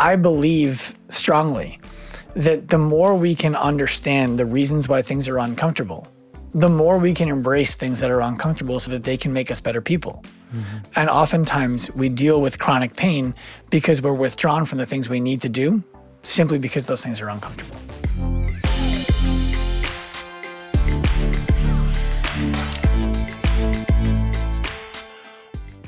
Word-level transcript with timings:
I 0.00 0.16
believe 0.16 0.94
strongly 1.10 1.78
that 2.34 2.70
the 2.70 2.78
more 2.78 3.14
we 3.14 3.34
can 3.34 3.54
understand 3.54 4.38
the 4.38 4.46
reasons 4.46 4.88
why 4.88 5.02
things 5.02 5.28
are 5.28 5.36
uncomfortable, 5.36 6.08
the 6.54 6.70
more 6.70 6.96
we 6.96 7.12
can 7.12 7.28
embrace 7.28 7.76
things 7.76 8.00
that 8.00 8.10
are 8.10 8.22
uncomfortable 8.22 8.80
so 8.80 8.90
that 8.92 9.04
they 9.04 9.18
can 9.18 9.34
make 9.34 9.50
us 9.50 9.60
better 9.60 9.82
people. 9.82 10.24
Mm-hmm. 10.54 10.78
And 10.96 11.10
oftentimes 11.10 11.90
we 11.90 12.08
deal 12.08 12.40
with 12.40 12.58
chronic 12.58 12.96
pain 12.96 13.34
because 13.68 14.00
we're 14.00 14.14
withdrawn 14.14 14.64
from 14.64 14.78
the 14.78 14.86
things 14.86 15.10
we 15.10 15.20
need 15.20 15.42
to 15.42 15.50
do 15.50 15.84
simply 16.22 16.58
because 16.58 16.86
those 16.86 17.02
things 17.02 17.20
are 17.20 17.28
uncomfortable. 17.28 17.76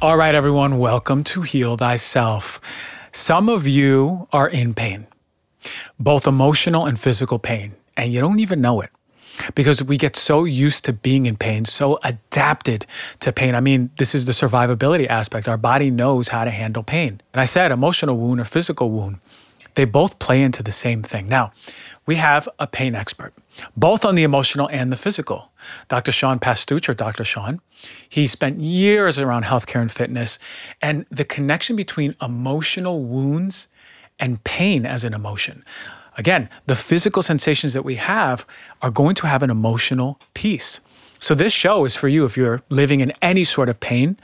All 0.03 0.19
right, 0.19 0.35
everyone, 0.35 0.79
welcome 0.79 1.25
to 1.25 1.41
Heal 1.41 1.79
Thyself. 1.79 2.61
Some 3.13 3.51
of 3.51 3.67
you 3.67 4.27
are 4.33 4.49
in 4.49 4.73
pain, 4.73 5.07
both 6.01 6.27
emotional 6.27 6.87
and 6.87 6.99
physical 6.99 7.39
pain, 7.39 7.75
and 7.95 8.11
you 8.11 8.21
don't 8.21 8.41
even 8.41 8.63
know 8.63 8.81
it 8.81 8.89
because 9.55 9.83
we 9.83 9.99
get 9.99 10.17
so 10.17 10.45
used 10.45 10.87
to 10.87 10.95
being 10.95 11.27
in 11.27 11.37
pain, 11.37 11.67
so 11.67 11.99
adapted 12.05 12.87
to 13.21 13.31
pain. 13.31 13.55
I 13.55 13.61
mean, 13.61 13.91
this 13.99 14.15
is 14.15 14.25
the 14.25 14.33
survivability 14.33 15.07
aspect. 15.07 15.47
Our 15.47 15.59
body 15.59 15.91
knows 15.91 16.29
how 16.29 16.45
to 16.45 16.51
handle 16.51 16.83
pain. 16.83 17.21
And 17.35 17.41
I 17.41 17.45
said 17.45 17.71
emotional 17.71 18.17
wound 18.17 18.41
or 18.41 18.47
physical 18.47 18.91
wound, 18.91 19.21
they 19.75 19.85
both 19.85 20.19
play 20.19 20.43
into 20.43 20.63
the 20.63 20.73
same 20.73 21.03
thing. 21.03 21.29
Now, 21.29 21.53
we 22.07 22.17
have 22.17 22.49
a 22.59 22.67
pain 22.67 22.95
expert, 22.95 23.35
both 23.77 24.07
on 24.07 24.15
the 24.15 24.23
emotional 24.23 24.71
and 24.71 24.91
the 24.91 24.97
physical. 24.97 25.51
Dr. 25.89 26.13
Sean 26.13 26.39
Pastuch, 26.39 26.89
or 26.89 26.95
Dr. 26.95 27.25
Sean, 27.25 27.61
he 28.09 28.27
spent 28.27 28.61
years 28.61 29.19
around 29.19 29.45
healthcare 29.45 29.81
and 29.81 29.91
fitness, 29.91 30.39
and 30.81 31.07
the 31.11 31.25
connection 31.25 31.77
between 31.77 32.15
emotional 32.21 33.03
wounds 33.05 33.69
and 34.19 34.43
pain 34.45 34.87
as 34.87 35.05
an 35.05 35.15
emotion. 35.15 35.65
Again, 36.19 36.49
the 36.67 36.77
physical 36.77 37.23
sensations 37.23 37.73
that 37.73 37.85
we 37.85 37.97
have 37.97 38.47
are 38.83 38.91
going 38.91 39.15
to 39.17 39.27
have 39.27 39.43
an 39.43 39.51
emotional 39.51 40.21
piece. 40.35 40.81
So, 41.19 41.35
this 41.35 41.53
show 41.53 41.85
is 41.85 41.95
for 41.95 42.09
you 42.09 42.25
if 42.25 42.37
you're 42.37 42.63
living 42.69 43.01
in 43.01 43.13
any 43.23 43.45
sort 43.45 43.69
of 43.69 43.79
pain. 43.81 44.19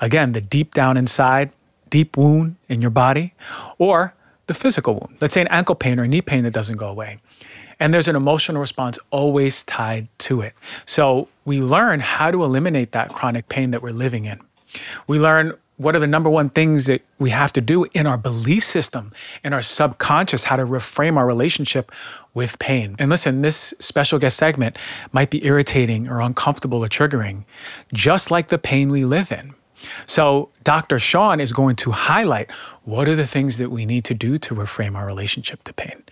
Again, 0.00 0.32
the 0.32 0.40
deep 0.40 0.74
down 0.74 0.96
inside, 0.96 1.50
deep 1.88 2.16
wound 2.16 2.56
in 2.68 2.82
your 2.82 2.90
body, 2.90 3.34
or 3.78 4.14
the 4.46 4.54
physical 4.54 4.94
wound. 4.94 5.16
Let's 5.20 5.34
say 5.34 5.40
an 5.40 5.48
ankle 5.48 5.74
pain 5.74 5.98
or 5.98 6.06
knee 6.06 6.20
pain 6.20 6.44
that 6.44 6.52
doesn't 6.52 6.76
go 6.76 6.88
away. 6.88 7.18
And 7.82 7.92
there's 7.92 8.06
an 8.06 8.14
emotional 8.14 8.60
response 8.60 8.96
always 9.10 9.64
tied 9.64 10.06
to 10.18 10.40
it. 10.40 10.54
So, 10.86 11.26
we 11.44 11.60
learn 11.60 11.98
how 11.98 12.30
to 12.30 12.44
eliminate 12.44 12.92
that 12.92 13.12
chronic 13.12 13.48
pain 13.48 13.72
that 13.72 13.82
we're 13.82 13.90
living 13.90 14.24
in. 14.24 14.40
We 15.08 15.18
learn 15.18 15.54
what 15.78 15.96
are 15.96 15.98
the 15.98 16.06
number 16.06 16.30
one 16.30 16.48
things 16.48 16.86
that 16.86 17.02
we 17.18 17.30
have 17.30 17.52
to 17.54 17.60
do 17.60 17.86
in 17.92 18.06
our 18.06 18.16
belief 18.16 18.64
system, 18.64 19.10
in 19.42 19.52
our 19.52 19.62
subconscious, 19.62 20.44
how 20.44 20.54
to 20.54 20.64
reframe 20.64 21.16
our 21.16 21.26
relationship 21.26 21.90
with 22.34 22.56
pain. 22.60 22.94
And 23.00 23.10
listen, 23.10 23.42
this 23.42 23.74
special 23.80 24.20
guest 24.20 24.36
segment 24.36 24.78
might 25.10 25.30
be 25.30 25.44
irritating 25.44 26.08
or 26.08 26.20
uncomfortable 26.20 26.84
or 26.84 26.88
triggering, 26.88 27.44
just 27.92 28.30
like 28.30 28.46
the 28.46 28.58
pain 28.58 28.92
we 28.92 29.04
live 29.04 29.32
in. 29.32 29.56
So, 30.06 30.50
Dr. 30.62 31.00
Sean 31.00 31.40
is 31.40 31.52
going 31.52 31.74
to 31.76 31.90
highlight 31.90 32.48
what 32.84 33.08
are 33.08 33.16
the 33.16 33.26
things 33.26 33.58
that 33.58 33.72
we 33.72 33.86
need 33.86 34.04
to 34.04 34.14
do 34.14 34.38
to 34.38 34.54
reframe 34.54 34.94
our 34.94 35.04
relationship 35.04 35.64
to 35.64 35.72
pain. 35.72 36.04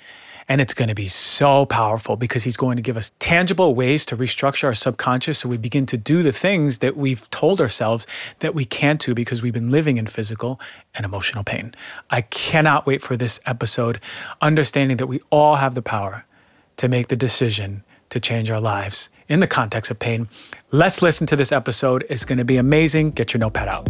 And 0.50 0.60
it's 0.60 0.74
going 0.74 0.88
to 0.88 0.96
be 0.96 1.06
so 1.06 1.64
powerful 1.64 2.16
because 2.16 2.42
he's 2.42 2.56
going 2.56 2.74
to 2.74 2.82
give 2.82 2.96
us 2.96 3.12
tangible 3.20 3.72
ways 3.72 4.04
to 4.06 4.16
restructure 4.16 4.64
our 4.64 4.74
subconscious 4.74 5.38
so 5.38 5.48
we 5.48 5.56
begin 5.56 5.86
to 5.86 5.96
do 5.96 6.24
the 6.24 6.32
things 6.32 6.78
that 6.78 6.96
we've 6.96 7.30
told 7.30 7.60
ourselves 7.60 8.04
that 8.40 8.52
we 8.52 8.64
can't 8.64 9.00
do 9.00 9.14
because 9.14 9.42
we've 9.42 9.54
been 9.54 9.70
living 9.70 9.96
in 9.96 10.08
physical 10.08 10.60
and 10.96 11.04
emotional 11.04 11.44
pain. 11.44 11.72
I 12.10 12.22
cannot 12.22 12.84
wait 12.84 13.00
for 13.00 13.16
this 13.16 13.38
episode, 13.46 14.00
understanding 14.42 14.96
that 14.96 15.06
we 15.06 15.20
all 15.30 15.54
have 15.54 15.76
the 15.76 15.82
power 15.82 16.24
to 16.78 16.88
make 16.88 17.06
the 17.06 17.16
decision 17.16 17.84
to 18.08 18.18
change 18.18 18.50
our 18.50 18.60
lives 18.60 19.08
in 19.28 19.38
the 19.38 19.46
context 19.46 19.88
of 19.88 20.00
pain. 20.00 20.28
Let's 20.72 21.00
listen 21.00 21.28
to 21.28 21.36
this 21.36 21.52
episode. 21.52 22.04
It's 22.10 22.24
going 22.24 22.38
to 22.38 22.44
be 22.44 22.56
amazing. 22.56 23.12
Get 23.12 23.32
your 23.32 23.38
notepad 23.38 23.68
out. 23.68 23.88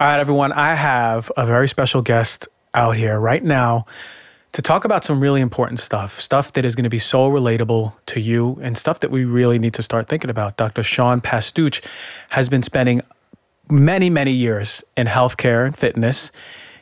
All 0.00 0.08
right, 0.08 0.18
everyone, 0.18 0.50
I 0.50 0.74
have 0.74 1.30
a 1.36 1.46
very 1.46 1.68
special 1.68 2.02
guest 2.02 2.48
out 2.74 2.96
here 2.96 3.16
right 3.20 3.44
now 3.44 3.86
to 4.50 4.60
talk 4.60 4.84
about 4.84 5.04
some 5.04 5.20
really 5.20 5.40
important 5.40 5.78
stuff, 5.78 6.20
stuff 6.20 6.52
that 6.54 6.64
is 6.64 6.74
going 6.74 6.82
to 6.82 6.90
be 6.90 6.98
so 6.98 7.30
relatable 7.30 7.94
to 8.06 8.18
you 8.18 8.58
and 8.60 8.76
stuff 8.76 8.98
that 9.00 9.12
we 9.12 9.24
really 9.24 9.56
need 9.56 9.72
to 9.74 9.84
start 9.84 10.08
thinking 10.08 10.30
about. 10.30 10.56
Dr. 10.56 10.82
Sean 10.82 11.20
Pastuch 11.20 11.80
has 12.30 12.48
been 12.48 12.64
spending 12.64 13.02
many, 13.70 14.10
many 14.10 14.32
years 14.32 14.82
in 14.96 15.06
healthcare 15.06 15.64
and 15.64 15.78
fitness 15.78 16.32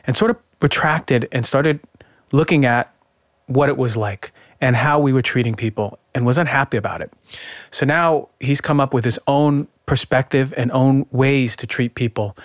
and 0.07 0.17
sort 0.17 0.31
of 0.31 0.37
retracted 0.59 1.29
and 1.31 1.45
started 1.45 1.81
looking 2.31 2.65
at 2.65 2.91
what 3.45 3.69
it 3.69 3.77
was 3.77 3.95
like 3.95 4.31
and 4.59 4.75
how 4.75 4.99
we 4.99 5.13
were 5.13 5.21
treating 5.21 5.53
people 5.53 5.99
and 6.15 6.25
was 6.25 6.39
unhappy 6.39 6.77
about 6.77 6.99
it. 6.99 7.13
So 7.69 7.85
now 7.85 8.29
he's 8.39 8.59
come 8.59 8.79
up 8.79 8.91
with 8.91 9.05
his 9.05 9.19
own 9.27 9.67
perspective 9.85 10.51
and 10.57 10.71
own 10.71 11.05
ways 11.11 11.55
to 11.57 11.67
treat 11.67 11.93
people 11.93 12.35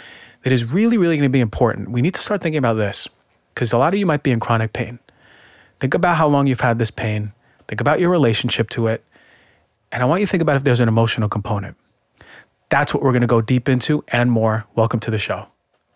that 0.43 0.53
is 0.53 0.65
really, 0.65 0.99
really 0.99 1.17
going 1.17 1.29
to 1.29 1.33
be 1.33 1.41
important. 1.41 1.91
We 1.91 2.03
need 2.03 2.15
to 2.15 2.21
start 2.21 2.43
thinking 2.43 2.59
about 2.59 2.75
this 2.75 3.09
because 3.55 3.73
a 3.73 3.79
lot 3.79 3.93
of 3.93 3.99
you 3.99 4.07
might 4.07 4.23
be 4.23 4.31
in 4.31 4.41
chronic 4.41 4.73
pain. 4.73 4.99
Think 5.81 5.95
about 5.95 6.17
how 6.17 6.29
long 6.29 6.47
you've 6.47 6.61
had 6.61 6.79
this 6.79 6.91
pain, 6.91 7.33
think 7.67 7.81
about 7.81 8.01
your 8.01 8.11
relationship 8.11 8.69
to 8.71 8.89
it. 8.89 9.05
And 9.91 10.03
I 10.03 10.07
want 10.07 10.21
you 10.21 10.27
to 10.27 10.31
think 10.31 10.43
about 10.43 10.57
if 10.57 10.65
there's 10.65 10.81
an 10.81 10.89
emotional 10.89 11.29
component. 11.29 11.77
That's 12.69 12.93
what 12.93 13.03
we're 13.03 13.13
going 13.13 13.23
to 13.23 13.27
go 13.29 13.41
deep 13.41 13.69
into 13.69 14.05
and 14.09 14.31
more. 14.31 14.67
Welcome 14.75 15.01
to 15.01 15.11
the 15.11 15.19
show. 15.19 15.47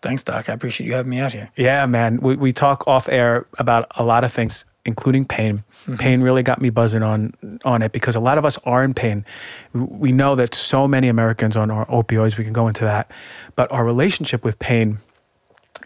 Thanks, 0.01 0.23
Doc. 0.23 0.49
I 0.49 0.53
appreciate 0.53 0.87
you 0.87 0.93
having 0.93 1.11
me 1.11 1.19
out 1.19 1.31
here. 1.31 1.49
Yeah, 1.55 1.85
man. 1.85 2.19
We, 2.19 2.35
we 2.35 2.51
talk 2.51 2.87
off 2.87 3.07
air 3.07 3.45
about 3.57 3.87
a 3.91 4.03
lot 4.03 4.23
of 4.23 4.33
things 4.33 4.65
including 4.85 5.25
pain. 5.25 5.63
Mm-hmm. 5.83 5.95
Pain 5.95 6.21
really 6.21 6.43
got 6.43 6.61
me 6.61 6.69
buzzing 6.69 7.03
on 7.03 7.33
on 7.63 7.81
it 7.81 7.91
because 7.91 8.15
a 8.15 8.19
lot 8.19 8.37
of 8.37 8.45
us 8.45 8.57
are 8.65 8.83
in 8.83 8.93
pain. 8.93 9.25
We 9.73 10.11
know 10.11 10.35
that 10.35 10.55
so 10.55 10.87
many 10.87 11.07
Americans 11.07 11.55
on 11.55 11.71
our 11.71 11.85
opioids. 11.87 12.37
We 12.37 12.43
can 12.43 12.53
go 12.53 12.67
into 12.67 12.83
that, 12.83 13.09
but 13.55 13.71
our 13.71 13.85
relationship 13.85 14.43
with 14.43 14.59
pain 14.59 14.99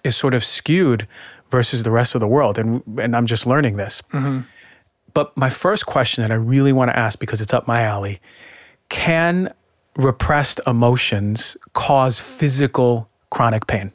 is 0.03 0.15
sort 0.15 0.33
of 0.33 0.43
skewed 0.43 1.07
versus 1.49 1.83
the 1.83 1.91
rest 1.91 2.15
of 2.15 2.21
the 2.21 2.27
world, 2.27 2.57
and 2.57 2.83
and 2.99 3.15
I'm 3.15 3.27
just 3.27 3.45
learning 3.45 3.77
this. 3.77 4.01
Mm-hmm. 4.11 4.41
But 5.13 5.35
my 5.35 5.49
first 5.49 5.85
question 5.85 6.21
that 6.21 6.31
I 6.31 6.35
really 6.35 6.73
want 6.73 6.91
to 6.91 6.97
ask 6.97 7.19
because 7.19 7.41
it's 7.41 7.53
up 7.53 7.67
my 7.67 7.81
alley: 7.81 8.19
Can 8.89 9.53
repressed 9.95 10.59
emotions 10.67 11.57
cause 11.73 12.19
physical 12.19 13.09
chronic 13.29 13.67
pain? 13.67 13.91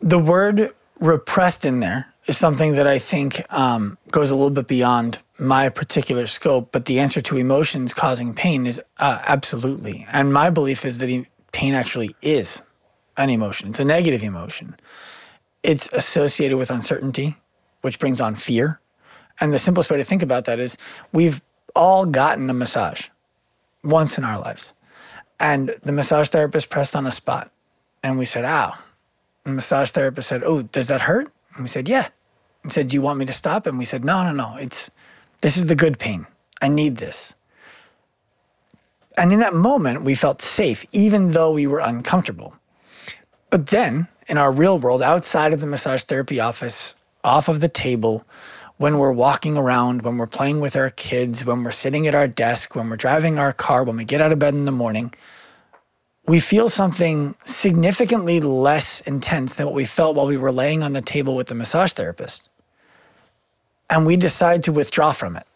The 0.00 0.18
word 0.18 0.70
repressed 1.00 1.64
in 1.64 1.80
there 1.80 2.13
is 2.26 2.38
something 2.38 2.74
that 2.74 2.86
I 2.86 2.98
think 2.98 3.42
um, 3.52 3.98
goes 4.10 4.30
a 4.30 4.36
little 4.36 4.50
bit 4.50 4.66
beyond 4.66 5.18
my 5.38 5.68
particular 5.68 6.26
scope. 6.26 6.70
But 6.72 6.86
the 6.86 6.98
answer 7.00 7.20
to 7.22 7.36
emotions 7.36 7.92
causing 7.92 8.34
pain 8.34 8.66
is 8.66 8.80
uh, 8.98 9.20
absolutely. 9.26 10.06
And 10.10 10.32
my 10.32 10.50
belief 10.50 10.84
is 10.84 10.98
that 10.98 11.26
pain 11.52 11.74
actually 11.74 12.16
is 12.22 12.62
an 13.16 13.30
emotion, 13.30 13.70
it's 13.70 13.80
a 13.80 13.84
negative 13.84 14.22
emotion. 14.22 14.76
It's 15.62 15.88
associated 15.92 16.58
with 16.58 16.70
uncertainty, 16.70 17.36
which 17.80 17.98
brings 17.98 18.20
on 18.20 18.34
fear. 18.34 18.80
And 19.40 19.52
the 19.52 19.58
simplest 19.58 19.90
way 19.90 19.96
to 19.96 20.04
think 20.04 20.22
about 20.22 20.44
that 20.44 20.58
is 20.58 20.76
we've 21.12 21.40
all 21.74 22.04
gotten 22.04 22.50
a 22.50 22.54
massage 22.54 23.08
once 23.82 24.18
in 24.18 24.24
our 24.24 24.38
lives. 24.38 24.72
And 25.40 25.74
the 25.82 25.92
massage 25.92 26.28
therapist 26.28 26.70
pressed 26.70 26.94
on 26.94 27.06
a 27.06 27.12
spot 27.12 27.50
and 28.02 28.18
we 28.18 28.24
said, 28.26 28.44
ow. 28.44 28.74
And 29.44 29.52
the 29.52 29.56
massage 29.56 29.90
therapist 29.90 30.28
said, 30.28 30.42
oh, 30.44 30.62
does 30.62 30.88
that 30.88 31.02
hurt? 31.02 31.32
And 31.54 31.64
we 31.64 31.68
said, 31.68 31.88
Yeah. 31.88 32.08
He 32.64 32.70
said, 32.70 32.88
Do 32.88 32.94
you 32.94 33.02
want 33.02 33.18
me 33.18 33.26
to 33.26 33.32
stop? 33.32 33.66
And 33.66 33.78
we 33.78 33.84
said, 33.84 34.04
No, 34.04 34.24
no, 34.24 34.32
no. 34.32 34.56
It's 34.56 34.90
this 35.40 35.56
is 35.56 35.66
the 35.66 35.76
good 35.76 35.98
pain. 35.98 36.26
I 36.60 36.68
need 36.68 36.96
this. 36.96 37.34
And 39.16 39.32
in 39.32 39.38
that 39.40 39.54
moment, 39.54 40.02
we 40.02 40.14
felt 40.14 40.42
safe, 40.42 40.84
even 40.90 41.32
though 41.32 41.52
we 41.52 41.66
were 41.66 41.78
uncomfortable. 41.78 42.54
But 43.50 43.68
then, 43.68 44.08
in 44.26 44.38
our 44.38 44.50
real 44.50 44.78
world, 44.78 45.02
outside 45.02 45.52
of 45.52 45.60
the 45.60 45.66
massage 45.66 46.02
therapy 46.02 46.40
office, 46.40 46.94
off 47.22 47.48
of 47.48 47.60
the 47.60 47.68
table, 47.68 48.24
when 48.78 48.98
we're 48.98 49.12
walking 49.12 49.56
around, 49.56 50.02
when 50.02 50.16
we're 50.16 50.26
playing 50.26 50.60
with 50.60 50.74
our 50.74 50.90
kids, 50.90 51.44
when 51.44 51.62
we're 51.62 51.70
sitting 51.70 52.06
at 52.06 52.14
our 52.14 52.26
desk, 52.26 52.74
when 52.74 52.90
we're 52.90 52.96
driving 52.96 53.38
our 53.38 53.52
car, 53.52 53.84
when 53.84 53.96
we 53.96 54.04
get 54.04 54.20
out 54.20 54.32
of 54.32 54.38
bed 54.40 54.54
in 54.54 54.64
the 54.64 54.72
morning, 54.72 55.14
we 56.26 56.40
feel 56.40 56.68
something 56.68 57.34
significantly 57.44 58.40
less 58.40 59.00
intense 59.02 59.54
than 59.54 59.66
what 59.66 59.74
we 59.74 59.84
felt 59.84 60.16
while 60.16 60.26
we 60.26 60.38
were 60.38 60.50
laying 60.50 60.82
on 60.82 60.92
the 60.92 61.02
table 61.02 61.36
with 61.36 61.46
the 61.48 61.54
massage 61.54 61.92
therapist. 61.92 62.48
And 63.90 64.06
we 64.06 64.16
decide 64.16 64.62
to 64.64 64.72
withdraw 64.72 65.12
from 65.12 65.36
it. 65.36 65.46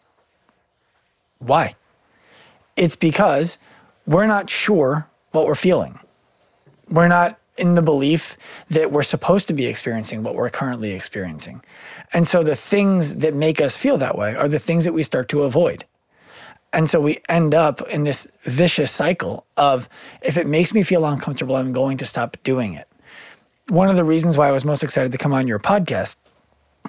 Why? 1.39 1.75
It's 2.75 2.95
because 2.95 3.57
we're 4.05 4.27
not 4.27 4.49
sure 4.49 5.07
what 5.31 5.45
we're 5.45 5.55
feeling. 5.55 5.99
We're 6.89 7.07
not 7.07 7.39
in 7.57 7.75
the 7.75 7.81
belief 7.81 8.37
that 8.69 8.91
we're 8.91 9.03
supposed 9.03 9.47
to 9.47 9.53
be 9.53 9.65
experiencing 9.65 10.23
what 10.23 10.33
we're 10.33 10.49
currently 10.49 10.91
experiencing. 10.91 11.61
And 12.13 12.27
so 12.27 12.41
the 12.41 12.55
things 12.55 13.15
that 13.15 13.33
make 13.33 13.59
us 13.59 13.75
feel 13.75 13.97
that 13.97 14.17
way 14.17 14.35
are 14.35 14.47
the 14.47 14.59
things 14.59 14.85
that 14.85 14.93
we 14.93 15.03
start 15.03 15.27
to 15.29 15.43
avoid. 15.43 15.85
And 16.71 16.89
so 16.89 17.01
we 17.01 17.19
end 17.27 17.53
up 17.53 17.81
in 17.89 18.03
this 18.03 18.27
vicious 18.43 18.91
cycle 18.91 19.45
of 19.57 19.89
if 20.21 20.37
it 20.37 20.47
makes 20.47 20.73
me 20.73 20.83
feel 20.83 21.05
uncomfortable, 21.05 21.55
I'm 21.55 21.73
going 21.73 21.97
to 21.97 22.05
stop 22.05 22.37
doing 22.43 22.75
it. 22.75 22.87
One 23.67 23.89
of 23.89 23.95
the 23.95 24.03
reasons 24.03 24.37
why 24.37 24.47
I 24.47 24.51
was 24.51 24.65
most 24.65 24.83
excited 24.83 25.11
to 25.11 25.17
come 25.17 25.33
on 25.33 25.47
your 25.47 25.59
podcast 25.59 26.15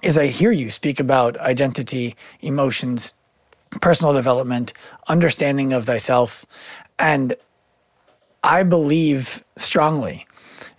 is 0.03 0.17
I 0.17 0.27
hear 0.27 0.51
you 0.51 0.71
speak 0.71 1.01
about 1.01 1.37
identity, 1.39 2.17
emotions, 2.41 3.15
personal 3.81 4.13
development, 4.13 4.73
understanding 5.09 5.73
of 5.73 5.85
thyself. 5.85 6.45
And 6.99 7.37
I 8.43 8.63
believe 8.63 9.45
strongly 9.57 10.27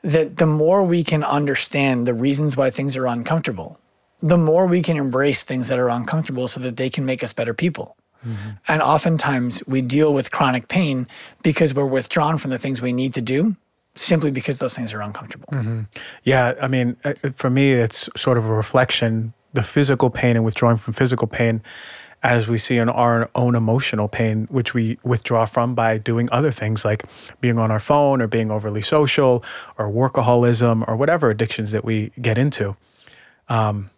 that 0.03 0.37
the 0.37 0.47
more 0.47 0.83
we 0.83 1.03
can 1.03 1.23
understand 1.23 2.07
the 2.07 2.13
reasons 2.13 2.57
why 2.57 2.69
things 2.69 2.97
are 2.97 3.07
uncomfortable, 3.07 3.79
the 4.21 4.37
more 4.37 4.65
we 4.65 4.81
can 4.81 4.97
embrace 4.97 5.43
things 5.43 5.67
that 5.67 5.79
are 5.79 5.89
uncomfortable 5.89 6.47
so 6.47 6.59
that 6.59 6.77
they 6.77 6.89
can 6.89 7.05
make 7.05 7.23
us 7.23 7.33
better 7.33 7.53
people. 7.53 7.95
Mm-hmm. 8.25 8.49
And 8.67 8.81
oftentimes 8.81 9.65
we 9.67 9.81
deal 9.81 10.13
with 10.13 10.31
chronic 10.31 10.67
pain 10.67 11.07
because 11.43 11.73
we're 11.73 11.85
withdrawn 11.85 12.37
from 12.37 12.51
the 12.51 12.59
things 12.59 12.81
we 12.81 12.93
need 12.93 13.13
to 13.15 13.21
do 13.21 13.55
simply 13.95 14.31
because 14.31 14.59
those 14.59 14.73
things 14.73 14.93
are 14.93 15.01
uncomfortable. 15.01 15.49
Mm-hmm. 15.51 15.81
Yeah, 16.23 16.53
I 16.61 16.67
mean, 16.67 16.97
uh, 17.03 17.13
for 17.33 17.49
me, 17.49 17.73
it's 17.73 18.09
sort 18.15 18.37
of 18.37 18.45
a 18.45 18.53
reflection 18.53 19.33
the 19.53 19.63
physical 19.63 20.09
pain 20.09 20.35
and 20.35 20.45
withdrawing 20.45 20.77
from 20.77 20.93
physical 20.93 21.27
pain 21.27 21.61
as 22.23 22.47
we 22.47 22.57
see 22.57 22.77
in 22.77 22.87
our 22.87 23.29
own 23.33 23.55
emotional 23.55 24.07
pain, 24.07 24.47
which 24.51 24.73
we 24.73 24.99
withdraw 25.03 25.45
from 25.45 25.73
by 25.73 25.97
doing 25.97 26.29
other 26.31 26.51
things 26.51 26.85
like 26.85 27.03
being 27.41 27.57
on 27.57 27.71
our 27.71 27.79
phone 27.79 28.21
or 28.21 28.27
being 28.27 28.51
overly 28.51 28.81
social 28.81 29.43
or 29.77 29.89
workaholism 29.89 30.87
or 30.87 30.95
whatever 30.95 31.31
addictions 31.31 31.71
that 31.71 31.83
we 31.83 32.11
get 32.21 32.37
into. 32.37 32.75
Um, 33.49 33.89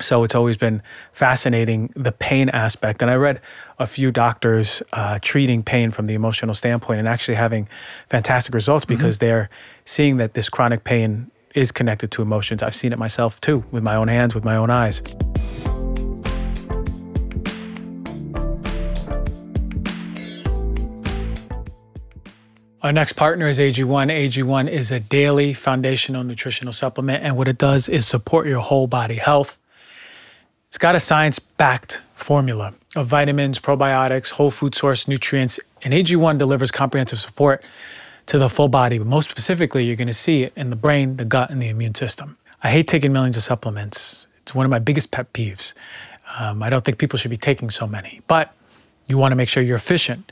so 0.00 0.24
it's 0.24 0.34
always 0.34 0.56
been 0.56 0.82
fascinating 1.12 1.92
the 1.96 2.12
pain 2.12 2.48
aspect. 2.50 3.02
And 3.02 3.10
I 3.10 3.14
read 3.14 3.40
a 3.78 3.86
few 3.86 4.10
doctors 4.10 4.82
uh, 4.92 5.18
treating 5.20 5.62
pain 5.62 5.90
from 5.90 6.06
the 6.06 6.14
emotional 6.14 6.54
standpoint 6.54 6.98
and 6.98 7.08
actually 7.08 7.34
having 7.34 7.68
fantastic 8.08 8.54
results 8.54 8.84
mm-hmm. 8.84 8.94
because 8.94 9.16
mm-hmm. 9.16 9.26
they're 9.26 9.50
seeing 9.84 10.16
that 10.18 10.34
this 10.34 10.48
chronic 10.48 10.84
pain 10.84 11.30
is 11.54 11.72
connected 11.72 12.10
to 12.12 12.22
emotions. 12.22 12.62
I've 12.62 12.74
seen 12.74 12.92
it 12.92 12.98
myself 12.98 13.40
too, 13.40 13.64
with 13.70 13.82
my 13.82 13.94
own 13.94 14.08
hands, 14.08 14.34
with 14.34 14.44
my 14.44 14.56
own 14.56 14.70
eyes. 14.70 15.02
Our 22.80 22.92
next 22.92 23.14
partner 23.14 23.48
is 23.48 23.58
AG1. 23.58 23.84
AG1 23.86 24.68
is 24.68 24.92
a 24.92 25.00
daily 25.00 25.52
foundational 25.52 26.22
nutritional 26.22 26.72
supplement, 26.72 27.24
and 27.24 27.36
what 27.36 27.48
it 27.48 27.58
does 27.58 27.88
is 27.88 28.06
support 28.06 28.46
your 28.46 28.60
whole 28.60 28.86
body 28.86 29.16
health. 29.16 29.57
It's 30.68 30.76
got 30.76 30.94
a 30.94 31.00
science 31.00 31.38
backed 31.38 32.02
formula 32.14 32.74
of 32.94 33.06
vitamins, 33.06 33.58
probiotics, 33.58 34.28
whole 34.28 34.50
food 34.50 34.74
source 34.74 35.08
nutrients, 35.08 35.58
and 35.82 35.94
AG1 35.94 36.36
delivers 36.36 36.70
comprehensive 36.70 37.18
support 37.18 37.64
to 38.26 38.38
the 38.38 38.50
full 38.50 38.68
body. 38.68 38.98
But 38.98 39.06
most 39.06 39.30
specifically, 39.30 39.84
you're 39.84 39.96
going 39.96 40.08
to 40.08 40.14
see 40.14 40.42
it 40.42 40.52
in 40.56 40.68
the 40.68 40.76
brain, 40.76 41.16
the 41.16 41.24
gut, 41.24 41.50
and 41.50 41.62
the 41.62 41.68
immune 41.68 41.94
system. 41.94 42.36
I 42.62 42.68
hate 42.70 42.86
taking 42.86 43.14
millions 43.14 43.38
of 43.38 43.44
supplements. 43.44 44.26
It's 44.42 44.54
one 44.54 44.66
of 44.66 44.70
my 44.70 44.78
biggest 44.78 45.10
pet 45.10 45.32
peeves. 45.32 45.72
Um, 46.38 46.62
I 46.62 46.68
don't 46.68 46.84
think 46.84 46.98
people 46.98 47.18
should 47.18 47.30
be 47.30 47.38
taking 47.38 47.70
so 47.70 47.86
many, 47.86 48.20
but 48.26 48.54
you 49.06 49.16
want 49.16 49.32
to 49.32 49.36
make 49.36 49.48
sure 49.48 49.62
you're 49.62 49.76
efficient. 49.78 50.30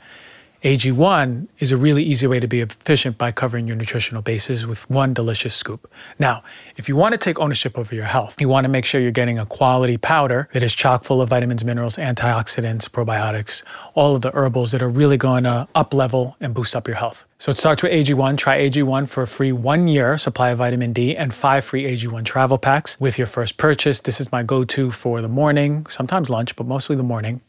AG1 0.63 1.47
is 1.59 1.71
a 1.71 1.77
really 1.77 2.01
easy 2.01 2.25
way 2.25 2.39
to 2.39 2.47
be 2.47 2.61
efficient 2.61 3.15
by 3.15 3.31
covering 3.31 3.67
your 3.67 3.75
nutritional 3.75 4.23
bases 4.23 4.65
with 4.65 4.89
one 4.89 5.13
delicious 5.13 5.53
scoop. 5.53 5.87
Now, 6.17 6.41
if 6.77 6.89
you 6.89 6.95
want 6.95 7.13
to 7.13 7.19
take 7.19 7.39
ownership 7.39 7.77
over 7.77 7.93
your 7.93 8.05
health, 8.05 8.35
you 8.39 8.49
want 8.49 8.65
to 8.65 8.69
make 8.69 8.83
sure 8.83 8.99
you're 8.99 9.11
getting 9.11 9.37
a 9.37 9.45
quality 9.45 9.97
powder 9.97 10.49
that 10.53 10.63
is 10.63 10.73
chock 10.73 11.03
full 11.03 11.21
of 11.21 11.29
vitamins, 11.29 11.63
minerals, 11.63 11.97
antioxidants, 11.97 12.89
probiotics, 12.89 13.61
all 13.93 14.15
of 14.15 14.23
the 14.23 14.31
herbals 14.31 14.71
that 14.71 14.81
are 14.81 14.89
really 14.89 15.17
going 15.17 15.43
to 15.43 15.67
up 15.75 15.93
level 15.93 16.35
and 16.41 16.55
boost 16.55 16.75
up 16.75 16.87
your 16.87 16.97
health. 16.97 17.23
So 17.39 17.51
it 17.51 17.59
starts 17.59 17.83
with 17.83 17.91
AG1. 17.91 18.37
Try 18.37 18.61
AG1 18.61 19.07
for 19.07 19.21
a 19.21 19.27
free 19.27 19.51
one 19.51 19.87
year 19.87 20.17
supply 20.17 20.49
of 20.49 20.57
vitamin 20.57 20.91
D 20.91 21.15
and 21.15 21.31
five 21.31 21.63
free 21.63 21.83
AG1 21.83 22.25
travel 22.25 22.57
packs 22.57 22.99
with 22.99 23.19
your 23.19 23.27
first 23.27 23.57
purchase. 23.57 23.99
This 23.99 24.19
is 24.19 24.31
my 24.31 24.41
go 24.41 24.63
to 24.65 24.91
for 24.91 25.21
the 25.21 25.27
morning, 25.27 25.85
sometimes 25.87 26.31
lunch, 26.31 26.55
but 26.55 26.65
mostly 26.65 26.95
the 26.95 27.03
morning. 27.03 27.41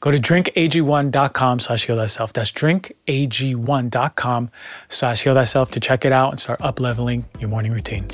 Go 0.00 0.10
to 0.10 0.18
drinkag1.com 0.18 1.60
slash 1.60 1.86
heal 1.86 1.96
thyself. 1.96 2.34
That's 2.34 2.52
drinkag1.com 2.52 4.50
slash 4.90 5.22
heal 5.22 5.34
thyself 5.34 5.70
to 5.70 5.80
check 5.80 6.04
it 6.04 6.12
out 6.12 6.32
and 6.32 6.40
start 6.40 6.60
up 6.60 6.78
leveling 6.78 7.24
your 7.38 7.48
morning 7.48 7.72
routine. 7.72 8.08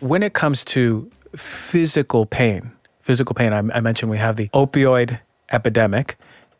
When 0.00 0.24
it 0.24 0.32
comes 0.32 0.64
to 0.64 1.08
physical 1.36 2.26
pain, 2.26 2.72
physical 3.02 3.34
pain. 3.34 3.52
I, 3.52 3.58
I 3.58 3.80
mentioned 3.80 4.10
we 4.10 4.18
have 4.18 4.36
the 4.36 4.48
opioid 4.48 5.20
epidemic. 5.50 6.16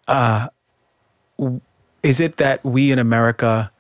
Uh, 0.06 0.48
is 2.02 2.20
it 2.20 2.36
that 2.36 2.64
we 2.64 2.90
in 2.90 2.98
America 2.98 3.72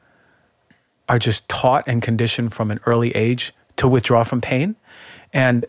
are 1.08 1.18
just 1.18 1.48
taught 1.48 1.84
and 1.86 2.00
conditioned 2.00 2.52
from 2.52 2.70
an 2.70 2.80
early 2.86 3.10
age 3.10 3.52
to 3.76 3.88
withdraw 3.88 4.24
from 4.24 4.40
pain? 4.40 4.76
And 5.32 5.66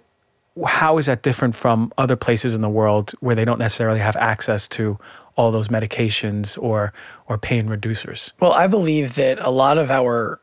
how 0.66 0.98
is 1.00 1.08
that 1.08 1.24
different 1.24 1.56
from 1.56 1.92
other 1.98 2.16
places 2.16 2.54
in 2.54 2.62
the 2.62 2.70
world 2.70 3.12
where 3.20 3.36
they 3.36 3.46
don't 3.46 3.60
necessarily 3.60 4.00
have 4.00 4.16
access 4.16 4.68
to 4.70 5.00
all 5.36 5.52
those 5.52 5.68
medications 5.68 6.62
or 6.62 6.94
or 7.28 7.38
pain 7.38 7.68
reducers? 7.68 8.32
Well, 8.40 8.54
I 8.54 8.68
believe 8.68 9.16
that 9.16 9.40
a 9.40 9.50
lot 9.50 9.80
of 9.80 9.90
our 9.90 10.40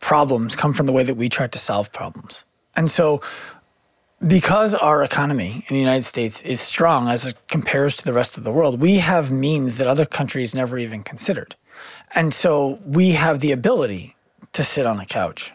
problems 0.00 0.54
come 0.54 0.74
from 0.74 0.84
the 0.84 0.92
way 0.92 1.02
that 1.02 1.14
we 1.14 1.30
try 1.30 1.46
to 1.46 1.58
solve 1.58 1.90
problems. 1.92 2.44
And 2.76 2.90
so 2.90 3.22
because 4.26 4.74
our 4.74 5.02
economy 5.02 5.64
in 5.68 5.74
the 5.74 5.80
United 5.80 6.04
States 6.04 6.42
is 6.42 6.60
strong 6.60 7.08
as 7.08 7.26
it 7.26 7.36
compares 7.48 7.96
to 7.96 8.04
the 8.04 8.12
rest 8.12 8.38
of 8.38 8.44
the 8.44 8.52
world, 8.52 8.80
we 8.80 8.96
have 8.98 9.30
means 9.30 9.78
that 9.78 9.86
other 9.86 10.06
countries 10.06 10.54
never 10.54 10.78
even 10.78 11.02
considered. 11.02 11.56
And 12.14 12.32
so 12.32 12.78
we 12.86 13.12
have 13.12 13.40
the 13.40 13.52
ability 13.52 14.16
to 14.52 14.64
sit 14.64 14.86
on 14.86 15.00
a 15.00 15.06
couch, 15.06 15.52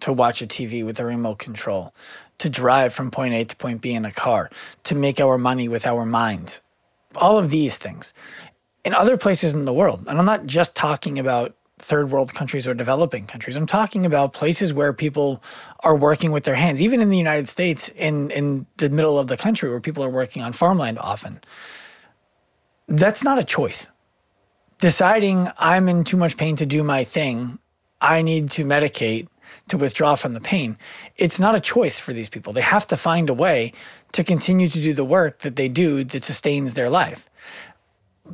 to 0.00 0.12
watch 0.12 0.42
a 0.42 0.46
TV 0.46 0.84
with 0.84 0.98
a 0.98 1.04
remote 1.04 1.38
control, 1.38 1.94
to 2.38 2.48
drive 2.48 2.92
from 2.92 3.10
point 3.10 3.34
A 3.34 3.44
to 3.44 3.56
point 3.56 3.80
B 3.80 3.92
in 3.92 4.04
a 4.04 4.12
car, 4.12 4.50
to 4.84 4.94
make 4.94 5.20
our 5.20 5.38
money 5.38 5.68
with 5.68 5.86
our 5.86 6.04
minds. 6.04 6.60
All 7.16 7.38
of 7.38 7.50
these 7.50 7.78
things. 7.78 8.12
In 8.84 8.94
other 8.94 9.16
places 9.16 9.52
in 9.52 9.66
the 9.66 9.72
world, 9.72 10.04
and 10.08 10.18
I'm 10.18 10.24
not 10.24 10.46
just 10.46 10.74
talking 10.74 11.18
about 11.18 11.54
third 11.80 12.10
world 12.10 12.34
countries 12.34 12.66
or 12.66 12.74
developing 12.74 13.26
countries. 13.26 13.56
I'm 13.56 13.66
talking 13.66 14.06
about 14.06 14.32
places 14.32 14.72
where 14.72 14.92
people 14.92 15.42
are 15.80 15.96
working 15.96 16.32
with 16.32 16.44
their 16.44 16.54
hands, 16.54 16.80
even 16.80 17.00
in 17.00 17.10
the 17.10 17.18
United 17.18 17.48
States, 17.48 17.88
in, 17.90 18.30
in 18.30 18.66
the 18.76 18.90
middle 18.90 19.18
of 19.18 19.28
the 19.28 19.36
country 19.36 19.70
where 19.70 19.80
people 19.80 20.04
are 20.04 20.10
working 20.10 20.42
on 20.42 20.52
farmland 20.52 20.98
often. 20.98 21.40
That's 22.88 23.24
not 23.24 23.38
a 23.38 23.44
choice. 23.44 23.86
Deciding 24.78 25.48
I'm 25.58 25.88
in 25.88 26.04
too 26.04 26.16
much 26.16 26.36
pain 26.36 26.56
to 26.56 26.66
do 26.66 26.82
my 26.82 27.04
thing, 27.04 27.58
I 28.00 28.22
need 28.22 28.50
to 28.52 28.64
medicate 28.64 29.28
to 29.68 29.76
withdraw 29.76 30.14
from 30.14 30.34
the 30.34 30.40
pain. 30.40 30.76
It's 31.16 31.38
not 31.38 31.54
a 31.54 31.60
choice 31.60 31.98
for 31.98 32.12
these 32.12 32.28
people. 32.28 32.52
They 32.52 32.60
have 32.60 32.86
to 32.88 32.96
find 32.96 33.28
a 33.28 33.34
way 33.34 33.72
to 34.12 34.24
continue 34.24 34.68
to 34.68 34.80
do 34.80 34.92
the 34.92 35.04
work 35.04 35.40
that 35.40 35.56
they 35.56 35.68
do 35.68 36.04
that 36.04 36.24
sustains 36.24 36.74
their 36.74 36.90
life 36.90 37.29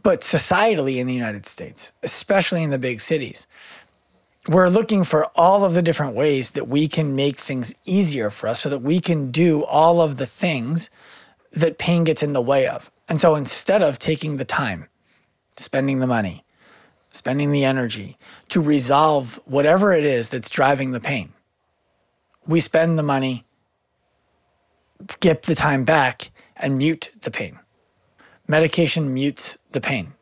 but 0.02 0.20
societally 0.20 0.96
in 0.96 1.06
the 1.06 1.14
United 1.14 1.46
States, 1.46 1.92
especially 2.02 2.62
in 2.62 2.70
the 2.70 2.78
big 2.78 3.00
cities, 3.00 3.46
we're 4.48 4.68
looking 4.68 5.02
for 5.02 5.26
all 5.34 5.64
of 5.64 5.74
the 5.74 5.82
different 5.82 6.14
ways 6.14 6.52
that 6.52 6.68
we 6.68 6.86
can 6.86 7.16
make 7.16 7.36
things 7.38 7.74
easier 7.84 8.30
for 8.30 8.48
us 8.48 8.60
so 8.60 8.68
that 8.68 8.82
we 8.82 9.00
can 9.00 9.30
do 9.30 9.64
all 9.64 10.00
of 10.00 10.16
the 10.16 10.26
things 10.26 10.88
that 11.52 11.78
pain 11.78 12.04
gets 12.04 12.22
in 12.22 12.32
the 12.32 12.40
way 12.40 12.66
of. 12.66 12.90
And 13.08 13.20
so 13.20 13.34
instead 13.34 13.82
of 13.82 13.98
taking 13.98 14.36
the 14.36 14.44
time, 14.44 14.86
spending 15.56 15.98
the 15.98 16.06
money, 16.06 16.44
spending 17.10 17.50
the 17.50 17.64
energy 17.64 18.18
to 18.50 18.60
resolve 18.60 19.40
whatever 19.46 19.92
it 19.92 20.04
is 20.04 20.30
that's 20.30 20.50
driving 20.50 20.92
the 20.92 21.00
pain, 21.00 21.32
we 22.46 22.60
spend 22.60 22.98
the 22.98 23.02
money, 23.02 23.44
get 25.20 25.44
the 25.44 25.54
time 25.54 25.84
back, 25.84 26.30
and 26.56 26.78
mute 26.78 27.10
the 27.22 27.30
pain. 27.30 27.58
Medication 28.48 29.12
mutes 29.12 29.58
the 29.72 29.80
pain. 29.80 30.12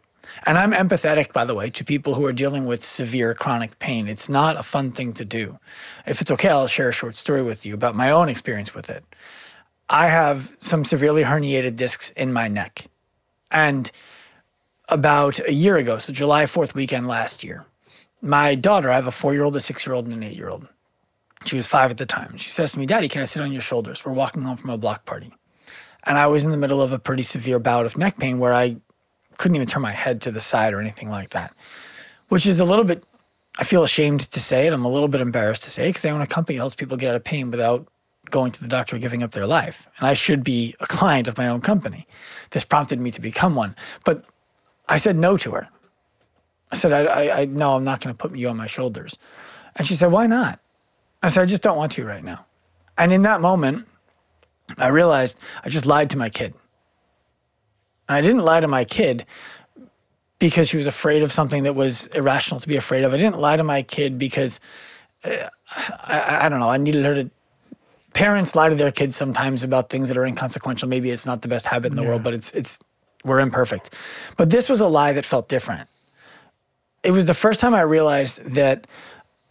And 0.47 0.59
I'm 0.59 0.73
empathetic, 0.73 1.33
by 1.33 1.45
the 1.45 1.55
way, 1.55 1.71
to 1.71 1.85
people 1.85 2.15
who 2.15 2.25
are 2.25 2.33
dealing 2.33 2.65
with 2.67 2.85
severe 2.85 3.35
chronic 3.35 3.79
pain. 3.79 4.09
It's 4.09 4.29
not 4.29 4.59
a 4.59 4.63
fun 4.63 4.93
thing 4.93 5.13
to 5.15 5.25
do. 5.25 5.59
If 6.07 6.21
it's 6.21 6.31
okay, 6.31 6.49
I'll 6.49 6.67
share 6.67 6.89
a 6.89 6.93
short 6.93 7.17
story 7.17 7.43
with 7.43 7.65
you 7.65 7.75
about 7.75 7.95
my 7.95 8.11
own 8.11 8.29
experience 8.29 8.75
with 8.75 8.91
it. 8.91 9.05
I 9.89 10.09
have 10.09 10.55
some 10.59 10.85
severely 10.85 11.23
herniated 11.23 11.77
discs 11.77 12.11
in 12.11 12.33
my 12.33 12.49
neck. 12.49 12.87
And 13.51 13.91
about 14.89 15.39
a 15.41 15.53
year 15.53 15.77
ago, 15.77 15.99
so 15.99 16.13
July 16.13 16.45
4th 16.45 16.75
weekend 16.75 17.07
last 17.07 17.45
year, 17.45 17.67
my 18.21 18.55
daughter, 18.55 18.91
I 18.91 18.95
have 18.95 19.07
a 19.07 19.13
four 19.13 19.35
year 19.35 19.45
old, 19.45 19.55
a 19.55 19.61
six 19.61 19.87
year 19.87 19.95
old, 19.95 20.07
and 20.07 20.15
an 20.15 20.23
eight 20.23 20.37
year 20.37 20.49
old. 20.49 20.67
She 21.45 21.57
was 21.57 21.67
five 21.67 21.91
at 21.91 21.99
the 21.99 22.07
time. 22.07 22.39
She 22.39 22.49
says 22.49 22.73
to 22.73 22.79
me, 22.79 22.87
Daddy, 22.87 23.09
can 23.09 23.21
I 23.21 23.25
sit 23.25 23.43
on 23.43 23.53
your 23.53 23.61
shoulders? 23.61 24.05
We're 24.05 24.13
walking 24.13 24.43
home 24.43 24.57
from 24.57 24.71
a 24.71 24.79
block 24.79 25.05
party. 25.05 25.33
And 26.05 26.19
I 26.19 26.27
was 26.27 26.45
in 26.45 26.51
the 26.51 26.57
middle 26.57 26.83
of 26.83 26.93
a 26.93 26.99
pretty 26.99 27.23
severe 27.23 27.59
bout 27.59 27.87
of 27.87 27.97
neck 27.97 28.19
pain 28.19 28.39
where 28.39 28.53
I 28.53 28.77
couldn't 29.39 29.57
even 29.57 29.67
turn 29.67 29.83
my 29.83 29.93
head 29.93 30.21
to 30.23 30.31
the 30.31 30.41
side 30.41 30.73
or 30.73 30.81
anything 30.81 31.09
like 31.09 31.31
that, 31.31 31.55
which 32.29 32.47
is 32.47 32.61
a 32.61 32.65
little 32.65 32.85
bit, 32.85 33.05
I 33.59 33.65
feel 33.65 33.85
ashamed 33.85 34.21
to 34.21 34.41
say 34.41 34.67
it. 34.67 34.73
I'm 34.73 34.85
a 34.85 34.91
little 34.91 35.09
bit 35.09 35.21
embarrassed 35.21 35.65
to 35.65 35.71
say 35.71 35.89
because 35.89 36.05
I 36.05 36.11
own 36.11 36.21
a 36.21 36.27
company 36.27 36.57
that 36.57 36.63
helps 36.63 36.75
people 36.75 36.97
get 36.97 37.11
out 37.11 37.17
of 37.17 37.25
pain 37.25 37.51
without 37.51 37.89
going 38.31 38.53
to 38.53 38.61
the 38.61 38.69
doctor 38.69 38.97
or 38.97 38.99
giving 38.99 39.23
up 39.23 39.33
their 39.33 39.47
life. 39.47 39.89
And 39.99 40.07
I 40.07 40.15
should 40.15 40.45
be 40.45 40.75
a 40.81 40.87
client 40.87 41.29
of 41.29 41.39
my 41.39 41.49
own 41.49 41.61
company. 41.61 42.07
This 42.51 42.65
prompted 42.65 43.01
me 43.01 43.11
to 43.11 43.21
become 43.21 43.55
one. 43.55 43.75
But 44.05 44.25
I 44.89 44.99
said 44.99 45.17
no 45.17 45.37
to 45.39 45.53
her. 45.53 45.69
I 46.71 46.77
said, 46.77 46.93
I, 46.93 47.05
I, 47.05 47.41
I 47.41 47.45
no, 47.47 47.77
I'm 47.77 47.85
not 47.85 48.01
going 48.01 48.15
to 48.15 48.19
put 48.19 48.37
you 48.37 48.49
on 48.49 48.57
my 48.57 48.67
shoulders. 48.67 49.19
And 49.77 49.87
she 49.87 49.95
said, 49.95 50.11
Why 50.11 50.27
not? 50.27 50.61
I 51.23 51.29
said, 51.29 51.43
I 51.43 51.47
just 51.47 51.63
don't 51.63 51.77
want 51.77 51.93
to 51.93 52.05
right 52.05 52.25
now. 52.25 52.47
And 52.99 53.13
in 53.13 53.23
that 53.23 53.41
moment, 53.41 53.87
I 54.79 54.89
realized 54.89 55.37
I 55.65 55.69
just 55.69 55.87
lied 55.87 56.11
to 56.11 56.19
my 56.19 56.31
kid. 56.31 56.55
And 58.09 58.17
I 58.17 58.21
didn't 58.21 58.43
lie 58.43 58.61
to 58.61 58.69
my 58.69 58.85
kid 58.85 59.27
because 60.39 60.69
she 60.69 60.77
was 60.77 60.87
afraid 60.87 61.23
of 61.23 61.33
something 61.33 61.63
that 61.63 61.75
was 61.75 62.07
irrational 62.09 62.61
to 62.61 62.69
be 62.69 62.77
afraid 62.77 63.05
of. 63.05 63.13
I 63.15 63.17
didn't 63.17 63.39
lie 63.39 63.57
to 63.57 63.65
my 63.65 63.83
kid 63.83 64.19
because 64.19 64.61
uh, 65.25 65.49
I, 65.71 66.47
I 66.47 66.49
don't 66.49 66.61
know. 66.61 66.69
I 66.69 66.77
needed 66.77 67.05
her 67.05 67.15
to. 67.15 67.31
Parents 68.13 68.55
lie 68.55 68.69
to 68.69 68.75
their 68.75 68.93
kids 68.93 69.17
sometimes 69.17 69.63
about 69.63 69.91
things 69.91 70.09
that 70.09 70.17
are 70.17 70.25
inconsequential. 70.25 70.89
Maybe 70.89 71.11
it's 71.11 71.27
not 71.27 71.43
the 71.43 71.49
best 71.49 71.67
habit 71.67 71.91
in 71.91 71.97
the 71.97 72.05
world, 72.05 72.23
but 72.23 72.33
it's 72.33 72.51
it's 72.51 72.79
we're 73.25 73.41
imperfect. 73.41 73.95
But 74.37 74.51
this 74.51 74.69
was 74.69 74.81
a 74.81 74.87
lie 74.87 75.13
that 75.13 75.25
felt 75.25 75.49
different. 75.49 75.89
It 77.03 77.11
was 77.11 77.27
the 77.27 77.35
first 77.35 77.61
time 77.61 77.75
I 77.75 77.81
realized 77.81 78.45
that 78.45 78.87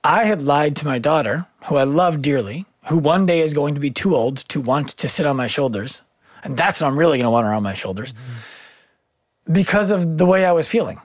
I 0.04 0.26
had 0.26 0.42
lied 0.42 0.76
to 0.78 0.86
my 0.86 0.98
daughter, 0.98 1.46
who 1.66 1.76
I 1.76 1.84
love 1.84 2.22
dearly, 2.22 2.66
who 2.86 2.98
one 2.98 3.26
day 3.26 3.42
is 3.42 3.54
going 3.54 3.74
to 3.76 3.80
be 3.80 3.90
too 3.90 4.16
old 4.16 4.38
to 4.50 4.60
want 4.60 4.90
to 4.90 5.08
sit 5.08 5.26
on 5.26 5.36
my 5.36 5.48
shoulders. 5.48 6.02
And 6.44 6.58
that's 6.58 6.82
what 6.82 6.88
I'm 6.88 7.00
really 7.00 7.18
going 7.18 7.26
to 7.26 7.32
want 7.32 7.48
on 7.48 7.64
my 7.64 7.74
shoulders 7.74 8.14
mm-hmm. 8.14 9.54
because 9.54 9.92
of 9.92 10.18
the 10.18 10.26
way 10.26 10.46
I 10.46 10.52
was 10.52 10.68
feeling. 10.68 11.00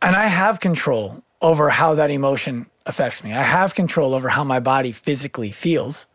And 0.00 0.14
I 0.14 0.28
have 0.28 0.60
control 0.60 1.22
over 1.42 1.70
how 1.70 1.94
that 1.94 2.10
emotion 2.10 2.66
affects 2.86 3.24
me. 3.24 3.32
I 3.32 3.42
have 3.42 3.74
control 3.74 4.14
over 4.14 4.28
how 4.28 4.44
my 4.44 4.60
body 4.60 4.92
physically 4.92 5.50
feels, 5.50 6.06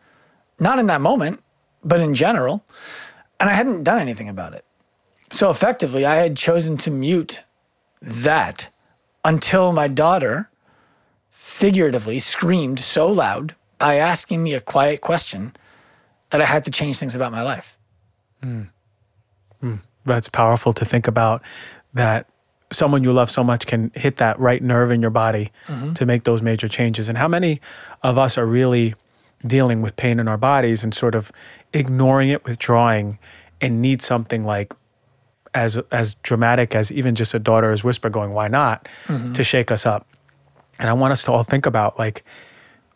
not 0.60 0.80
in 0.80 0.88
that 0.88 1.02
moment, 1.02 1.44
but 1.84 2.00
in 2.00 2.14
general. 2.14 2.64
And 3.40 3.50
I 3.50 3.54
hadn't 3.54 3.84
done 3.84 4.00
anything 4.00 4.30
about 4.30 4.54
it. 4.54 4.64
So 5.32 5.50
effectively, 5.50 6.06
I 6.06 6.16
had 6.16 6.38
chosen 6.38 6.78
to 6.78 6.92
mute 6.92 7.44
that 8.02 8.70
until 9.26 9.74
my 9.74 9.88
daughter 9.88 10.50
figuratively 11.30 12.20
screamed 12.20 12.80
so 12.80 13.08
loud 13.08 13.56
by 13.84 13.98
asking 13.98 14.42
me 14.42 14.54
a 14.54 14.62
quiet 14.62 15.02
question 15.02 15.54
that 16.30 16.40
I 16.40 16.46
had 16.46 16.64
to 16.64 16.72
change 16.72 17.00
things 17.00 17.16
about 17.16 17.34
my 17.34 17.42
life. 17.42 17.78
Mm. 18.42 18.70
Mm. 19.62 19.82
That's 20.06 20.30
powerful 20.30 20.72
to 20.76 20.86
think 20.86 21.06
about 21.06 21.42
that 21.94 22.30
someone 22.72 23.04
you 23.04 23.12
love 23.12 23.30
so 23.30 23.44
much 23.44 23.66
can 23.66 23.92
hit 23.94 24.16
that 24.18 24.40
right 24.40 24.64
nerve 24.64 24.90
in 24.90 25.02
your 25.02 25.12
body 25.12 25.52
mm-hmm. 25.68 25.92
to 25.96 26.06
make 26.06 26.24
those 26.24 26.42
major 26.42 26.70
changes. 26.70 27.10
And 27.10 27.18
how 27.18 27.28
many 27.28 27.60
of 28.04 28.18
us 28.18 28.38
are 28.38 28.46
really 28.46 28.96
dealing 29.46 29.82
with 29.82 29.98
pain 29.98 30.18
in 30.18 30.30
our 30.30 30.38
bodies 30.38 30.82
and 30.82 30.94
sort 30.94 31.14
of 31.14 31.30
ignoring 31.74 32.30
it, 32.30 32.46
withdrawing, 32.46 33.20
and 33.60 33.82
need 33.82 34.02
something 34.02 34.46
like 34.46 34.74
as 35.54 35.76
as 35.92 36.14
dramatic 36.24 36.74
as 36.74 36.90
even 36.90 37.16
just 37.16 37.34
a 37.34 37.40
daughter's 37.40 37.84
whisper 37.84 38.10
going, 38.10 38.32
"Why 38.32 38.48
not?" 38.48 38.88
Mm-hmm. 39.08 39.34
to 39.34 39.44
shake 39.44 39.72
us 39.72 39.86
up. 39.86 40.08
And 40.80 40.90
I 40.90 40.94
want 40.94 41.12
us 41.12 41.24
to 41.24 41.34
all 41.34 41.44
think 41.44 41.66
about 41.66 42.00
like, 42.00 42.24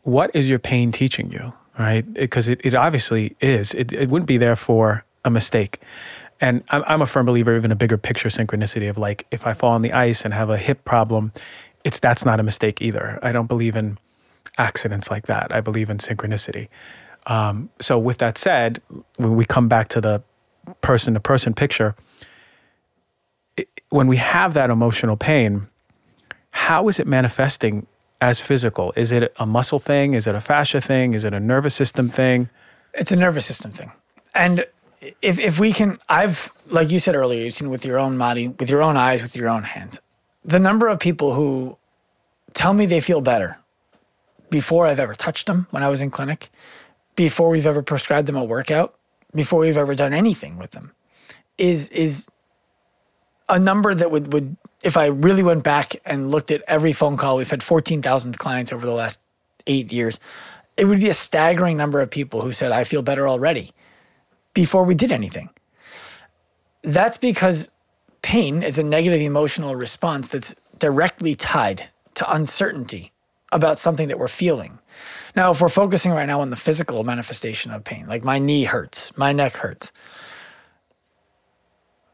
what 0.08 0.34
is 0.34 0.48
your 0.48 0.58
pain 0.58 0.90
teaching 0.90 1.30
you, 1.34 1.52
right? 1.78 2.14
Because 2.14 2.48
it, 2.48 2.62
it, 2.64 2.74
obviously 2.74 3.36
is. 3.42 3.74
It, 3.74 3.92
it 3.92 4.08
wouldn't 4.08 4.28
be 4.28 4.38
there 4.38 4.56
for 4.56 5.04
a 5.26 5.30
mistake. 5.30 5.82
And 6.40 6.64
I'm, 6.70 6.82
I'm 6.88 7.02
a 7.02 7.06
firm 7.06 7.26
believer 7.26 7.54
even 7.58 7.74
a 7.74 7.76
bigger 7.76 7.98
picture 7.98 8.30
synchronicity 8.30 8.90
of 8.90 8.98
like, 8.98 9.28
if 9.32 9.46
I 9.46 9.52
fall 9.52 9.72
on 9.72 9.82
the 9.82 9.92
ice 9.92 10.24
and 10.24 10.34
have 10.34 10.50
a 10.50 10.58
hip 10.58 10.86
problem, 10.86 11.34
it's 11.84 12.00
that's 12.00 12.24
not 12.24 12.40
a 12.40 12.44
mistake 12.44 12.82
either. 12.82 13.20
I 13.22 13.34
don't 13.34 13.48
believe 13.48 13.76
in 13.76 13.98
accidents 14.58 15.12
like 15.12 15.28
that. 15.28 15.54
I 15.54 15.60
believe 15.60 15.90
in 15.90 15.98
synchronicity. 15.98 16.70
Um, 17.26 17.70
so 17.82 18.00
with 18.00 18.20
that 18.20 18.38
said, 18.38 18.82
when 19.18 19.36
we 19.36 19.44
come 19.44 19.68
back 19.68 19.90
to 19.90 20.00
the 20.00 20.24
person 20.80 21.16
to 21.16 21.20
person 21.20 21.54
picture, 21.54 21.98
it, 23.58 23.68
when 23.90 24.08
we 24.08 24.16
have 24.16 24.54
that 24.54 24.70
emotional 24.70 25.18
pain, 25.18 25.68
how 26.52 26.88
is 26.88 26.98
it 26.98 27.08
manifesting 27.08 27.88
as 28.22 28.40
physical? 28.40 28.94
Is 28.96 29.12
it 29.12 29.34
a 29.38 29.46
muscle 29.46 29.80
thing? 29.80 30.14
Is 30.14 30.28
it 30.28 30.36
a 30.36 30.42
fascia 30.42 30.82
thing? 30.82 31.14
Is 31.14 31.26
it 31.26 31.34
a 31.34 31.40
nervous 31.40 31.76
system 31.76 32.10
thing? 32.10 32.50
It's 32.94 33.12
a 33.12 33.16
nervous 33.16 33.46
system 33.46 33.72
thing. 33.72 33.92
And 34.34 34.66
if 35.22 35.40
if 35.40 35.60
we 35.60 35.74
can, 35.74 36.00
I've 36.10 36.52
like 36.68 36.92
you 36.92 37.00
said 37.00 37.16
earlier, 37.16 37.44
you've 37.44 37.54
seen 37.54 37.70
with 37.70 37.86
your 37.86 38.00
own 38.00 38.18
body, 38.18 38.48
with 38.48 38.70
your 38.70 38.82
own 38.82 38.98
eyes, 38.98 39.22
with 39.22 39.36
your 39.36 39.50
own 39.50 39.64
hands, 39.64 40.02
the 40.44 40.60
number 40.60 40.88
of 40.88 41.00
people 41.00 41.34
who 41.34 41.78
tell 42.54 42.74
me 42.74 42.86
they 42.86 43.02
feel 43.02 43.22
better 43.22 43.58
before 44.50 44.88
I've 44.88 45.00
ever 45.00 45.14
touched 45.14 45.46
them 45.46 45.68
when 45.72 45.84
I 45.84 45.90
was 45.90 46.02
in 46.02 46.10
clinic, 46.10 46.50
before 47.16 47.50
we've 47.50 47.68
ever 47.68 47.84
prescribed 47.84 48.28
them 48.28 48.36
a 48.38 48.44
workout, 48.44 48.96
before 49.36 49.60
we've 49.60 49.78
ever 49.78 49.94
done 49.94 50.14
anything 50.14 50.58
with 50.58 50.72
them, 50.72 50.94
is 51.58 51.90
is 51.90 52.28
a 53.50 53.60
number 53.60 53.94
that 53.94 54.10
would 54.10 54.34
would 54.34 54.58
if 54.84 54.98
I 54.98 55.08
really 55.08 55.44
went 55.44 55.64
back 55.64 55.96
and 56.06 56.32
looked 56.32 56.52
at 56.52 56.64
every 56.68 56.94
phone 56.94 57.18
call, 57.18 57.38
we've 57.38 57.50
had 57.50 57.64
fourteen 57.64 58.02
thousand 58.02 58.38
clients 58.38 58.72
over 58.72 58.86
the 58.86 58.94
last 58.94 59.20
eight 59.66 59.92
years. 59.92 60.20
It 60.78 60.86
would 60.86 61.00
be 61.00 61.10
a 61.10 61.14
staggering 61.14 61.78
number 61.78 62.02
of 62.02 62.10
people 62.10 62.42
who 62.42 62.52
said, 62.52 62.72
"I 62.72 62.84
feel 62.84 63.02
better 63.02 63.28
already." 63.28 63.74
before 64.58 64.84
we 64.84 64.96
did 64.96 65.12
anything. 65.12 65.52
That's 66.82 67.16
because 67.16 67.70
pain 68.24 68.64
is 68.64 68.80
a 68.80 68.84
negative 68.84 69.22
emotional 69.22 69.76
response 69.76 70.30
that's 70.30 70.56
directly 70.80 71.36
tied 71.36 71.90
to 72.16 72.34
uncertainty 72.34 73.12
about 73.52 73.78
something 73.78 74.08
that 74.08 74.18
we're 74.18 74.28
feeling. 74.28 74.80
Now, 75.36 75.52
if 75.52 75.62
we're 75.62 75.70
focusing 75.70 76.12
right 76.12 76.26
now 76.26 76.42
on 76.42 76.50
the 76.50 76.56
physical 76.56 77.04
manifestation 77.04 77.70
of 77.70 77.84
pain, 77.84 78.08
like 78.08 78.24
my 78.24 78.40
knee 78.40 78.64
hurts, 78.64 79.16
my 79.16 79.32
neck 79.32 79.58
hurts, 79.58 79.92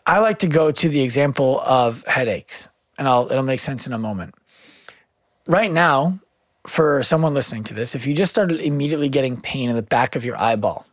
I 0.06 0.20
like 0.20 0.40
to 0.40 0.48
go 0.48 0.72
to 0.72 0.90
the 0.90 1.02
example 1.02 1.62
of 1.62 2.06
headaches, 2.06 2.70
and 2.98 3.08
I'll, 3.08 3.32
it'll 3.32 3.44
make 3.44 3.60
sense 3.60 3.88
in 3.88 3.94
a 3.94 3.98
moment. 3.98 4.36
Right 5.48 5.72
now, 5.72 6.20
for 6.68 7.04
someone 7.04 7.34
listening 7.34 7.64
to 7.66 7.74
this, 7.74 7.96
if 7.96 8.06
you 8.06 8.14
just 8.14 8.32
started 8.32 8.60
immediately 8.60 9.10
getting 9.10 9.40
pain 9.40 9.70
in 9.70 9.76
the 9.76 9.82
back 9.82 10.16
of 10.16 10.26
your 10.26 10.40
eyeball, 10.40 10.86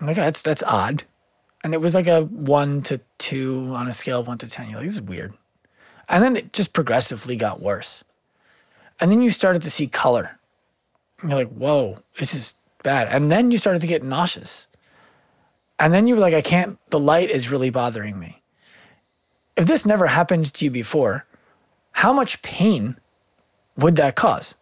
I'm 0.00 0.06
like, 0.06 0.16
that's 0.16 0.42
that's 0.42 0.62
odd. 0.64 1.04
And 1.64 1.74
it 1.74 1.80
was 1.80 1.94
like 1.94 2.08
a 2.08 2.22
one 2.22 2.82
to 2.82 3.00
two 3.18 3.72
on 3.74 3.86
a 3.86 3.92
scale 3.92 4.20
of 4.20 4.26
one 4.26 4.38
to 4.38 4.48
ten. 4.48 4.68
You're 4.68 4.80
like, 4.80 4.86
this 4.86 4.94
is 4.94 5.02
weird. 5.02 5.34
And 6.08 6.22
then 6.22 6.36
it 6.36 6.52
just 6.52 6.72
progressively 6.72 7.36
got 7.36 7.62
worse. 7.62 8.02
And 9.00 9.10
then 9.10 9.22
you 9.22 9.30
started 9.30 9.62
to 9.62 9.70
see 9.70 9.86
color. 9.86 10.38
And 11.20 11.30
you're 11.30 11.38
like, 11.38 11.52
whoa, 11.54 11.98
this 12.18 12.34
is 12.34 12.54
bad. 12.82 13.08
And 13.08 13.30
then 13.30 13.52
you 13.52 13.58
started 13.58 13.80
to 13.80 13.86
get 13.86 14.02
nauseous. 14.02 14.66
And 15.78 15.92
then 15.92 16.06
you 16.06 16.14
were 16.14 16.20
like, 16.20 16.34
I 16.34 16.42
can't, 16.42 16.78
the 16.90 17.00
light 17.00 17.30
is 17.30 17.50
really 17.50 17.70
bothering 17.70 18.18
me. 18.18 18.42
If 19.56 19.66
this 19.66 19.84
never 19.84 20.06
happened 20.06 20.52
to 20.54 20.64
you 20.64 20.70
before, 20.70 21.26
how 21.92 22.12
much 22.12 22.42
pain 22.42 22.96
would 23.76 23.96
that 23.96 24.16
cause? 24.16 24.54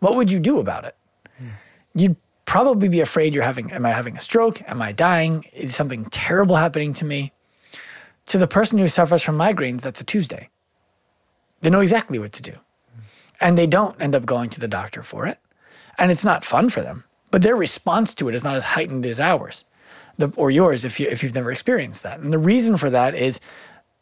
What 0.00 0.16
would 0.16 0.30
you 0.30 0.40
do 0.40 0.58
about 0.58 0.84
it? 0.84 0.96
Hmm. 1.38 1.48
You'd 1.94 2.16
probably 2.44 2.88
be 2.88 3.00
afraid 3.00 3.34
you're 3.34 3.44
having, 3.44 3.70
am 3.72 3.86
I 3.86 3.92
having 3.92 4.16
a 4.16 4.20
stroke? 4.20 4.60
Am 4.68 4.82
I 4.82 4.92
dying? 4.92 5.44
Is 5.52 5.76
something 5.76 6.06
terrible 6.06 6.56
happening 6.56 6.92
to 6.94 7.04
me? 7.04 7.32
To 8.26 8.38
the 8.38 8.46
person 8.46 8.78
who 8.78 8.88
suffers 8.88 9.22
from 9.22 9.38
migraines, 9.38 9.82
that's 9.82 10.00
a 10.00 10.04
Tuesday. 10.04 10.50
They 11.60 11.70
know 11.70 11.80
exactly 11.80 12.18
what 12.18 12.32
to 12.32 12.42
do. 12.42 12.54
And 13.40 13.56
they 13.56 13.66
don't 13.66 14.00
end 14.00 14.14
up 14.14 14.26
going 14.26 14.50
to 14.50 14.60
the 14.60 14.68
doctor 14.68 15.02
for 15.02 15.26
it. 15.26 15.38
And 15.98 16.10
it's 16.10 16.24
not 16.24 16.44
fun 16.44 16.68
for 16.68 16.80
them, 16.80 17.04
but 17.30 17.42
their 17.42 17.56
response 17.56 18.14
to 18.16 18.28
it 18.28 18.34
is 18.34 18.44
not 18.44 18.56
as 18.56 18.64
heightened 18.64 19.06
as 19.06 19.20
ours 19.20 19.64
the, 20.20 20.32
or 20.36 20.50
yours 20.50 20.84
if, 20.84 21.00
you, 21.00 21.08
if 21.08 21.22
you've 21.22 21.34
never 21.34 21.50
experienced 21.50 22.02
that. 22.04 22.20
And 22.20 22.32
the 22.32 22.38
reason 22.38 22.76
for 22.76 22.90
that 22.90 23.14
is 23.14 23.40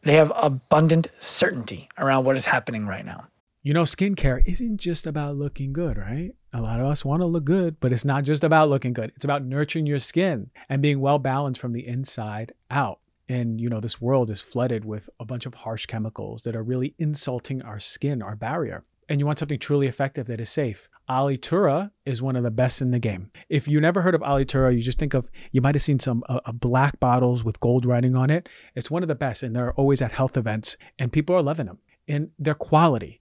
they 0.02 0.14
have 0.14 0.32
abundant 0.36 1.08
certainty 1.18 1.88
around 1.98 2.24
what 2.24 2.36
is 2.36 2.46
happening 2.46 2.86
right 2.86 3.04
now. 3.04 3.26
You 3.62 3.74
know, 3.74 3.82
skincare 3.82 4.42
isn't 4.46 4.78
just 4.78 5.06
about 5.06 5.36
looking 5.36 5.72
good, 5.72 5.98
right? 5.98 6.32
A 6.52 6.62
lot 6.62 6.80
of 6.80 6.86
us 6.86 7.04
want 7.04 7.20
to 7.22 7.26
look 7.26 7.44
good, 7.44 7.80
but 7.80 7.92
it's 7.92 8.04
not 8.04 8.24
just 8.24 8.44
about 8.44 8.68
looking 8.68 8.92
good. 8.92 9.12
It's 9.16 9.24
about 9.24 9.44
nurturing 9.44 9.86
your 9.86 9.98
skin 9.98 10.50
and 10.68 10.80
being 10.80 11.00
well 11.00 11.18
balanced 11.18 11.60
from 11.60 11.72
the 11.72 11.86
inside 11.86 12.52
out. 12.70 13.00
And, 13.28 13.60
you 13.60 13.68
know, 13.68 13.80
this 13.80 14.00
world 14.00 14.30
is 14.30 14.40
flooded 14.40 14.84
with 14.84 15.10
a 15.20 15.24
bunch 15.24 15.44
of 15.44 15.52
harsh 15.52 15.84
chemicals 15.86 16.42
that 16.42 16.56
are 16.56 16.62
really 16.62 16.94
insulting 16.98 17.60
our 17.60 17.78
skin, 17.78 18.22
our 18.22 18.36
barrier. 18.36 18.84
And 19.08 19.20
you 19.20 19.26
want 19.26 19.38
something 19.38 19.58
truly 19.58 19.86
effective 19.86 20.26
that 20.26 20.40
is 20.40 20.50
safe. 20.50 20.88
Alitura 21.08 21.90
is 22.04 22.20
one 22.20 22.36
of 22.36 22.42
the 22.42 22.50
best 22.50 22.82
in 22.82 22.90
the 22.90 22.98
game. 22.98 23.30
If 23.48 23.66
you 23.66 23.80
never 23.80 24.02
heard 24.02 24.14
of 24.14 24.20
Alitura, 24.20 24.74
you 24.74 24.82
just 24.82 24.98
think 24.98 25.14
of, 25.14 25.30
you 25.50 25.62
might 25.62 25.74
have 25.74 25.82
seen 25.82 25.98
some 25.98 26.22
uh, 26.28 26.40
uh, 26.44 26.52
black 26.52 27.00
bottles 27.00 27.42
with 27.42 27.58
gold 27.60 27.86
writing 27.86 28.14
on 28.14 28.28
it. 28.28 28.48
It's 28.74 28.90
one 28.90 29.02
of 29.02 29.08
the 29.08 29.14
best, 29.14 29.42
and 29.42 29.56
they're 29.56 29.72
always 29.72 30.02
at 30.02 30.12
health 30.12 30.36
events, 30.36 30.76
and 30.98 31.10
people 31.10 31.34
are 31.34 31.42
loving 31.42 31.66
them. 31.66 31.78
And 32.06 32.30
their 32.38 32.54
quality, 32.54 33.20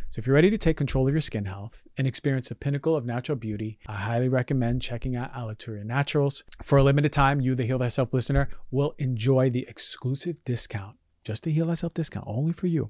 So 0.11 0.19
if 0.19 0.27
you're 0.27 0.33
ready 0.33 0.49
to 0.49 0.57
take 0.57 0.75
control 0.75 1.07
of 1.07 1.13
your 1.13 1.21
skin 1.21 1.45
health 1.45 1.83
and 1.95 2.05
experience 2.05 2.49
the 2.49 2.55
pinnacle 2.55 2.97
of 2.97 3.05
natural 3.05 3.37
beauty, 3.37 3.79
I 3.87 3.93
highly 3.93 4.27
recommend 4.27 4.81
checking 4.81 5.15
out 5.15 5.33
Alitura 5.33 5.85
Naturals. 5.85 6.43
For 6.61 6.77
a 6.77 6.83
limited 6.83 7.13
time, 7.13 7.39
you, 7.39 7.55
the 7.55 7.63
Heal 7.63 7.79
Thyself 7.79 8.13
listener, 8.13 8.49
will 8.71 8.93
enjoy 8.97 9.49
the 9.49 9.65
exclusive 9.69 10.35
discount. 10.43 10.97
Just 11.23 11.43
the 11.43 11.53
Heal 11.53 11.67
Thyself 11.67 11.93
discount, 11.93 12.25
only 12.27 12.51
for 12.51 12.67
you. 12.67 12.89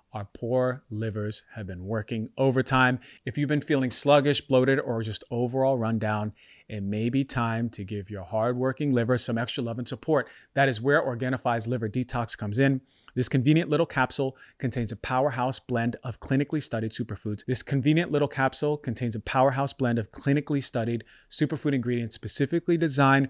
our 0.13 0.27
poor 0.33 0.83
livers 0.89 1.43
have 1.55 1.67
been 1.67 1.85
working 1.85 2.29
overtime. 2.37 2.99
If 3.25 3.37
you've 3.37 3.47
been 3.47 3.61
feeling 3.61 3.91
sluggish, 3.91 4.41
bloated, 4.41 4.79
or 4.79 5.01
just 5.01 5.23
overall 5.31 5.77
rundown, 5.77 6.33
it 6.67 6.83
may 6.83 7.09
be 7.09 7.23
time 7.23 7.69
to 7.69 7.83
give 7.83 8.09
your 8.09 8.23
hardworking 8.23 8.93
liver 8.93 9.17
some 9.17 9.37
extra 9.37 9.63
love 9.63 9.79
and 9.79 9.87
support. 9.87 10.27
That 10.53 10.69
is 10.69 10.81
where 10.81 11.01
Organifi's 11.01 11.67
Liver 11.67 11.89
Detox 11.89 12.37
comes 12.37 12.59
in. 12.59 12.81
This 13.15 13.29
convenient 13.29 13.69
little 13.69 13.85
capsule 13.85 14.37
contains 14.57 14.91
a 14.91 14.95
powerhouse 14.95 15.59
blend 15.59 15.97
of 16.03 16.19
clinically 16.19 16.61
studied 16.61 16.91
superfoods. 16.91 17.45
This 17.45 17.63
convenient 17.63 18.11
little 18.11 18.27
capsule 18.27 18.77
contains 18.77 19.15
a 19.15 19.19
powerhouse 19.19 19.73
blend 19.73 19.99
of 19.99 20.11
clinically 20.11 20.63
studied 20.63 21.03
superfood 21.29 21.73
ingredients 21.73 22.15
specifically 22.15 22.77
designed 22.77 23.29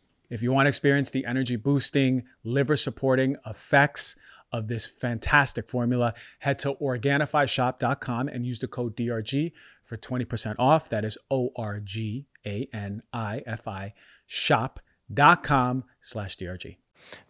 If 0.31 0.41
you 0.41 0.53
want 0.53 0.65
to 0.65 0.69
experience 0.69 1.11
the 1.11 1.25
energy 1.25 1.57
boosting, 1.57 2.23
liver 2.45 2.77
supporting 2.77 3.35
effects 3.45 4.15
of 4.53 4.69
this 4.69 4.85
fantastic 4.85 5.69
formula, 5.69 6.13
head 6.39 6.57
to 6.59 6.73
OrganifiShop.com 6.75 8.29
and 8.29 8.45
use 8.45 8.59
the 8.59 8.67
code 8.69 8.95
DRG 8.95 9.51
for 9.83 9.97
20% 9.97 10.55
off. 10.57 10.87
That 10.87 11.03
is 11.03 11.17
O 11.29 11.51
R 11.57 11.81
G 11.81 12.27
A 12.45 12.69
N 12.73 13.03
I 13.11 13.43
F 13.45 13.67
I 13.67 13.93
shop.com 14.25 15.83
slash 15.99 16.37
DRG. 16.37 16.77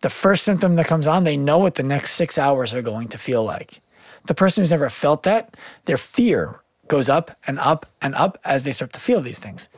The 0.01 0.09
first 0.09 0.43
symptom 0.43 0.75
that 0.75 0.85
comes 0.85 1.07
on, 1.07 1.23
they 1.23 1.37
know 1.37 1.57
what 1.57 1.75
the 1.75 1.83
next 1.83 2.13
six 2.13 2.37
hours 2.37 2.71
are 2.71 2.83
going 2.83 3.07
to 3.07 3.17
feel 3.17 3.43
like. 3.43 3.81
The 4.27 4.35
person 4.35 4.61
who's 4.61 4.69
never 4.69 4.89
felt 4.91 5.23
that, 5.23 5.57
their 5.85 5.97
fear 5.97 6.61
goes 6.87 7.09
up 7.09 7.35
and 7.47 7.57
up 7.57 7.87
and 7.99 8.13
up 8.13 8.37
as 8.45 8.63
they 8.63 8.71
start 8.73 8.93
to 8.93 8.99
feel 8.99 9.21
these 9.21 9.39
things 9.39 9.69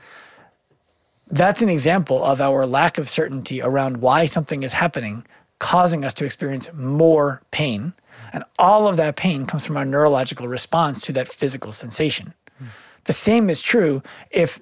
that's 1.34 1.64
an 1.64 1.70
example 1.70 2.24
of 2.24 2.40
our 2.40 2.68
lack 2.68 3.00
of 3.00 3.10
certainty 3.10 3.60
around 3.60 3.98
why 3.98 4.28
something 4.28 4.62
is 4.62 4.74
happening, 4.74 5.26
causing 5.58 6.06
us 6.06 6.14
to 6.16 6.26
experience 6.26 6.72
more 6.74 7.42
pain. 7.50 7.94
And 8.32 8.44
all 8.60 8.88
of 8.88 8.98
that 8.98 9.16
pain 9.16 9.48
comes 9.48 9.66
from 9.66 9.76
our 9.76 9.86
neurological 9.86 10.48
response 10.48 11.02
to 11.04 11.12
that 11.14 11.32
physical 11.32 11.72
sensation. 11.72 12.36
Mm. 12.62 12.68
The 13.06 13.14
same 13.14 13.50
is 13.50 13.62
true 13.62 14.04
if 14.30 14.60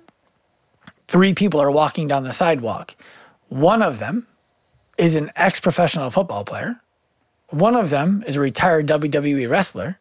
three 1.10 1.34
people 1.34 1.60
are 1.60 1.70
walking 1.70 2.08
down 2.08 2.24
the 2.24 2.32
sidewalk. 2.32 2.96
One 3.50 3.82
of 3.82 4.00
them 4.00 4.28
is 4.98 5.16
an 5.16 5.30
ex 5.36 5.60
professional 5.60 6.10
football 6.10 6.46
player, 6.46 6.80
one 7.50 7.76
of 7.76 7.90
them 7.90 8.24
is 8.26 8.38
a 8.38 8.40
retired 8.40 8.88
WWE 8.88 9.50
wrestler, 9.50 10.00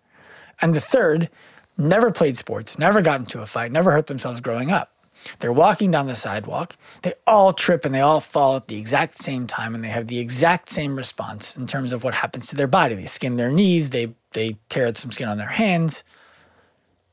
and 0.61 0.73
the 0.73 0.81
third 0.81 1.29
never 1.77 2.13
played 2.13 2.37
sports, 2.37 2.79
never 2.79 3.03
got 3.03 3.19
into 3.19 3.43
a 3.43 3.47
fight, 3.47 3.73
never 3.73 3.91
hurt 3.91 4.07
themselves 4.07 4.41
growing 4.41 4.71
up. 4.71 4.93
They're 5.39 5.53
walking 5.53 5.91
down 5.91 6.07
the 6.07 6.17
sidewalk. 6.17 6.77
They 7.03 7.15
all 7.27 7.53
trip 7.53 7.85
and 7.85 7.95
they 7.95 8.01
all 8.01 8.21
fall 8.21 8.57
at 8.57 8.69
the 8.69 8.77
exact 8.77 9.19
same 9.19 9.47
time, 9.47 9.75
and 9.75 9.85
they 9.85 9.89
have 9.89 10.07
the 10.07 10.19
exact 10.19 10.69
same 10.69 10.97
response 10.97 11.57
in 11.57 11.67
terms 11.67 11.93
of 11.93 12.05
what 12.05 12.15
happens 12.15 12.49
to 12.49 12.57
their 12.57 12.67
body. 12.67 12.95
They 12.95 13.07
skin 13.07 13.37
their 13.37 13.51
knees, 13.51 13.91
they 13.91 14.15
they 14.33 14.57
tear 14.69 14.95
some 14.95 15.13
skin 15.13 15.29
on 15.29 15.39
their 15.39 15.49
hands. 15.49 16.05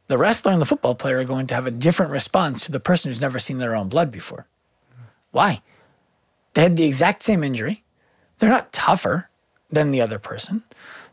The 0.07 0.17
wrestler 0.17 0.53
and 0.53 0.61
the 0.61 0.65
football 0.65 0.95
player 0.95 1.19
are 1.19 1.25
going 1.25 1.47
to 1.47 1.55
have 1.55 1.67
a 1.67 1.71
different 1.71 2.11
response 2.11 2.63
to 2.65 2.71
the 2.71 2.79
person 2.79 3.09
who's 3.09 3.21
never 3.21 3.39
seen 3.39 3.57
their 3.57 3.75
own 3.75 3.89
blood 3.89 4.11
before. 4.11 4.47
Why? 5.31 5.61
They 6.53 6.61
had 6.61 6.77
the 6.77 6.85
exact 6.85 7.23
same 7.23 7.43
injury. 7.43 7.83
They're 8.39 8.49
not 8.49 8.71
tougher 8.71 9.29
than 9.69 9.91
the 9.91 10.01
other 10.01 10.19
person. 10.19 10.63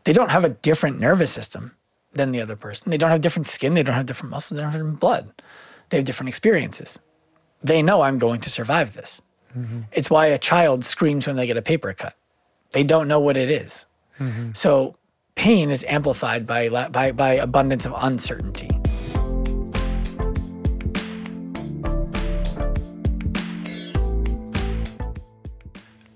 They 0.05 0.13
don't 0.13 0.31
have 0.31 0.45
a 0.45 0.49
different 0.49 0.99
nervous 0.99 1.31
system 1.31 1.75
than 2.13 2.31
the 2.31 2.39
other 2.39 2.55
person. 2.55 2.89
They 2.89 2.97
don't 2.97 3.11
have 3.11 3.21
different 3.21 3.47
skin. 3.47 3.73
They 3.73 3.83
don't 3.83 3.95
have 3.95 4.05
different 4.05 4.31
muscles. 4.31 4.55
They 4.55 4.61
don't 4.61 4.71
have 4.71 4.79
different 4.79 4.99
blood 5.01 5.33
they 5.89 5.97
have 5.97 6.05
different 6.05 6.29
experiences. 6.29 6.99
They 7.61 7.81
know 7.81 8.01
I'm 8.01 8.17
going 8.17 8.41
to 8.41 8.49
survive 8.49 8.93
this. 8.93 9.21
Mm-hmm. 9.57 9.81
It's 9.91 10.09
why 10.09 10.27
a 10.27 10.37
child 10.37 10.83
screams 10.85 11.27
when 11.27 11.35
they 11.35 11.47
get 11.47 11.57
a 11.57 11.61
paper 11.61 11.93
cut. 11.93 12.15
They 12.71 12.83
don't 12.83 13.07
know 13.07 13.19
what 13.19 13.37
it 13.37 13.49
is. 13.49 13.85
Mm-hmm. 14.19 14.51
So 14.53 14.95
pain 15.35 15.69
is 15.69 15.83
amplified 15.87 16.45
by, 16.45 16.69
by, 16.89 17.11
by 17.11 17.33
abundance 17.33 17.85
of 17.85 17.93
uncertainty. 17.95 18.69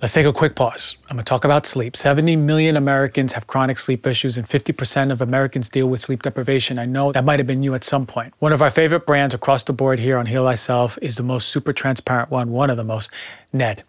Let's 0.02 0.14
take 0.14 0.26
a 0.26 0.32
quick 0.32 0.56
pause. 0.56 0.96
I'm 1.10 1.18
going 1.18 1.26
to 1.26 1.30
talk 1.30 1.44
about 1.44 1.66
sleep. 1.66 1.94
70 1.94 2.38
million 2.38 2.78
Americans 2.78 3.34
have 3.34 3.48
chronic 3.48 3.78
sleep 3.78 4.08
issues, 4.08 4.38
and 4.38 4.48
50% 4.48 5.12
of 5.12 5.20
Americans 5.20 5.68
deal 5.68 5.90
with 5.90 6.00
sleep 6.00 6.24
deprivation. 6.24 6.80
I 6.80 6.86
know 6.86 7.12
that 7.12 7.26
might 7.26 7.38
have 7.38 7.48
been 7.48 7.64
you 7.64 7.76
at 7.76 7.84
some 7.84 8.06
point. 8.06 8.34
One 8.40 8.54
of 8.54 8.62
our 8.62 8.70
favorite 8.70 9.06
brands 9.06 9.36
across 9.36 9.64
the 9.64 9.74
board 9.74 10.00
here 10.00 10.18
on 10.18 10.26
Heal 10.26 10.46
Thyself 10.46 10.98
is 11.02 11.18
the 11.18 11.24
most 11.24 11.50
super 11.50 11.74
transparent 11.74 12.32
one, 12.32 12.52
one 12.52 12.70
of 12.70 12.78
the 12.78 12.86
most, 12.86 13.10
Ned. 13.52 13.84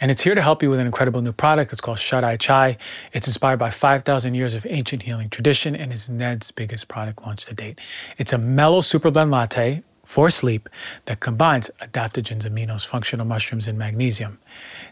And 0.00 0.12
it's 0.12 0.22
here 0.22 0.36
to 0.36 0.40
help 0.40 0.62
you 0.62 0.70
with 0.70 0.78
an 0.78 0.86
incredible 0.86 1.20
new 1.20 1.32
product. 1.32 1.72
It's 1.72 1.80
called 1.80 1.98
Shuteye 1.98 2.38
Chai. 2.38 2.76
It's 3.12 3.26
inspired 3.26 3.58
by 3.58 3.70
5,000 3.70 4.34
years 4.34 4.54
of 4.54 4.64
ancient 4.70 5.02
healing 5.02 5.30
tradition 5.30 5.74
and 5.74 5.92
is 5.92 6.08
Ned's 6.08 6.52
biggest 6.52 6.86
product 6.86 7.26
launch 7.26 7.44
to 7.46 7.54
date. 7.54 7.80
It's 8.18 8.32
a 8.32 8.38
mellow 8.38 8.82
super 8.82 9.10
blend 9.10 9.32
latte 9.32 9.82
for 10.06 10.30
sleep 10.30 10.68
that 11.04 11.20
combines 11.20 11.70
adaptogens, 11.82 12.48
aminos, 12.48 12.86
functional 12.86 13.26
mushrooms, 13.26 13.66
and 13.66 13.76
magnesium. 13.76 14.38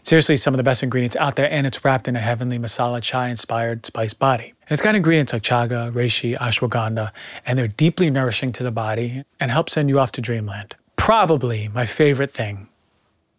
Seriously, 0.03 0.37
some 0.37 0.53
of 0.53 0.57
the 0.57 0.63
best 0.63 0.83
ingredients 0.83 1.15
out 1.15 1.35
there, 1.37 1.49
and 1.49 1.65
it's 1.65 1.83
wrapped 1.83 2.07
in 2.07 2.15
a 2.15 2.19
heavenly 2.19 2.59
masala 2.59 3.01
chai 3.01 3.29
inspired 3.29 3.85
spice 3.85 4.13
body. 4.13 4.53
And 4.67 4.71
it's 4.71 4.81
got 4.81 4.93
ingredients 4.93 5.33
like 5.33 5.41
chaga, 5.41 5.91
reishi, 5.91 6.37
ashwagandha, 6.37 7.11
and 7.45 7.57
they're 7.57 7.67
deeply 7.67 8.11
nourishing 8.11 8.51
to 8.51 8.63
the 8.63 8.71
body 8.71 9.23
and 9.39 9.49
help 9.49 9.69
send 9.69 9.89
you 9.89 9.99
off 9.99 10.11
to 10.11 10.21
dreamland. 10.21 10.75
Probably 10.97 11.69
my 11.69 11.85
favorite 11.85 12.31
thing, 12.31 12.67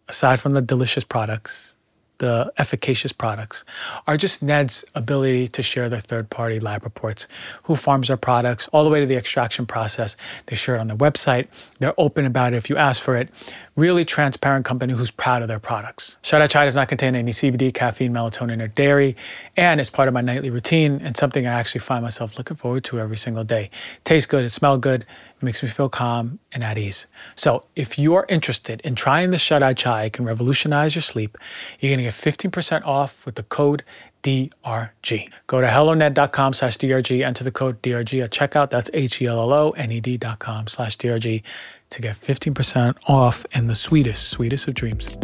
aside 0.09 0.39
from 0.39 0.53
the 0.53 0.61
delicious 0.61 1.03
products, 1.03 1.75
the 2.19 2.51
efficacious 2.57 3.11
products 3.11 3.63
are 4.07 4.17
just 4.17 4.41
Ned's 4.41 4.83
ability 4.95 5.47
to 5.49 5.63
share 5.63 5.89
their 5.89 6.01
third 6.01 6.29
party 6.29 6.59
lab 6.59 6.83
reports, 6.83 7.27
who 7.63 7.75
farms 7.75 8.07
their 8.07 8.17
products, 8.17 8.67
all 8.73 8.83
the 8.83 8.89
way 8.89 8.99
to 8.99 9.05
the 9.05 9.15
extraction 9.15 9.65
process. 9.65 10.15
They 10.47 10.55
share 10.55 10.75
it 10.75 10.79
on 10.79 10.87
their 10.87 10.97
website. 10.97 11.47
They're 11.79 11.93
open 11.97 12.25
about 12.25 12.53
it 12.53 12.57
if 12.57 12.69
you 12.69 12.77
ask 12.77 13.01
for 13.01 13.15
it. 13.15 13.29
Really 13.75 14.05
transparent 14.05 14.65
company 14.65 14.93
who's 14.93 15.11
proud 15.11 15.41
of 15.41 15.47
their 15.47 15.59
products. 15.59 16.17
Eye 16.31 16.47
Chai 16.47 16.65
does 16.65 16.75
not 16.75 16.87
contain 16.87 17.15
any 17.15 17.31
CBD, 17.31 17.73
caffeine, 17.73 18.13
melatonin, 18.13 18.61
or 18.61 18.67
dairy, 18.67 19.15
and 19.55 19.79
it's 19.79 19.89
part 19.89 20.07
of 20.07 20.13
my 20.13 20.21
nightly 20.21 20.49
routine 20.49 21.01
and 21.03 21.15
something 21.15 21.45
I 21.45 21.53
actually 21.53 21.79
find 21.79 22.03
myself 22.03 22.37
looking 22.37 22.57
forward 22.57 22.83
to 22.85 22.99
every 22.99 23.17
single 23.17 23.43
day. 23.43 23.69
tastes 24.03 24.27
good, 24.27 24.43
it 24.43 24.49
smells 24.49 24.79
good, 24.79 25.05
it 25.39 25.43
makes 25.43 25.61
me 25.61 25.69
feel 25.69 25.89
calm 25.89 26.39
and 26.51 26.63
at 26.63 26.77
ease. 26.77 27.05
So 27.35 27.65
if 27.75 27.99
you 27.99 28.15
are 28.15 28.25
interested 28.27 28.81
in 28.81 28.95
trying 28.95 29.31
the 29.31 29.37
Shuteye 29.37 29.77
Chai, 29.77 30.05
it 30.05 30.13
can 30.13 30.25
revolutionize 30.25 30.95
your 30.95 31.03
sleep. 31.03 31.37
You're 31.79 31.91
gonna 31.93 32.03
get 32.03 32.13
15% 32.13 32.85
off 32.85 33.25
with 33.25 33.35
the 33.35 33.43
code 33.43 33.83
DRG. 34.23 35.29
Go 35.45 35.61
to 35.61 35.67
helloned.com 35.67 36.53
slash 36.53 36.77
DRG, 36.77 37.23
enter 37.23 37.43
the 37.43 37.51
code 37.51 37.81
DRG 37.81 38.23
at 38.23 38.31
checkout. 38.31 38.69
That's 38.69 38.89
H-E-L-L-O-N-E-D 38.93 40.17
dot 40.17 40.39
com 40.39 40.67
slash 40.67 40.97
DRG 40.97 41.43
to 41.89 42.01
get 42.01 42.19
15% 42.19 42.97
off 43.07 43.45
in 43.51 43.67
the 43.67 43.75
sweetest, 43.75 44.29
sweetest 44.29 44.67
of 44.67 44.73
dreams. 44.73 45.17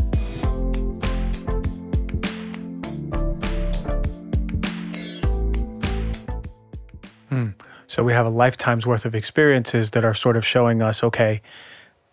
So 7.94 8.02
we 8.02 8.14
have 8.14 8.26
a 8.26 8.30
lifetime's 8.30 8.88
worth 8.88 9.06
of 9.06 9.14
experiences 9.14 9.92
that 9.92 10.04
are 10.04 10.16
sort 10.16 10.36
of 10.36 10.44
showing 10.44 10.82
us, 10.82 11.04
okay, 11.04 11.44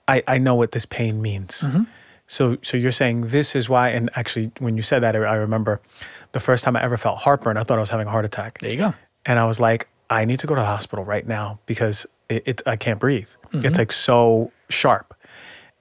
I, 0.06 0.22
I 0.28 0.36
know 0.36 0.54
what 0.54 0.72
this 0.72 0.84
pain 0.84 1.22
means. 1.22 1.62
Mm-hmm. 1.62 1.84
So 2.26 2.58
so 2.60 2.76
you're 2.76 2.92
saying 2.92 3.28
this 3.28 3.56
is 3.56 3.70
why, 3.70 3.88
and 3.88 4.10
actually 4.14 4.52
when 4.58 4.76
you 4.76 4.82
said 4.82 5.02
that, 5.02 5.16
I, 5.16 5.20
I 5.20 5.34
remember 5.36 5.80
the 6.32 6.40
first 6.40 6.64
time 6.64 6.76
I 6.76 6.82
ever 6.82 6.98
felt 6.98 7.20
heartburn, 7.20 7.56
I 7.56 7.62
thought 7.62 7.78
I 7.78 7.80
was 7.80 7.88
having 7.88 8.08
a 8.08 8.10
heart 8.10 8.26
attack. 8.26 8.58
There 8.60 8.70
you 8.70 8.76
go. 8.76 8.94
And 9.24 9.38
I 9.38 9.46
was 9.46 9.58
like, 9.58 9.88
I 10.10 10.26
need 10.26 10.38
to 10.40 10.46
go 10.46 10.54
to 10.54 10.60
the 10.60 10.66
hospital 10.66 11.02
right 11.02 11.26
now 11.26 11.60
because 11.64 12.04
it, 12.28 12.42
it 12.46 12.62
I 12.66 12.76
can't 12.76 13.00
breathe. 13.00 13.30
It's 13.44 13.64
mm-hmm. 13.64 13.74
like 13.74 13.92
so 13.92 14.52
sharp. 14.68 15.14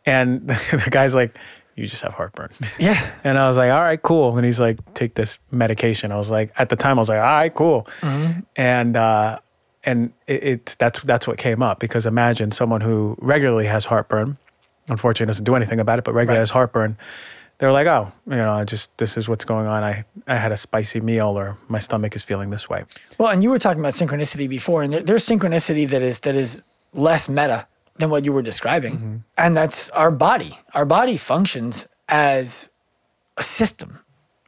And 0.06 0.48
the 0.72 0.88
guy's 0.90 1.14
like, 1.14 1.38
you 1.76 1.88
just 1.88 2.04
have 2.04 2.14
heartburn. 2.14 2.52
Yeah. 2.80 3.12
And 3.26 3.38
I 3.38 3.50
was 3.50 3.58
like, 3.58 3.70
all 3.70 3.82
right, 3.82 4.02
cool. 4.02 4.38
And 4.38 4.46
he's 4.46 4.62
like, 4.62 4.78
take 4.94 5.16
this 5.16 5.40
medication. 5.52 6.14
I 6.14 6.18
was 6.18 6.32
like, 6.32 6.54
at 6.56 6.70
the 6.70 6.78
time, 6.78 7.00
I 7.00 7.02
was 7.02 7.10
like, 7.10 7.20
all 7.20 7.26
right, 7.26 7.54
cool. 7.54 7.86
Mm-hmm. 8.00 8.40
And 8.56 8.96
uh, 8.96 9.40
and 9.90 10.14
it, 10.28 10.44
it's 10.44 10.76
that's 10.76 11.02
that's 11.02 11.28
what 11.28 11.38
came 11.38 11.62
up 11.64 11.80
because 11.80 12.06
imagine 12.06 12.52
someone 12.52 12.82
who 12.82 13.18
regularly 13.20 13.66
has 13.66 13.86
heartburn, 13.86 14.38
unfortunately 14.88 15.30
doesn't 15.32 15.46
do 15.46 15.56
anything 15.56 15.80
about 15.80 16.00
it, 16.00 16.06
but 16.06 16.14
regularly 16.14 16.38
Right. 16.38 16.42
has 16.42 16.52
heartburn. 16.52 16.98
They're 17.58 17.74
like, 17.74 17.88
oh, 17.88 18.12
you 18.26 18.38
know, 18.38 18.52
I 18.52 18.64
just 18.64 18.96
this 18.98 19.18
is 19.18 19.28
what's 19.28 19.46
going 19.46 19.68
on. 19.68 19.84
I 19.84 20.06
I 20.28 20.36
had 20.36 20.52
a 20.52 20.58
spicy 20.58 21.02
meal, 21.02 21.28
or 21.28 21.58
my 21.68 21.80
stomach 21.80 22.16
is 22.16 22.24
feeling 22.24 22.52
this 22.52 22.70
way. 22.70 22.86
Well, 23.18 23.30
and 23.30 23.44
you 23.44 23.50
were 23.50 23.60
talking 23.60 23.82
about 23.82 23.94
synchronicity 23.94 24.48
before, 24.48 24.84
and 24.84 24.94
there, 24.94 25.02
there's 25.02 25.26
synchronicity 25.26 25.90
that 25.90 26.02
is 26.02 26.22
that 26.22 26.36
is 26.36 26.64
less 26.94 27.28
meta 27.28 27.68
than 27.98 28.10
what 28.10 28.24
you 28.24 28.32
were 28.32 28.42
describing, 28.42 28.96
mm-hmm. 28.96 29.18
and 29.38 29.58
that's 29.58 29.90
our 29.90 30.12
body. 30.12 30.58
Our 30.74 30.86
body 30.86 31.18
functions 31.18 31.88
as 32.08 32.70
a 33.38 33.44
system. 33.44 34.00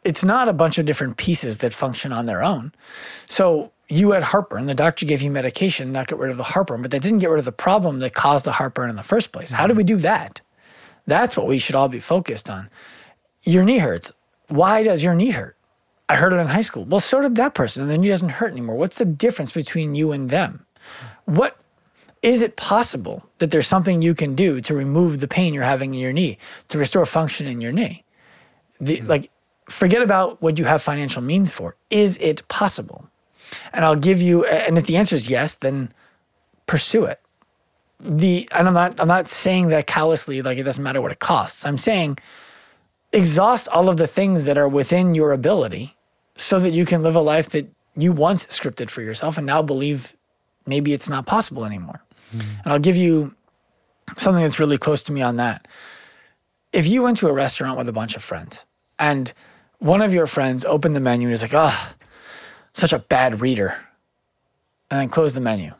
It's 0.03 0.23
not 0.23 0.47
a 0.47 0.53
bunch 0.53 0.77
of 0.79 0.85
different 0.85 1.17
pieces 1.17 1.57
that 1.59 1.73
function 1.73 2.11
on 2.11 2.25
their 2.25 2.41
own. 2.41 2.71
So 3.27 3.71
you 3.91 4.11
had 4.11 4.23
heartburn. 4.23 4.67
The 4.67 4.73
doctor 4.73 5.05
gave 5.05 5.21
you 5.21 5.29
medication 5.29 5.91
not 5.91 6.07
get 6.07 6.17
rid 6.17 6.31
of 6.31 6.37
the 6.37 6.43
heartburn, 6.43 6.81
but 6.81 6.91
that 6.91 7.01
didn't 7.01 7.19
get 7.19 7.29
rid 7.29 7.39
of 7.39 7.45
the 7.45 7.51
problem 7.51 7.99
that 7.99 8.13
caused 8.13 8.45
the 8.45 8.53
heartburn 8.53 8.89
in 8.89 8.95
the 8.95 9.03
first 9.03 9.33
place. 9.33 9.51
How 9.51 9.67
do 9.67 9.73
mm-hmm. 9.73 9.79
we 9.79 9.83
do 9.83 9.97
that? 9.97 10.39
That's 11.07 11.35
what 11.35 11.45
we 11.45 11.59
should 11.59 11.75
all 11.75 11.89
be 11.89 11.99
focused 11.99 12.49
on. 12.49 12.69
Your 13.43 13.65
knee 13.65 13.79
hurts. 13.79 14.13
Why 14.47 14.83
does 14.83 15.03
your 15.03 15.13
knee 15.13 15.31
hurt? 15.31 15.57
I 16.07 16.15
heard 16.15 16.31
it 16.31 16.37
in 16.37 16.47
high 16.47 16.61
school. 16.61 16.85
Well, 16.85 17.01
so 17.01 17.21
did 17.21 17.35
that 17.35 17.53
person, 17.53 17.81
and 17.81 17.91
the 17.91 17.97
knee 17.97 18.07
doesn't 18.07 18.29
hurt 18.29 18.51
anymore. 18.51 18.77
What's 18.77 18.97
the 18.97 19.05
difference 19.05 19.51
between 19.51 19.93
you 19.93 20.13
and 20.13 20.29
them? 20.29 20.65
Hmm. 21.25 21.35
What 21.35 21.57
is 22.21 22.41
it 22.41 22.55
possible 22.55 23.25
that 23.39 23.51
there's 23.51 23.67
something 23.67 24.01
you 24.01 24.15
can 24.15 24.35
do 24.35 24.61
to 24.61 24.73
remove 24.73 25.19
the 25.19 25.27
pain 25.27 25.53
you're 25.53 25.63
having 25.63 25.93
in 25.93 25.99
your 25.99 26.13
knee, 26.13 26.37
to 26.69 26.77
restore 26.77 27.05
function 27.05 27.45
in 27.45 27.59
your 27.59 27.73
knee? 27.73 28.05
The, 28.79 28.99
hmm. 28.99 29.07
Like, 29.07 29.31
forget 29.69 30.01
about 30.01 30.41
what 30.41 30.57
you 30.57 30.63
have 30.63 30.81
financial 30.81 31.21
means 31.21 31.51
for. 31.51 31.75
Is 31.89 32.17
it 32.21 32.47
possible? 32.47 33.10
And 33.73 33.85
I'll 33.85 33.95
give 33.95 34.21
you, 34.21 34.45
and 34.45 34.77
if 34.77 34.85
the 34.85 34.97
answer 34.97 35.15
is 35.15 35.29
yes, 35.29 35.55
then 35.55 35.93
pursue 36.67 37.05
it. 37.05 37.19
The 37.99 38.49
and 38.51 38.67
I'm 38.67 38.73
not 38.73 38.99
I'm 38.99 39.07
not 39.07 39.29
saying 39.29 39.67
that 39.67 39.85
callously, 39.85 40.41
like 40.41 40.57
it 40.57 40.63
doesn't 40.63 40.83
matter 40.83 41.01
what 41.01 41.11
it 41.11 41.19
costs. 41.19 41.65
I'm 41.65 41.77
saying 41.77 42.17
exhaust 43.13 43.67
all 43.67 43.89
of 43.89 43.97
the 43.97 44.07
things 44.07 44.45
that 44.45 44.57
are 44.57 44.67
within 44.67 45.13
your 45.13 45.31
ability 45.31 45.95
so 46.35 46.59
that 46.59 46.71
you 46.71 46.85
can 46.85 47.03
live 47.03 47.15
a 47.15 47.21
life 47.21 47.49
that 47.49 47.67
you 47.95 48.11
once 48.11 48.45
scripted 48.47 48.89
for 48.89 49.01
yourself 49.01 49.37
and 49.37 49.45
now 49.45 49.61
believe 49.61 50.15
maybe 50.65 50.93
it's 50.93 51.09
not 51.09 51.25
possible 51.25 51.65
anymore. 51.65 52.01
Mm-hmm. 52.33 52.61
And 52.63 52.73
I'll 52.73 52.79
give 52.79 52.95
you 52.95 53.35
something 54.17 54.43
that's 54.43 54.59
really 54.59 54.77
close 54.77 55.03
to 55.03 55.11
me 55.11 55.21
on 55.21 55.35
that. 55.35 55.67
If 56.73 56.87
you 56.87 57.03
went 57.03 57.17
to 57.17 57.27
a 57.27 57.33
restaurant 57.33 57.77
with 57.77 57.89
a 57.89 57.93
bunch 57.93 58.15
of 58.15 58.23
friends 58.23 58.65
and 58.97 59.33
one 59.79 60.01
of 60.01 60.13
your 60.13 60.27
friends 60.27 60.63
opened 60.63 60.95
the 60.95 60.99
menu 60.99 61.27
and 61.27 61.33
is 61.33 61.41
like, 61.41 61.53
oh, 61.53 61.93
such 62.73 62.93
a 62.93 62.99
bad 62.99 63.41
reader, 63.41 63.77
and 64.89 64.99
then 64.99 65.09
close 65.09 65.33
the 65.33 65.39
menu. 65.39 65.73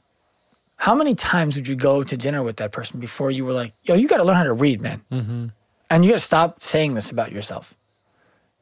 How 0.76 0.96
many 0.96 1.14
times 1.14 1.56
would 1.56 1.68
you 1.68 1.76
go 1.76 2.04
to 2.04 2.18
dinner 2.18 2.42
with 2.42 2.58
that 2.58 2.72
person 2.72 3.00
before 3.00 3.30
you 3.30 3.46
were 3.46 3.54
like, 3.54 3.74
yo, 3.84 3.94
you 3.94 4.08
got 4.08 4.18
to 4.18 4.24
learn 4.24 4.36
how 4.36 4.44
to 4.44 4.54
read, 4.54 4.82
man? 4.82 5.02
Mm-hmm. 5.12 5.48
And 5.90 6.06
you 6.06 6.12
got 6.12 6.18
to 6.18 6.24
stop 6.24 6.62
saying 6.62 6.96
this 6.96 7.12
about 7.12 7.32
yourself. 7.32 7.76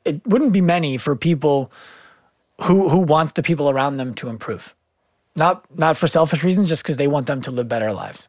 It 0.04 0.26
wouldn't 0.28 0.52
be 0.52 0.62
many 0.62 0.98
for 0.98 1.16
people 1.16 1.72
who 2.62 2.90
who 2.90 2.98
want 2.98 3.36
the 3.36 3.44
people 3.44 3.70
around 3.70 3.98
them 3.98 4.14
to 4.16 4.30
improve. 4.30 4.76
Not 5.36 5.64
not 5.78 5.98
for 5.98 6.08
selfish 6.08 6.44
reasons, 6.44 6.68
just 6.68 6.84
because 6.84 6.98
they 6.98 7.08
want 7.08 7.28
them 7.28 7.42
to 7.42 7.52
live 7.52 7.68
better 7.68 7.94
lives. 7.94 8.28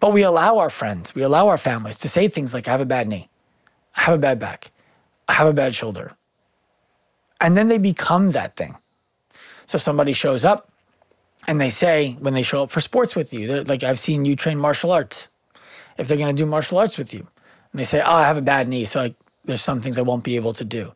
But 0.00 0.12
we 0.12 0.22
allow 0.22 0.58
our 0.58 0.70
friends, 0.70 1.14
we 1.14 1.22
allow 1.22 1.48
our 1.48 1.58
families 1.58 1.98
to 1.98 2.08
say 2.08 2.28
things 2.28 2.54
like, 2.54 2.68
I 2.68 2.70
have 2.72 2.80
a 2.80 2.86
bad 2.86 3.08
knee, 3.08 3.28
I 3.96 4.02
have 4.02 4.14
a 4.14 4.18
bad 4.18 4.38
back, 4.38 4.70
I 5.28 5.32
have 5.32 5.46
a 5.46 5.52
bad 5.52 5.74
shoulder. 5.74 6.16
And 7.40 7.56
then 7.56 7.68
they 7.68 7.78
become 7.78 8.32
that 8.32 8.56
thing. 8.56 8.76
So 9.68 9.76
somebody 9.76 10.14
shows 10.14 10.46
up 10.46 10.72
and 11.46 11.60
they 11.60 11.68
say, 11.68 12.16
when 12.20 12.32
they 12.32 12.42
show 12.42 12.62
up 12.62 12.70
for 12.70 12.80
sports 12.80 13.14
with 13.14 13.34
you, 13.34 13.64
like, 13.64 13.82
I've 13.82 13.98
seen 13.98 14.24
you 14.24 14.34
train 14.34 14.56
martial 14.56 14.90
arts. 14.90 15.28
If 15.98 16.08
they're 16.08 16.16
going 16.16 16.34
to 16.34 16.42
do 16.42 16.46
martial 16.46 16.78
arts 16.78 16.96
with 16.96 17.12
you, 17.12 17.20
and 17.20 17.78
they 17.78 17.84
say, 17.84 18.00
Oh, 18.00 18.12
I 18.12 18.22
have 18.22 18.38
a 18.38 18.42
bad 18.42 18.66
knee, 18.66 18.86
so 18.86 19.02
I, 19.02 19.14
there's 19.44 19.60
some 19.60 19.82
things 19.82 19.98
I 19.98 20.02
won't 20.02 20.24
be 20.24 20.36
able 20.36 20.54
to 20.54 20.64
do. 20.64 20.94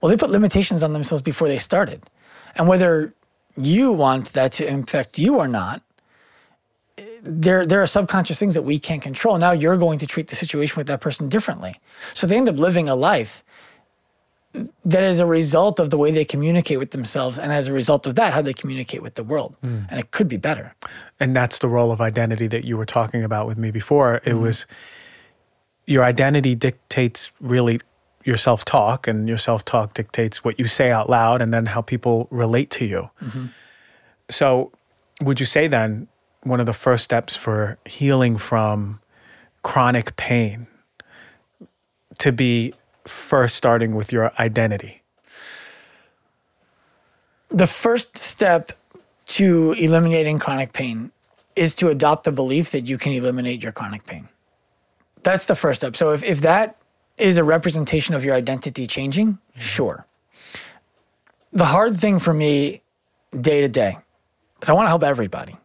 Well, 0.00 0.08
they 0.08 0.16
put 0.16 0.30
limitations 0.30 0.82
on 0.82 0.94
themselves 0.94 1.20
before 1.20 1.46
they 1.46 1.58
started. 1.58 2.02
And 2.54 2.68
whether 2.68 3.12
you 3.54 3.92
want 3.92 4.32
that 4.32 4.52
to 4.52 4.66
infect 4.66 5.18
you 5.18 5.36
or 5.36 5.46
not, 5.46 5.82
there, 7.22 7.66
there 7.66 7.82
are 7.82 7.86
subconscious 7.86 8.38
things 8.38 8.54
that 8.54 8.62
we 8.62 8.78
can't 8.78 9.02
control. 9.02 9.36
Now 9.36 9.52
you're 9.52 9.76
going 9.76 9.98
to 9.98 10.06
treat 10.06 10.28
the 10.28 10.36
situation 10.36 10.78
with 10.78 10.86
that 10.86 11.02
person 11.02 11.28
differently. 11.28 11.78
So 12.14 12.26
they 12.26 12.38
end 12.38 12.48
up 12.48 12.56
living 12.56 12.88
a 12.88 12.94
life 12.94 13.43
that 14.84 15.02
is 15.02 15.18
a 15.20 15.26
result 15.26 15.80
of 15.80 15.90
the 15.90 15.98
way 15.98 16.10
they 16.12 16.24
communicate 16.24 16.78
with 16.78 16.92
themselves, 16.92 17.38
and 17.38 17.52
as 17.52 17.66
a 17.66 17.72
result 17.72 18.06
of 18.06 18.14
that, 18.14 18.32
how 18.32 18.42
they 18.42 18.54
communicate 18.54 19.02
with 19.02 19.14
the 19.14 19.24
world. 19.24 19.56
Hmm. 19.62 19.82
And 19.88 19.98
it 19.98 20.10
could 20.10 20.28
be 20.28 20.36
better. 20.36 20.74
and 21.18 21.34
that's 21.34 21.58
the 21.58 21.68
role 21.68 21.90
of 21.90 22.00
identity 22.00 22.46
that 22.48 22.64
you 22.64 22.76
were 22.76 22.86
talking 22.86 23.24
about 23.24 23.46
with 23.46 23.58
me 23.58 23.70
before. 23.70 24.20
It 24.24 24.32
hmm. 24.32 24.40
was 24.40 24.66
your 25.86 26.04
identity 26.04 26.54
dictates 26.54 27.30
really 27.40 27.80
your 28.24 28.36
self-talk 28.38 29.06
and 29.06 29.28
your 29.28 29.38
self-talk 29.38 29.92
dictates 29.92 30.42
what 30.42 30.58
you 30.58 30.66
say 30.66 30.90
out 30.90 31.10
loud 31.10 31.42
and 31.42 31.52
then 31.52 31.66
how 31.66 31.82
people 31.82 32.26
relate 32.30 32.70
to 32.70 32.86
you. 32.86 33.10
Mm-hmm. 33.22 33.46
So 34.30 34.72
would 35.20 35.40
you 35.40 35.46
say 35.46 35.66
then 35.66 36.08
one 36.42 36.58
of 36.58 36.66
the 36.66 36.72
first 36.72 37.04
steps 37.04 37.36
for 37.36 37.78
healing 37.84 38.38
from 38.38 39.00
chronic 39.62 40.16
pain 40.16 40.66
to 42.18 42.32
be 42.32 42.72
first 43.06 43.56
starting 43.56 43.94
with 43.94 44.12
your 44.12 44.32
identity 44.38 45.02
the 47.54 47.66
first 47.68 48.18
step 48.18 48.72
to 49.26 49.72
eliminating 49.78 50.38
chronic 50.40 50.72
pain 50.72 51.12
is 51.54 51.74
to 51.76 51.88
adopt 51.88 52.24
the 52.24 52.32
belief 52.32 52.72
that 52.72 52.82
you 52.82 52.98
can 52.98 53.12
eliminate 53.12 53.62
your 53.62 53.70
chronic 53.70 54.04
pain. 54.06 54.28
That's 55.22 55.46
the 55.46 55.54
first 55.54 55.80
step. 55.80 55.94
So 55.94 56.12
if, 56.12 56.24
if 56.24 56.40
that 56.40 56.76
is 57.16 57.38
a 57.38 57.44
representation 57.44 58.14
of 58.14 58.24
your 58.24 58.34
identity 58.34 58.88
changing, 58.88 59.34
mm-hmm. 59.34 59.60
sure. 59.60 60.06
The 61.52 61.66
hard 61.66 62.00
thing 62.00 62.18
for 62.18 62.34
me 62.34 62.82
day 63.40 63.60
to 63.60 63.68
day 63.68 63.96
is 64.60 64.68
I 64.68 64.72
want 64.72 64.86
to 64.86 64.90
help 64.90 65.04
everybody. 65.04 65.56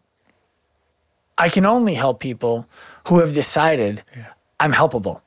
I 1.40 1.50
can 1.50 1.66
only 1.66 1.96
help 1.96 2.20
people 2.20 2.68
who 3.08 3.20
have 3.20 3.34
decided 3.34 4.04
I'm 4.60 4.74
helpable. 4.74 5.22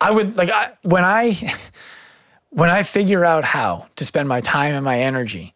I 0.00 0.10
would 0.10 0.36
like 0.36 0.50
I, 0.50 0.72
when 0.82 1.04
I 1.04 1.54
when 2.50 2.70
I 2.70 2.82
figure 2.82 3.24
out 3.24 3.44
how 3.44 3.86
to 3.96 4.04
spend 4.04 4.28
my 4.28 4.40
time 4.40 4.74
and 4.74 4.84
my 4.84 4.98
energy 5.00 5.54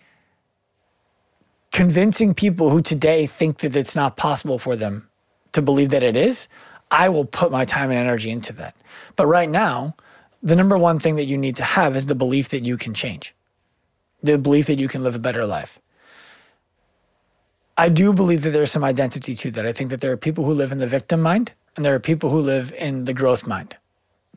convincing 1.72 2.34
people 2.34 2.70
who 2.70 2.82
today 2.82 3.26
think 3.26 3.58
that 3.58 3.74
it's 3.74 3.96
not 3.96 4.16
possible 4.16 4.58
for 4.58 4.76
them 4.76 5.08
to 5.52 5.62
believe 5.62 5.90
that 5.90 6.02
it 6.02 6.16
is, 6.16 6.46
I 6.90 7.08
will 7.08 7.24
put 7.24 7.50
my 7.50 7.64
time 7.64 7.90
and 7.90 7.98
energy 7.98 8.30
into 8.30 8.52
that. 8.54 8.76
But 9.16 9.26
right 9.26 9.48
now, 9.48 9.96
the 10.42 10.54
number 10.54 10.76
one 10.76 10.98
thing 10.98 11.16
that 11.16 11.24
you 11.24 11.38
need 11.38 11.56
to 11.56 11.64
have 11.64 11.96
is 11.96 12.06
the 12.06 12.14
belief 12.14 12.50
that 12.50 12.62
you 12.62 12.76
can 12.76 12.92
change, 12.92 13.34
the 14.22 14.38
belief 14.38 14.66
that 14.66 14.78
you 14.78 14.88
can 14.88 15.02
live 15.02 15.14
a 15.14 15.18
better 15.18 15.46
life. 15.46 15.78
I 17.78 17.88
do 17.88 18.12
believe 18.12 18.42
that 18.42 18.50
there's 18.50 18.70
some 18.70 18.84
identity 18.84 19.34
to 19.34 19.50
that. 19.52 19.66
I 19.66 19.72
think 19.72 19.88
that 19.90 20.02
there 20.02 20.12
are 20.12 20.18
people 20.18 20.44
who 20.44 20.52
live 20.52 20.72
in 20.72 20.78
the 20.78 20.86
victim 20.86 21.22
mind 21.22 21.52
and 21.74 21.84
there 21.84 21.94
are 21.94 22.00
people 22.00 22.28
who 22.28 22.40
live 22.40 22.72
in 22.72 23.04
the 23.04 23.14
growth 23.14 23.46
mind, 23.46 23.76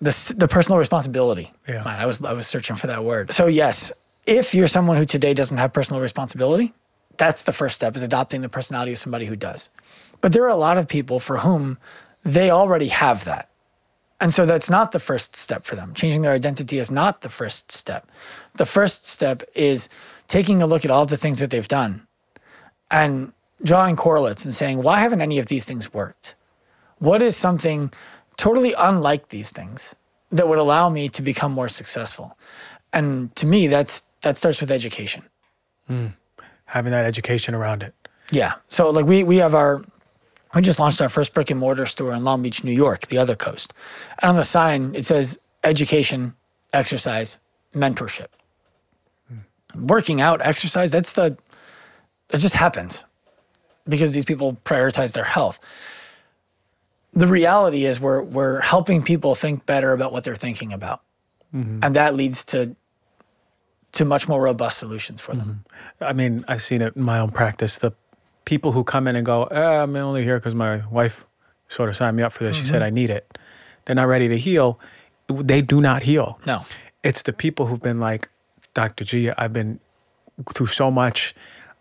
the, 0.02 0.34
the 0.38 0.48
personal 0.48 0.78
responsibility 0.78 1.52
Yeah. 1.68 1.84
mind. 1.84 2.02
I 2.02 2.06
was, 2.06 2.24
I 2.24 2.34
was 2.34 2.48
searching 2.48 2.76
for 2.76 2.88
that 2.88 3.04
word. 3.04 3.32
So, 3.32 3.48
yes, 3.48 3.92
if 4.26 4.54
you're 4.54 4.68
someone 4.68 4.98
who 4.98 5.06
today 5.06 5.34
doesn't 5.34 5.58
have 5.58 5.72
personal 5.74 6.02
responsibility, 6.02 6.74
that's 7.18 7.44
the 7.44 7.54
first 7.54 7.76
step 7.76 7.96
is 7.96 8.02
adopting 8.02 8.42
the 8.42 8.50
personality 8.50 8.92
of 8.92 8.98
somebody 8.98 9.26
who 9.26 9.36
does. 9.36 9.70
But 10.22 10.34
there 10.34 10.44
are 10.44 10.50
a 10.50 10.56
lot 10.56 10.78
of 10.78 10.88
people 10.88 11.20
for 11.20 11.38
whom 11.38 11.78
they 12.24 12.50
already 12.50 12.88
have 12.90 13.24
that. 13.26 13.50
And 14.20 14.34
so 14.34 14.46
that's 14.46 14.70
not 14.70 14.92
the 14.92 15.00
first 15.00 15.36
step 15.36 15.66
for 15.66 15.76
them. 15.76 15.94
Changing 15.94 16.22
their 16.24 16.32
identity 16.32 16.80
is 16.80 16.90
not 16.90 17.22
the 17.22 17.30
first 17.30 17.72
step. 17.72 18.10
The 18.56 18.66
first 18.66 19.08
step 19.08 19.44
is 19.54 19.88
taking 20.28 20.62
a 20.62 20.68
look 20.68 20.84
at 20.86 20.92
all 20.92 21.06
the 21.06 21.18
things 21.18 21.40
that 21.40 21.50
they've 21.52 21.68
done 21.68 22.06
and 22.90 23.32
drawing 23.64 23.96
correlates 23.96 24.44
and 24.46 24.54
saying, 24.54 24.82
why 24.82 25.00
haven't 25.00 25.22
any 25.22 25.38
of 25.40 25.48
these 25.48 25.66
things 25.66 25.94
worked? 25.94 26.36
What 27.00 27.22
is 27.22 27.36
something 27.36 27.92
totally 28.38 28.74
unlike 28.78 29.30
these 29.30 29.52
things 29.52 29.96
that 30.32 30.48
would 30.48 30.58
allow 30.58 30.90
me 30.90 31.10
to 31.10 31.22
become 31.22 31.52
more 31.52 31.68
successful? 31.68 32.38
And 32.94 33.36
to 33.36 33.46
me, 33.46 33.68
that's 33.68 34.04
that 34.22 34.38
starts 34.38 34.62
with 34.62 34.72
education. 34.72 35.24
Hmm. 35.88 36.08
Having 36.66 36.92
that 36.92 37.06
education 37.06 37.54
around 37.54 37.84
it. 37.84 37.94
Yeah. 38.32 38.54
So 38.70 38.90
like 38.90 39.06
we 39.06 39.24
we 39.24 39.38
have 39.38 39.54
our 39.54 39.84
we 40.54 40.62
just 40.62 40.80
launched 40.80 41.02
our 41.02 41.10
first 41.10 41.34
brick 41.34 41.52
and 41.52 41.60
mortar 41.60 41.86
store 41.86 42.14
in 42.14 42.24
Long 42.24 42.42
Beach, 42.42 42.64
New 42.64 42.72
York, 42.72 43.08
the 43.08 43.18
other 43.18 43.36
coast. 43.36 43.74
And 44.22 44.30
on 44.30 44.36
the 44.36 44.44
sign 44.44 44.96
it 44.96 45.06
says 45.06 45.40
education, 45.64 46.34
exercise, 46.74 47.38
mentorship. 47.74 48.28
Hmm. 49.28 49.86
Working 49.86 50.22
out, 50.22 50.42
exercise, 50.42 50.92
that's 50.92 51.14
the 51.14 51.38
it 52.32 52.38
just 52.40 52.56
happens 52.56 53.04
because 53.88 54.14
these 54.14 54.26
people 54.26 54.58
prioritize 54.66 55.14
their 55.14 55.24
health. 55.24 55.60
The 57.16 57.28
reality 57.28 57.86
is 57.86 58.00
we're 58.00 58.22
we're 58.22 58.60
helping 58.62 59.02
people 59.02 59.36
think 59.36 59.66
better 59.66 59.94
about 59.94 60.12
what 60.12 60.24
they're 60.24 60.36
thinking 60.36 60.74
about. 60.74 61.02
Mm-hmm. 61.54 61.80
And 61.82 61.96
that 61.96 62.16
leads 62.16 62.44
to 62.46 62.76
to 63.94 64.06
much 64.06 64.28
more 64.28 64.42
robust 64.42 64.78
solutions 64.78 65.22
for 65.22 65.34
them. 65.34 65.64
Mm-hmm. 65.70 66.04
I 66.04 66.14
mean, 66.14 66.46
I've 66.48 66.62
seen 66.62 66.82
it 66.82 66.96
in 66.96 67.02
my 67.02 67.20
own 67.20 67.32
practice. 67.32 67.78
The 67.78 67.94
people 68.44 68.74
who 68.74 68.84
come 68.84 69.08
in 69.08 69.16
and 69.16 69.26
go, 69.26 69.46
eh, 69.46 69.82
I'm 69.82 69.96
only 69.96 70.24
here 70.24 70.38
because 70.38 70.54
my 70.54 70.86
wife 70.88 71.26
sort 71.70 71.90
of 71.90 71.96
signed 71.96 72.18
me 72.18 72.24
up 72.24 72.34
for 72.34 72.44
this. 72.44 72.56
She 72.56 72.66
said 72.66 72.76
mm-hmm. 72.82 72.88
I 72.88 72.90
need 72.90 73.10
it. 73.10 73.38
They're 73.86 73.96
not 73.96 74.08
ready 74.08 74.28
to 74.28 74.38
heal. 74.38 74.80
They 75.28 75.62
do 75.62 75.82
not 75.82 76.04
heal. 76.04 76.40
No. 76.46 76.66
It's 77.04 77.22
the 77.22 77.34
people 77.34 77.68
who've 77.68 77.82
been 77.82 78.00
like, 78.00 78.30
Dr. 78.74 79.04
G, 79.04 79.32
I've 79.32 79.54
been 79.54 79.80
through 80.54 80.68
so 80.68 80.92
much. 80.92 81.34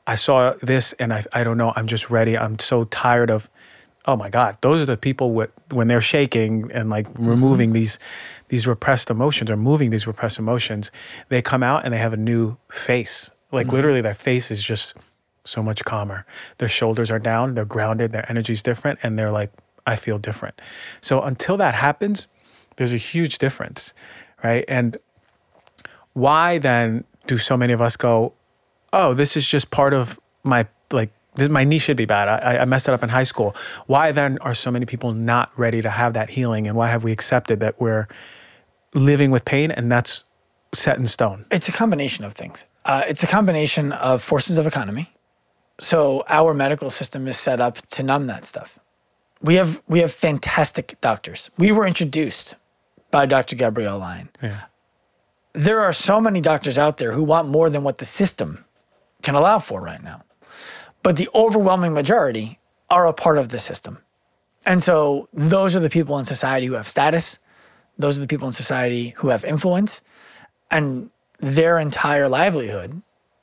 I 0.06 0.14
saw 0.14 0.54
this 0.60 0.92
and 0.94 1.12
I, 1.12 1.24
I 1.32 1.44
don't 1.44 1.58
know. 1.58 1.72
I'm 1.76 1.86
just 1.86 2.10
ready. 2.10 2.36
I'm 2.36 2.58
so 2.58 2.84
tired 2.84 3.30
of, 3.30 3.50
oh 4.06 4.16
my 4.16 4.28
God. 4.28 4.58
Those 4.60 4.82
are 4.82 4.86
the 4.86 4.96
people 4.96 5.32
with, 5.32 5.50
when 5.70 5.88
they're 5.88 6.00
shaking 6.00 6.70
and 6.72 6.90
like 6.90 7.08
mm-hmm. 7.08 7.28
removing 7.28 7.72
these, 7.72 7.98
these 8.48 8.66
repressed 8.66 9.10
emotions 9.10 9.50
or 9.50 9.56
moving 9.56 9.90
these 9.90 10.06
repressed 10.06 10.38
emotions, 10.38 10.90
they 11.28 11.40
come 11.42 11.62
out 11.62 11.84
and 11.84 11.94
they 11.94 11.98
have 11.98 12.12
a 12.12 12.18
new 12.18 12.56
face. 12.70 13.30
Like 13.50 13.66
mm-hmm. 13.66 13.76
literally 13.76 14.00
their 14.00 14.14
face 14.14 14.50
is 14.50 14.62
just 14.62 14.94
so 15.44 15.62
much 15.62 15.84
calmer. 15.84 16.26
Their 16.58 16.68
shoulders 16.68 17.10
are 17.10 17.18
down, 17.18 17.54
they're 17.54 17.64
grounded, 17.64 18.12
their 18.12 18.28
energy's 18.30 18.62
different, 18.62 18.98
and 19.02 19.18
they're 19.18 19.32
like, 19.32 19.52
I 19.86 19.96
feel 19.96 20.18
different. 20.18 20.60
So 21.00 21.20
until 21.20 21.56
that 21.58 21.74
happens, 21.74 22.26
there's 22.76 22.92
a 22.92 22.98
huge 22.98 23.38
difference, 23.38 23.92
right? 24.42 24.64
And 24.68 24.96
why 26.14 26.58
then 26.58 27.04
do 27.26 27.38
so 27.38 27.56
many 27.56 27.72
of 27.72 27.80
us 27.80 27.96
go, 27.96 28.34
oh, 28.92 29.14
this 29.14 29.36
is 29.36 29.46
just 29.46 29.70
part 29.70 29.92
of 29.92 30.18
my 30.42 30.66
my 31.36 31.64
knee 31.64 31.78
should 31.78 31.96
be 31.96 32.04
bad. 32.04 32.28
I, 32.28 32.58
I 32.58 32.64
messed 32.64 32.88
it 32.88 32.94
up 32.94 33.02
in 33.02 33.08
high 33.08 33.24
school. 33.24 33.54
Why 33.86 34.12
then 34.12 34.38
are 34.40 34.54
so 34.54 34.70
many 34.70 34.86
people 34.86 35.12
not 35.12 35.50
ready 35.58 35.82
to 35.82 35.90
have 35.90 36.12
that 36.14 36.30
healing? 36.30 36.66
And 36.66 36.76
why 36.76 36.88
have 36.88 37.04
we 37.04 37.12
accepted 37.12 37.60
that 37.60 37.80
we're 37.80 38.06
living 38.94 39.30
with 39.30 39.44
pain 39.44 39.70
and 39.70 39.90
that's 39.90 40.24
set 40.72 40.98
in 40.98 41.06
stone? 41.06 41.46
It's 41.50 41.68
a 41.68 41.72
combination 41.72 42.24
of 42.24 42.34
things. 42.34 42.66
Uh, 42.84 43.02
it's 43.06 43.22
a 43.22 43.26
combination 43.26 43.92
of 43.92 44.22
forces 44.22 44.58
of 44.58 44.66
economy. 44.66 45.10
So 45.80 46.24
our 46.28 46.54
medical 46.54 46.90
system 46.90 47.26
is 47.26 47.38
set 47.38 47.60
up 47.60 47.84
to 47.88 48.02
numb 48.02 48.26
that 48.28 48.44
stuff. 48.44 48.78
We 49.42 49.56
have 49.56 49.82
we 49.88 49.98
have 49.98 50.12
fantastic 50.12 50.96
doctors. 51.00 51.50
We 51.58 51.72
were 51.72 51.86
introduced 51.86 52.56
by 53.10 53.26
Dr. 53.26 53.56
Gabrielle 53.56 53.98
Lyon. 53.98 54.28
Yeah. 54.42 54.62
There 55.52 55.80
are 55.80 55.92
so 55.92 56.20
many 56.20 56.40
doctors 56.40 56.78
out 56.78 56.96
there 56.98 57.12
who 57.12 57.22
want 57.22 57.48
more 57.48 57.70
than 57.70 57.84
what 57.84 57.98
the 57.98 58.04
system 58.04 58.64
can 59.22 59.34
allow 59.34 59.58
for 59.58 59.80
right 59.80 60.02
now. 60.02 60.22
But 61.04 61.16
the 61.16 61.28
overwhelming 61.34 61.92
majority 61.92 62.58
are 62.88 63.06
a 63.06 63.12
part 63.12 63.36
of 63.36 63.50
the 63.50 63.60
system. 63.60 63.98
And 64.64 64.82
so 64.82 65.28
those 65.34 65.76
are 65.76 65.80
the 65.80 65.90
people 65.90 66.18
in 66.18 66.24
society 66.24 66.66
who 66.66 66.72
have 66.72 66.88
status. 66.88 67.38
Those 67.98 68.16
are 68.16 68.22
the 68.22 68.26
people 68.26 68.48
in 68.48 68.54
society 68.54 69.10
who 69.18 69.28
have 69.28 69.44
influence. 69.44 70.00
And 70.70 71.10
their 71.38 71.78
entire 71.78 72.26
livelihood 72.26 73.02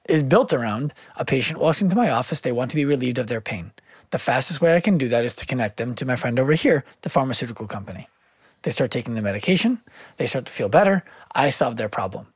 is 0.09 0.23
built 0.23 0.51
around 0.51 0.91
a 1.15 1.23
patient 1.23 1.59
walks 1.59 1.83
into 1.83 1.95
my 1.95 2.09
office, 2.09 2.41
they 2.41 2.51
want 2.51 2.71
to 2.71 2.75
be 2.75 2.83
relieved 2.83 3.19
of 3.19 3.27
their 3.27 3.39
pain. 3.39 3.71
The 4.09 4.17
fastest 4.17 4.59
way 4.59 4.75
I 4.75 4.81
can 4.81 4.97
do 4.97 5.07
that 5.09 5.23
is 5.23 5.35
to 5.35 5.45
connect 5.45 5.77
them 5.77 5.93
to 5.95 6.05
my 6.05 6.15
friend 6.15 6.39
over 6.39 6.53
here, 6.53 6.83
the 7.03 7.09
pharmaceutical 7.09 7.67
company. 7.67 8.09
They 8.63 8.71
start 8.71 8.89
taking 8.89 9.13
the 9.13 9.21
medication, 9.21 9.81
they 10.17 10.25
start 10.25 10.45
to 10.47 10.51
feel 10.51 10.67
better, 10.67 11.05
I 11.33 11.51
solve 11.51 11.77
their 11.77 11.89
problem. 11.89 12.27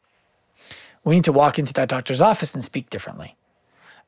We 1.03 1.15
need 1.15 1.23
to 1.25 1.31
walk 1.31 1.57
into 1.57 1.73
that 1.73 1.89
doctor's 1.89 2.21
office 2.21 2.53
and 2.53 2.63
speak 2.63 2.91
differently. 2.91 3.35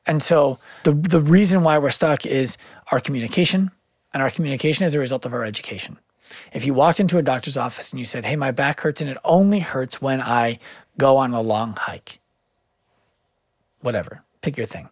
And 0.08 0.22
so 0.22 0.58
the 0.84 0.92
the 0.92 1.20
reason 1.20 1.62
why 1.62 1.78
we're 1.78 1.90
stuck 1.90 2.24
is 2.24 2.56
our 2.90 2.98
communication, 2.98 3.70
and 4.12 4.22
our 4.22 4.30
communication 4.30 4.86
is 4.86 4.94
a 4.94 4.98
result 4.98 5.26
of 5.26 5.34
our 5.34 5.44
education. 5.44 5.98
If 6.52 6.64
you 6.64 6.72
walked 6.74 6.98
into 6.98 7.18
a 7.18 7.22
doctor's 7.22 7.58
office 7.58 7.92
and 7.92 8.00
you 8.00 8.06
said, 8.06 8.24
"Hey, 8.24 8.34
my 8.34 8.50
back 8.50 8.80
hurts 8.80 9.02
and 9.02 9.10
it 9.10 9.18
only 9.22 9.60
hurts 9.60 10.00
when 10.00 10.20
I 10.22 10.58
go 10.96 11.18
on 11.18 11.34
a 11.34 11.42
long 11.42 11.74
hike." 11.76 12.20
Whatever, 13.80 14.22
pick 14.40 14.56
your 14.56 14.66
thing. 14.66 14.88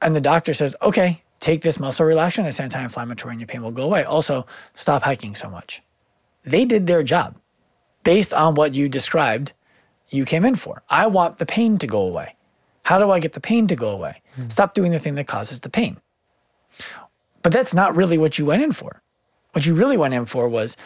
And 0.00 0.16
the 0.16 0.20
doctor 0.20 0.54
says, 0.54 0.74
"Okay, 0.80 1.22
take 1.38 1.60
this 1.60 1.78
muscle 1.78 2.06
relaxant, 2.06 2.44
this 2.44 2.58
anti-inflammatory, 2.58 3.32
and 3.32 3.40
your 3.40 3.46
pain 3.46 3.62
will 3.62 3.70
go 3.70 3.84
away. 3.84 4.02
Also, 4.02 4.46
stop 4.74 5.02
hiking 5.02 5.34
so 5.34 5.50
much." 5.50 5.82
They 6.42 6.64
did 6.64 6.86
their 6.86 7.02
job 7.02 7.36
based 8.02 8.32
on 8.32 8.54
what 8.54 8.74
you 8.74 8.88
described 8.88 9.52
you 10.08 10.24
came 10.24 10.44
in 10.44 10.54
for. 10.54 10.82
I 10.88 11.06
want 11.06 11.36
the 11.36 11.46
pain 11.46 11.76
to 11.78 11.86
go 11.86 12.00
away. 12.00 12.35
How 12.86 13.00
do 13.00 13.10
I 13.10 13.18
get 13.18 13.32
the 13.32 13.40
pain 13.40 13.66
to 13.66 13.74
go 13.74 13.88
away? 13.88 14.22
Hmm. 14.36 14.48
Stop 14.48 14.72
doing 14.72 14.92
the 14.92 15.00
thing 15.00 15.16
that 15.16 15.26
causes 15.26 15.58
the 15.58 15.68
pain. 15.68 15.96
But 17.42 17.52
that's 17.52 17.74
not 17.74 17.96
really 17.96 18.16
what 18.16 18.38
you 18.38 18.46
went 18.46 18.62
in 18.62 18.70
for. 18.70 19.02
What 19.54 19.66
you 19.66 19.74
really 19.74 19.96
went 19.96 20.14
in 20.14 20.24
for 20.26 20.48
was 20.48 20.76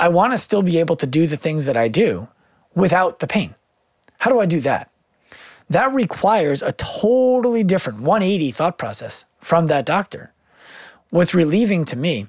I 0.00 0.08
want 0.08 0.32
to 0.32 0.38
still 0.38 0.62
be 0.62 0.80
able 0.80 0.96
to 0.96 1.06
do 1.06 1.28
the 1.28 1.36
things 1.36 1.66
that 1.66 1.76
I 1.76 1.86
do 1.86 2.26
without 2.74 3.20
the 3.20 3.28
pain. 3.28 3.54
How 4.18 4.32
do 4.32 4.40
I 4.40 4.46
do 4.46 4.58
that? 4.62 4.90
That 5.70 5.94
requires 5.94 6.60
a 6.60 6.72
totally 6.72 7.62
different 7.62 8.00
180 8.00 8.50
thought 8.50 8.76
process 8.76 9.24
from 9.38 9.68
that 9.68 9.86
doctor. 9.86 10.32
What's 11.10 11.34
relieving 11.34 11.84
to 11.84 11.96
me 11.96 12.26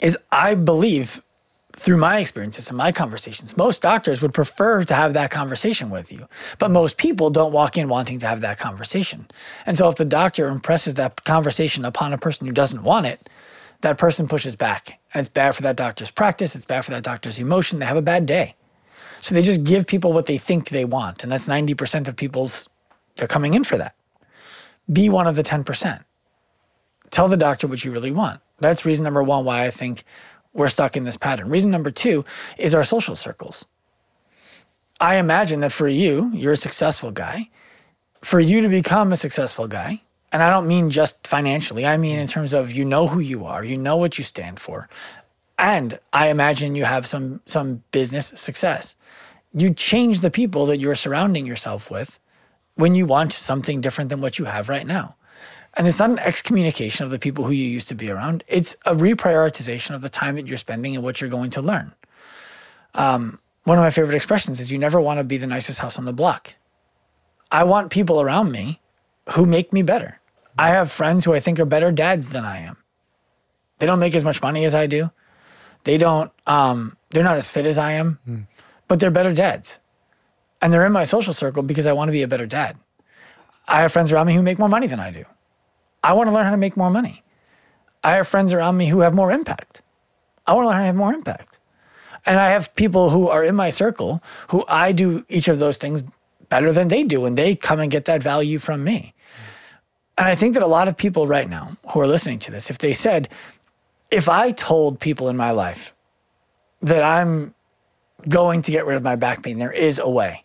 is 0.00 0.16
I 0.32 0.54
believe 0.54 1.20
through 1.76 1.98
my 1.98 2.18
experiences 2.18 2.68
and 2.68 2.78
my 2.78 2.90
conversations, 2.90 3.56
most 3.56 3.82
doctors 3.82 4.22
would 4.22 4.32
prefer 4.32 4.82
to 4.82 4.94
have 4.94 5.12
that 5.12 5.30
conversation 5.30 5.90
with 5.90 6.10
you. 6.10 6.26
But 6.58 6.70
most 6.70 6.96
people 6.96 7.28
don't 7.28 7.52
walk 7.52 7.76
in 7.76 7.88
wanting 7.88 8.18
to 8.20 8.26
have 8.26 8.40
that 8.40 8.58
conversation. 8.58 9.26
And 9.66 9.76
so 9.76 9.86
if 9.88 9.96
the 9.96 10.06
doctor 10.06 10.48
impresses 10.48 10.94
that 10.94 11.22
conversation 11.24 11.84
upon 11.84 12.14
a 12.14 12.18
person 12.18 12.46
who 12.46 12.52
doesn't 12.52 12.82
want 12.82 13.06
it, 13.06 13.28
that 13.82 13.98
person 13.98 14.26
pushes 14.26 14.56
back. 14.56 14.98
And 15.12 15.20
it's 15.20 15.28
bad 15.28 15.54
for 15.54 15.62
that 15.62 15.76
doctor's 15.76 16.10
practice, 16.10 16.56
it's 16.56 16.64
bad 16.64 16.84
for 16.84 16.92
that 16.92 17.04
doctor's 17.04 17.38
emotion. 17.38 17.78
They 17.78 17.86
have 17.86 17.96
a 17.98 18.02
bad 18.02 18.24
day. 18.24 18.54
So 19.20 19.34
they 19.34 19.42
just 19.42 19.62
give 19.62 19.86
people 19.86 20.14
what 20.14 20.26
they 20.26 20.38
think 20.38 20.70
they 20.70 20.86
want. 20.86 21.22
And 21.22 21.30
that's 21.30 21.46
90% 21.46 22.08
of 22.08 22.16
people's, 22.16 22.70
they're 23.16 23.28
coming 23.28 23.52
in 23.52 23.64
for 23.64 23.76
that. 23.76 23.94
Be 24.90 25.10
one 25.10 25.26
of 25.26 25.36
the 25.36 25.42
10%. 25.42 26.04
Tell 27.10 27.28
the 27.28 27.36
doctor 27.36 27.66
what 27.66 27.84
you 27.84 27.92
really 27.92 28.12
want. 28.12 28.40
That's 28.60 28.86
reason 28.86 29.04
number 29.04 29.22
one 29.22 29.44
why 29.44 29.66
I 29.66 29.70
think 29.70 30.04
we're 30.56 30.68
stuck 30.68 30.96
in 30.96 31.04
this 31.04 31.16
pattern. 31.16 31.48
Reason 31.50 31.70
number 31.70 31.90
two 31.90 32.24
is 32.58 32.74
our 32.74 32.84
social 32.84 33.14
circles. 33.14 33.66
I 34.98 35.16
imagine 35.16 35.60
that 35.60 35.72
for 35.72 35.88
you, 35.88 36.30
you're 36.34 36.54
a 36.54 36.56
successful 36.56 37.10
guy. 37.10 37.50
For 38.22 38.40
you 38.40 38.62
to 38.62 38.68
become 38.68 39.12
a 39.12 39.16
successful 39.16 39.68
guy, 39.68 40.00
and 40.32 40.42
I 40.42 40.50
don't 40.50 40.66
mean 40.66 40.90
just 40.90 41.26
financially, 41.26 41.86
I 41.86 41.96
mean 41.96 42.18
in 42.18 42.26
terms 42.26 42.52
of 42.52 42.72
you 42.72 42.84
know 42.84 43.06
who 43.06 43.20
you 43.20 43.44
are, 43.44 43.62
you 43.62 43.76
know 43.76 43.96
what 43.96 44.18
you 44.18 44.24
stand 44.24 44.58
for. 44.58 44.88
And 45.58 45.98
I 46.12 46.28
imagine 46.30 46.74
you 46.74 46.84
have 46.84 47.06
some 47.06 47.40
some 47.46 47.82
business 47.90 48.32
success. 48.34 48.96
You 49.54 49.72
change 49.72 50.20
the 50.20 50.30
people 50.30 50.66
that 50.66 50.80
you're 50.80 50.94
surrounding 50.94 51.46
yourself 51.46 51.90
with 51.90 52.18
when 52.74 52.94
you 52.94 53.06
want 53.06 53.32
something 53.32 53.80
different 53.80 54.10
than 54.10 54.20
what 54.20 54.38
you 54.38 54.46
have 54.46 54.68
right 54.68 54.86
now. 54.86 55.14
And 55.76 55.86
it's 55.86 55.98
not 55.98 56.10
an 56.10 56.18
excommunication 56.18 57.04
of 57.04 57.10
the 57.10 57.18
people 57.18 57.44
who 57.44 57.52
you 57.52 57.68
used 57.68 57.88
to 57.88 57.94
be 57.94 58.10
around. 58.10 58.42
It's 58.48 58.74
a 58.86 58.94
reprioritization 58.94 59.94
of 59.94 60.00
the 60.00 60.08
time 60.08 60.36
that 60.36 60.46
you're 60.46 60.56
spending 60.56 60.94
and 60.94 61.04
what 61.04 61.20
you're 61.20 61.28
going 61.30 61.50
to 61.50 61.60
learn. 61.60 61.92
Um, 62.94 63.38
one 63.64 63.76
of 63.76 63.82
my 63.82 63.90
favorite 63.90 64.14
expressions 64.14 64.58
is 64.58 64.72
you 64.72 64.78
never 64.78 65.00
want 65.00 65.18
to 65.18 65.24
be 65.24 65.36
the 65.36 65.46
nicest 65.46 65.80
house 65.80 65.98
on 65.98 66.06
the 66.06 66.12
block. 66.12 66.54
I 67.50 67.64
want 67.64 67.90
people 67.90 68.20
around 68.20 68.50
me 68.50 68.80
who 69.30 69.44
make 69.44 69.72
me 69.72 69.82
better. 69.82 70.18
I 70.58 70.70
have 70.70 70.90
friends 70.90 71.24
who 71.24 71.34
I 71.34 71.40
think 71.40 71.60
are 71.60 71.66
better 71.66 71.92
dads 71.92 72.30
than 72.30 72.44
I 72.44 72.60
am. 72.60 72.78
They 73.78 73.86
don't 73.86 73.98
make 73.98 74.14
as 74.14 74.24
much 74.24 74.40
money 74.40 74.64
as 74.64 74.74
I 74.74 74.86
do. 74.86 75.10
They 75.84 75.98
don't 75.98 76.32
um, 76.46 76.96
they're 77.10 77.22
not 77.22 77.36
as 77.36 77.50
fit 77.50 77.66
as 77.66 77.76
I 77.76 77.92
am, 77.92 78.18
mm. 78.26 78.46
but 78.88 78.98
they're 78.98 79.10
better 79.10 79.32
dads. 79.32 79.78
And 80.62 80.72
they're 80.72 80.86
in 80.86 80.92
my 80.92 81.04
social 81.04 81.34
circle 81.34 81.62
because 81.62 81.86
I 81.86 81.92
want 81.92 82.08
to 82.08 82.12
be 82.12 82.22
a 82.22 82.28
better 82.28 82.46
dad. 82.46 82.78
I 83.68 83.82
have 83.82 83.92
friends 83.92 84.10
around 84.10 84.26
me 84.26 84.34
who 84.34 84.42
make 84.42 84.58
more 84.58 84.68
money 84.68 84.86
than 84.86 85.00
I 85.00 85.10
do. 85.10 85.24
I 86.06 86.12
want 86.12 86.28
to 86.28 86.34
learn 86.34 86.44
how 86.44 86.52
to 86.52 86.56
make 86.56 86.76
more 86.76 86.90
money. 86.90 87.24
I 88.04 88.12
have 88.12 88.28
friends 88.28 88.52
around 88.52 88.76
me 88.76 88.86
who 88.86 89.00
have 89.00 89.12
more 89.12 89.32
impact. 89.32 89.82
I 90.46 90.52
want 90.52 90.66
to 90.66 90.68
learn 90.68 90.76
how 90.76 90.82
to 90.82 90.86
have 90.86 90.94
more 90.94 91.12
impact. 91.12 91.58
And 92.24 92.38
I 92.38 92.50
have 92.50 92.72
people 92.76 93.10
who 93.10 93.28
are 93.28 93.42
in 93.42 93.56
my 93.56 93.70
circle 93.70 94.22
who 94.50 94.64
I 94.68 94.92
do 94.92 95.24
each 95.28 95.48
of 95.48 95.58
those 95.58 95.78
things 95.78 96.04
better 96.48 96.72
than 96.72 96.86
they 96.86 97.02
do, 97.02 97.24
and 97.24 97.36
they 97.36 97.56
come 97.56 97.80
and 97.80 97.90
get 97.90 98.04
that 98.04 98.22
value 98.22 98.60
from 98.60 98.84
me. 98.84 99.14
And 100.16 100.28
I 100.28 100.36
think 100.36 100.54
that 100.54 100.62
a 100.62 100.68
lot 100.68 100.86
of 100.86 100.96
people 100.96 101.26
right 101.26 101.48
now 101.48 101.76
who 101.90 102.00
are 102.00 102.06
listening 102.06 102.38
to 102.40 102.52
this, 102.52 102.70
if 102.70 102.78
they 102.78 102.92
said, 102.92 103.28
if 104.08 104.28
I 104.28 104.52
told 104.52 105.00
people 105.00 105.28
in 105.28 105.36
my 105.36 105.50
life 105.50 105.92
that 106.82 107.02
I'm 107.02 107.52
going 108.28 108.62
to 108.62 108.70
get 108.70 108.86
rid 108.86 108.96
of 108.96 109.02
my 109.02 109.16
back 109.16 109.42
pain, 109.42 109.58
there 109.58 109.72
is 109.72 109.98
a 109.98 110.08
way, 110.08 110.44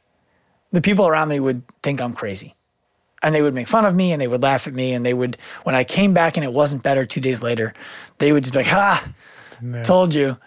the 0.71 0.81
people 0.81 1.07
around 1.07 1.29
me 1.29 1.39
would 1.39 1.61
think 1.83 2.01
I'm 2.01 2.13
crazy. 2.13 2.55
And 3.23 3.35
they 3.35 3.41
would 3.41 3.53
make 3.53 3.67
fun 3.67 3.85
of 3.85 3.93
me 3.93 4.11
and 4.11 4.21
they 4.21 4.27
would 4.27 4.41
laugh 4.41 4.67
at 4.67 4.73
me. 4.73 4.93
And 4.93 5.05
they 5.05 5.13
would, 5.13 5.37
when 5.63 5.75
I 5.75 5.83
came 5.83 6.13
back 6.13 6.37
and 6.37 6.43
it 6.43 6.53
wasn't 6.53 6.81
better 6.81 7.05
two 7.05 7.21
days 7.21 7.43
later, 7.43 7.73
they 8.17 8.31
would 8.31 8.43
just 8.43 8.53
be 8.53 8.59
like, 8.59 8.73
ah, 8.73 9.07
told 9.83 10.13
you. 10.13 10.37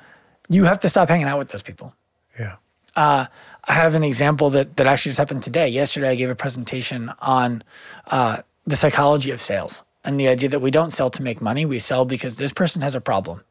You 0.48 0.64
have 0.64 0.80
to 0.80 0.88
stop 0.88 1.08
hanging 1.08 1.26
out 1.26 1.38
with 1.38 1.48
those 1.48 1.62
people. 1.62 1.94
Yeah. 2.38 2.56
Uh, 2.96 3.26
I 3.66 3.72
have 3.72 3.94
an 3.94 4.04
example 4.04 4.50
that, 4.50 4.76
that 4.76 4.86
actually 4.86 5.10
just 5.10 5.18
happened 5.18 5.42
today. 5.42 5.68
Yesterday, 5.68 6.10
I 6.10 6.14
gave 6.16 6.30
a 6.30 6.34
presentation 6.34 7.12
on 7.20 7.62
uh, 8.08 8.42
the 8.66 8.76
psychology 8.76 9.30
of 9.30 9.40
sales 9.40 9.82
and 10.04 10.20
the 10.20 10.28
idea 10.28 10.48
that 10.50 10.60
we 10.60 10.70
don't 10.70 10.90
sell 10.90 11.10
to 11.10 11.22
make 11.22 11.40
money. 11.40 11.64
We 11.64 11.78
sell 11.78 12.04
because 12.04 12.36
this 12.36 12.52
person 12.52 12.82
has 12.82 12.94
a 12.94 13.00
problem. 13.00 13.42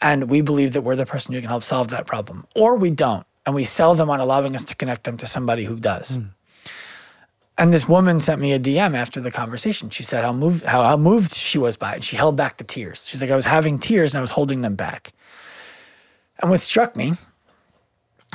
And 0.00 0.28
we 0.28 0.42
believe 0.42 0.74
that 0.74 0.82
we're 0.82 0.94
the 0.94 1.06
person 1.06 1.34
who 1.34 1.40
can 1.40 1.48
help 1.48 1.64
solve 1.64 1.88
that 1.88 2.06
problem. 2.06 2.46
Or 2.54 2.76
we 2.76 2.90
don't. 2.90 3.26
And 3.46 3.54
we 3.54 3.64
sell 3.64 3.94
them 3.94 4.10
on 4.10 4.20
allowing 4.20 4.54
us 4.54 4.64
to 4.64 4.74
connect 4.74 5.04
them 5.04 5.16
to 5.18 5.26
somebody 5.26 5.64
who 5.64 5.76
does. 5.76 6.18
Mm. 6.18 6.30
And 7.58 7.72
this 7.72 7.88
woman 7.88 8.20
sent 8.20 8.40
me 8.40 8.52
a 8.52 8.60
DM 8.60 8.94
after 8.94 9.20
the 9.20 9.30
conversation. 9.30 9.88
She 9.88 10.02
said 10.02 10.24
how 10.24 10.32
moved 10.32 10.64
how, 10.64 10.82
how 10.82 10.96
moved 10.96 11.34
she 11.34 11.58
was 11.58 11.76
by 11.76 11.94
it. 11.94 12.04
She 12.04 12.16
held 12.16 12.36
back 12.36 12.58
the 12.58 12.64
tears. 12.64 13.06
She's 13.06 13.22
like, 13.22 13.30
I 13.30 13.36
was 13.36 13.46
having 13.46 13.78
tears 13.78 14.12
and 14.12 14.18
I 14.18 14.20
was 14.20 14.30
holding 14.30 14.60
them 14.60 14.74
back. 14.74 15.12
And 16.38 16.50
what 16.50 16.60
struck 16.60 16.96
me 16.96 17.14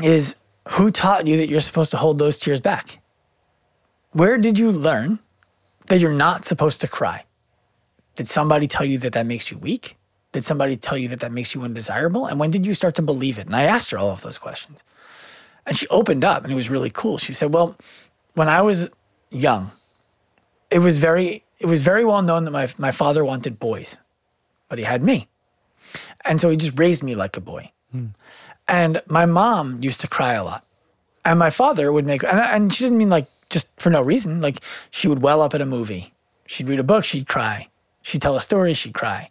is 0.01 0.35
who 0.69 0.89
taught 0.89 1.27
you 1.27 1.37
that 1.37 1.49
you're 1.49 1.61
supposed 1.61 1.91
to 1.91 1.97
hold 1.97 2.17
those 2.17 2.39
tears 2.39 2.59
back? 2.59 2.99
Where 4.11 4.37
did 4.37 4.57
you 4.57 4.71
learn 4.71 5.19
that 5.87 5.99
you're 5.99 6.13
not 6.13 6.43
supposed 6.43 6.81
to 6.81 6.87
cry? 6.87 7.25
Did 8.15 8.27
somebody 8.27 8.67
tell 8.67 8.85
you 8.85 8.97
that 8.99 9.13
that 9.13 9.25
makes 9.25 9.51
you 9.51 9.57
weak? 9.57 9.97
Did 10.31 10.45
somebody 10.45 10.77
tell 10.77 10.97
you 10.97 11.07
that 11.09 11.19
that 11.19 11.31
makes 11.31 11.53
you 11.53 11.61
undesirable? 11.61 12.25
And 12.25 12.39
when 12.39 12.51
did 12.51 12.65
you 12.65 12.73
start 12.73 12.95
to 12.95 13.01
believe 13.01 13.37
it? 13.37 13.45
And 13.45 13.55
I 13.55 13.63
asked 13.63 13.91
her 13.91 13.97
all 13.97 14.11
of 14.11 14.21
those 14.21 14.37
questions. 14.37 14.83
And 15.65 15.77
she 15.77 15.87
opened 15.87 16.25
up 16.25 16.43
and 16.43 16.51
it 16.51 16.55
was 16.55 16.69
really 16.69 16.89
cool. 16.89 17.17
She 17.17 17.33
said, 17.33 17.53
Well, 17.53 17.75
when 18.33 18.49
I 18.49 18.61
was 18.61 18.89
young, 19.31 19.71
it 20.69 20.79
was 20.79 20.97
very 20.97 21.43
it 21.61 21.67
was 21.67 21.83
very 21.83 22.03
well 22.03 22.23
known 22.23 22.45
that 22.45 22.51
my, 22.51 22.67
my 22.79 22.91
father 22.91 23.23
wanted 23.23 23.59
boys, 23.59 23.99
but 24.67 24.79
he 24.79 24.83
had 24.83 25.03
me. 25.03 25.27
And 26.25 26.41
so 26.41 26.49
he 26.49 26.57
just 26.57 26.77
raised 26.77 27.03
me 27.03 27.13
like 27.13 27.37
a 27.37 27.41
boy. 27.41 27.71
Mm. 27.95 28.15
And 28.67 29.01
my 29.07 29.27
mom 29.27 29.83
used 29.83 30.01
to 30.01 30.07
cry 30.07 30.33
a 30.33 30.43
lot. 30.43 30.65
And 31.23 31.37
my 31.37 31.51
father 31.51 31.91
would 31.91 32.05
make, 32.05 32.23
and, 32.23 32.39
and 32.39 32.73
she 32.73 32.85
didn't 32.85 32.97
mean 32.97 33.11
like 33.11 33.27
just 33.51 33.67
for 33.77 33.91
no 33.91 34.01
reason. 34.01 34.41
Like 34.41 34.57
she 34.89 35.07
would 35.07 35.21
well 35.21 35.41
up 35.41 35.53
at 35.53 35.61
a 35.61 35.65
movie. 35.65 36.13
She'd 36.47 36.67
read 36.67 36.79
a 36.79 36.83
book, 36.83 37.05
she'd 37.05 37.27
cry. 37.27 37.67
She'd 38.01 38.23
tell 38.23 38.35
a 38.35 38.41
story, 38.41 38.73
she'd 38.73 38.95
cry. 38.95 39.29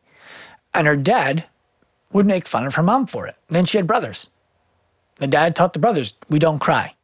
And 0.73 0.87
her 0.87 0.97
dad 0.97 1.47
would 2.13 2.27
make 2.27 2.47
fun 2.47 2.65
of 2.65 2.77
her 2.77 2.83
mom 2.83 3.07
for 3.07 3.27
it. 3.27 3.35
Then 3.49 3.65
she 3.65 3.77
had 3.77 3.89
brothers. 3.89 4.31
The 5.17 5.27
dad 5.27 5.57
taught 5.57 5.73
the 5.73 5.81
brothers, 5.81 6.15
we 6.29 6.39
don't 6.39 6.61
cry. 6.61 6.95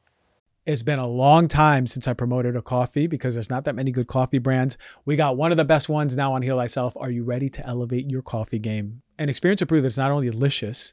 It's 0.67 0.83
been 0.83 0.99
a 0.99 1.07
long 1.07 1.47
time 1.47 1.87
since 1.87 2.09
I 2.09 2.13
promoted 2.13 2.57
a 2.57 2.61
coffee 2.61 3.07
because 3.07 3.35
there's 3.35 3.49
not 3.49 3.63
that 3.67 3.77
many 3.77 3.93
good 3.93 4.09
coffee 4.09 4.39
brands. 4.39 4.77
We 5.05 5.15
got 5.15 5.37
one 5.37 5.53
of 5.53 5.57
the 5.57 5.65
best 5.65 5.89
ones 5.89 6.17
now 6.17 6.33
on 6.33 6.43
Heal 6.43 6.59
Thyself. 6.59 6.97
Are 6.97 7.09
you 7.09 7.23
ready 7.23 7.49
to 7.51 7.65
elevate 7.65 8.11
your 8.11 8.21
coffee 8.21 8.59
game? 8.59 9.03
And 9.17 9.31
experience 9.31 9.61
to 9.61 9.67
brew 9.67 9.81
that's 9.81 9.97
not 9.97 10.11
only 10.11 10.29
delicious, 10.29 10.93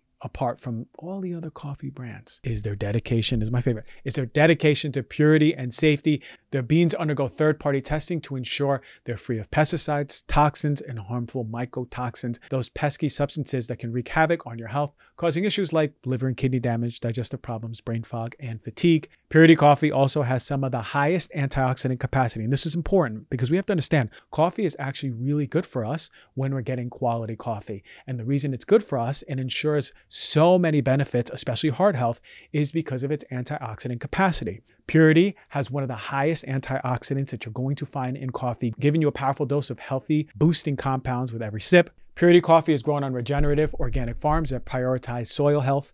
apart 0.21 0.59
from 0.59 0.85
all 0.97 1.21
the 1.21 1.33
other 1.33 1.49
coffee 1.49 1.89
brands 1.89 2.39
is 2.43 2.63
their 2.63 2.75
dedication 2.75 3.41
is 3.41 3.51
my 3.51 3.61
favorite. 3.61 3.85
Is 4.03 4.13
their 4.13 4.25
dedication 4.25 4.91
to 4.93 5.03
purity 5.03 5.53
and 5.55 5.73
safety. 5.73 6.21
Their 6.51 6.61
beans 6.61 6.93
undergo 6.93 7.27
third-party 7.27 7.81
testing 7.81 8.21
to 8.21 8.35
ensure 8.35 8.81
they're 9.05 9.17
free 9.17 9.39
of 9.39 9.49
pesticides 9.51 10.23
toxins 10.27 10.81
and 10.81 10.99
harmful 10.99 11.45
mycotoxins 11.45 12.39
those 12.49 12.69
pesky 12.69 13.09
substances 13.09 13.67
that 13.67 13.79
can 13.79 13.91
wreak 13.91 14.09
havoc 14.09 14.45
on 14.45 14.57
your 14.57 14.67
health 14.67 14.93
causing 15.17 15.45
issues 15.45 15.73
like 15.73 15.93
liver 16.05 16.27
and 16.27 16.37
kidney 16.37 16.59
damage 16.59 16.99
digestive 16.99 17.41
problems 17.41 17.81
brain 17.81 18.03
fog 18.03 18.35
and 18.39 18.61
fatigue 18.61 19.09
purity 19.31 19.55
coffee 19.55 19.91
also 19.91 20.21
has 20.21 20.43
some 20.43 20.63
of 20.63 20.71
the 20.71 20.81
highest 20.81 21.31
antioxidant 21.31 21.99
capacity 21.99 22.43
and 22.43 22.53
this 22.53 22.65
is 22.65 22.75
important 22.75 23.29
because 23.29 23.49
we 23.49 23.55
have 23.57 23.65
to 23.65 23.73
understand 23.73 24.09
coffee 24.29 24.65
is 24.65 24.75
actually 24.77 25.09
really 25.09 25.47
good 25.47 25.65
for 25.65 25.83
us 25.83 26.09
when 26.35 26.53
we're 26.53 26.61
getting 26.61 26.89
quality 26.89 27.35
coffee 27.35 27.83
and 28.05 28.19
the 28.19 28.25
reason 28.25 28.53
it's 28.53 28.65
good 28.65 28.83
for 28.83 28.99
us 28.99 29.23
and 29.23 29.39
ensures 29.39 29.93
so 30.07 30.59
many 30.59 30.81
benefits, 30.81 31.31
especially 31.33 31.69
heart 31.69 31.95
health, 31.95 32.21
is 32.51 32.71
because 32.71 33.03
of 33.03 33.11
its 33.11 33.25
antioxidant 33.31 33.99
capacity. 33.99 34.61
Purity 34.87 35.35
has 35.49 35.71
one 35.71 35.83
of 35.83 35.89
the 35.89 35.95
highest 35.95 36.45
antioxidants 36.45 37.29
that 37.29 37.45
you're 37.45 37.53
going 37.53 37.75
to 37.75 37.85
find 37.85 38.17
in 38.17 38.29
coffee, 38.29 38.73
giving 38.79 39.01
you 39.01 39.07
a 39.07 39.11
powerful 39.11 39.45
dose 39.45 39.69
of 39.69 39.79
healthy, 39.79 40.27
boosting 40.35 40.75
compounds 40.75 41.31
with 41.31 41.41
every 41.41 41.61
sip. 41.61 41.89
Purity 42.15 42.41
Coffee 42.41 42.73
is 42.73 42.83
grown 42.83 43.03
on 43.03 43.13
regenerative 43.13 43.73
organic 43.75 44.17
farms 44.17 44.49
that 44.49 44.65
prioritize 44.65 45.27
soil 45.27 45.61
health, 45.61 45.93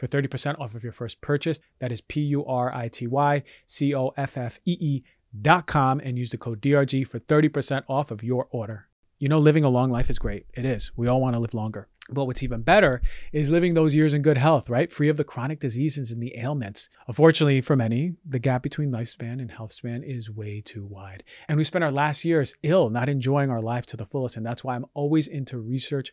for 0.00 0.06
30% 0.06 0.58
off 0.58 0.74
of 0.74 0.82
your 0.82 0.94
first 0.94 1.20
purchase. 1.20 1.60
That 1.78 1.92
is 1.92 2.00
P 2.00 2.22
U 2.22 2.44
R 2.46 2.74
I 2.74 2.88
T 2.88 3.06
Y 3.06 3.42
C 3.66 3.94
O 3.94 4.12
F 4.16 4.38
F 4.38 4.58
E 4.64 4.76
E 4.80 5.02
dot 5.40 5.66
com 5.66 6.00
and 6.00 6.18
use 6.18 6.30
the 6.30 6.38
code 6.38 6.62
DRG 6.62 7.06
for 7.06 7.20
30% 7.20 7.84
off 7.86 8.10
of 8.10 8.24
your 8.24 8.48
order. 8.50 8.88
You 9.18 9.28
know, 9.28 9.38
living 9.38 9.62
a 9.64 9.68
long 9.68 9.90
life 9.90 10.08
is 10.08 10.18
great. 10.18 10.46
It 10.54 10.64
is. 10.64 10.90
We 10.96 11.06
all 11.06 11.20
want 11.20 11.34
to 11.34 11.40
live 11.40 11.52
longer. 11.52 11.88
But 12.08 12.24
what's 12.24 12.42
even 12.42 12.62
better 12.62 13.02
is 13.32 13.50
living 13.50 13.74
those 13.74 13.94
years 13.94 14.14
in 14.14 14.22
good 14.22 14.38
health, 14.38 14.68
right? 14.68 14.90
Free 14.90 15.08
of 15.10 15.16
the 15.16 15.22
chronic 15.24 15.60
diseases 15.60 16.10
and 16.10 16.20
the 16.20 16.36
ailments. 16.36 16.88
Unfortunately, 17.06 17.60
for 17.60 17.76
many, 17.76 18.14
the 18.24 18.38
gap 18.38 18.62
between 18.62 18.90
lifespan 18.90 19.34
and 19.40 19.50
health 19.50 19.72
span 19.72 20.02
is 20.02 20.30
way 20.30 20.60
too 20.60 20.84
wide. 20.84 21.22
And 21.48 21.58
we 21.58 21.64
spend 21.64 21.84
our 21.84 21.92
last 21.92 22.24
years 22.24 22.54
ill, 22.62 22.90
not 22.90 23.08
enjoying 23.08 23.50
our 23.50 23.60
life 23.60 23.86
to 23.86 23.96
the 23.96 24.06
fullest. 24.06 24.36
And 24.36 24.44
that's 24.44 24.64
why 24.64 24.74
I'm 24.74 24.86
always 24.94 25.28
into 25.28 25.58
research 25.58 26.12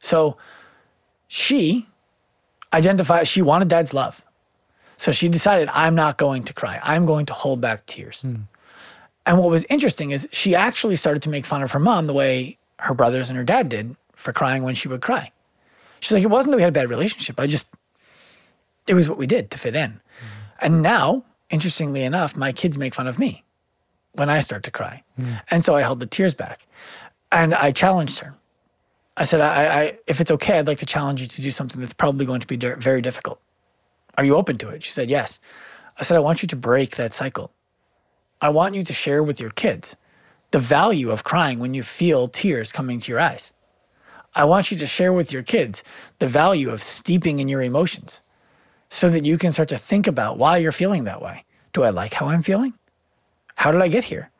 So 0.00 0.36
she 1.26 1.86
identified 2.72 3.28
she 3.28 3.42
wanted 3.42 3.68
dad's 3.68 3.92
love. 3.94 4.22
So 4.96 5.12
she 5.12 5.28
decided, 5.28 5.68
I'm 5.72 5.94
not 5.94 6.18
going 6.18 6.42
to 6.44 6.52
cry. 6.52 6.80
I'm 6.82 7.06
going 7.06 7.26
to 7.26 7.32
hold 7.32 7.60
back 7.60 7.86
tears. 7.86 8.22
Mm. 8.22 8.42
And 9.26 9.38
what 9.38 9.48
was 9.48 9.64
interesting 9.64 10.10
is 10.10 10.26
she 10.32 10.54
actually 10.54 10.96
started 10.96 11.22
to 11.22 11.28
make 11.28 11.46
fun 11.46 11.62
of 11.62 11.70
her 11.72 11.78
mom 11.78 12.06
the 12.06 12.12
way 12.12 12.58
her 12.80 12.94
brothers 12.94 13.30
and 13.30 13.36
her 13.36 13.44
dad 13.44 13.68
did 13.68 13.94
for 14.16 14.32
crying 14.32 14.62
when 14.62 14.74
she 14.74 14.88
would 14.88 15.00
cry. 15.00 15.30
She's 16.00 16.12
like, 16.12 16.22
it 16.22 16.30
wasn't 16.30 16.52
that 16.52 16.56
we 16.56 16.62
had 16.62 16.70
a 16.70 16.72
bad 16.72 16.90
relationship. 16.90 17.38
I 17.38 17.46
just, 17.46 17.68
it 18.86 18.94
was 18.94 19.08
what 19.08 19.18
we 19.18 19.26
did 19.26 19.50
to 19.50 19.58
fit 19.58 19.76
in. 19.76 19.90
Mm. 19.90 20.00
And 20.60 20.82
now, 20.82 21.24
interestingly 21.50 22.02
enough, 22.02 22.34
my 22.34 22.52
kids 22.52 22.76
make 22.76 22.94
fun 22.94 23.06
of 23.06 23.18
me 23.18 23.44
when 24.14 24.30
I 24.30 24.40
start 24.40 24.64
to 24.64 24.70
cry. 24.70 25.02
Mm. 25.18 25.40
And 25.50 25.64
so 25.64 25.76
I 25.76 25.82
held 25.82 26.00
the 26.00 26.06
tears 26.06 26.34
back. 26.34 26.66
And 27.30 27.54
I 27.54 27.72
challenged 27.72 28.20
her. 28.20 28.34
I 29.18 29.24
said, 29.24 29.40
I, 29.40 29.80
I, 29.80 29.98
if 30.06 30.20
it's 30.20 30.30
okay, 30.30 30.60
I'd 30.60 30.68
like 30.68 30.78
to 30.78 30.86
challenge 30.86 31.20
you 31.20 31.26
to 31.26 31.42
do 31.42 31.50
something 31.50 31.80
that's 31.80 31.92
probably 31.92 32.24
going 32.24 32.40
to 32.40 32.46
be 32.46 32.56
very 32.56 33.02
difficult. 33.02 33.40
Are 34.16 34.24
you 34.24 34.36
open 34.36 34.58
to 34.58 34.68
it? 34.68 34.84
She 34.84 34.92
said, 34.92 35.10
yes. 35.10 35.40
I 35.98 36.04
said, 36.04 36.16
I 36.16 36.20
want 36.20 36.40
you 36.40 36.46
to 36.48 36.56
break 36.56 36.94
that 36.96 37.12
cycle. 37.12 37.50
I 38.40 38.50
want 38.50 38.76
you 38.76 38.84
to 38.84 38.92
share 38.92 39.24
with 39.24 39.40
your 39.40 39.50
kids 39.50 39.96
the 40.52 40.60
value 40.60 41.10
of 41.10 41.24
crying 41.24 41.58
when 41.58 41.74
you 41.74 41.82
feel 41.82 42.28
tears 42.28 42.70
coming 42.70 43.00
to 43.00 43.10
your 43.10 43.18
eyes. 43.18 43.52
I 44.36 44.44
want 44.44 44.70
you 44.70 44.76
to 44.76 44.86
share 44.86 45.12
with 45.12 45.32
your 45.32 45.42
kids 45.42 45.82
the 46.20 46.28
value 46.28 46.70
of 46.70 46.80
steeping 46.80 47.40
in 47.40 47.48
your 47.48 47.62
emotions 47.62 48.22
so 48.88 49.10
that 49.10 49.26
you 49.26 49.36
can 49.36 49.50
start 49.50 49.68
to 49.70 49.78
think 49.78 50.06
about 50.06 50.38
why 50.38 50.58
you're 50.58 50.70
feeling 50.70 51.04
that 51.04 51.20
way. 51.20 51.44
Do 51.72 51.82
I 51.82 51.90
like 51.90 52.14
how 52.14 52.28
I'm 52.28 52.44
feeling? 52.44 52.74
How 53.56 53.72
did 53.72 53.82
I 53.82 53.88
get 53.88 54.04
here? 54.04 54.30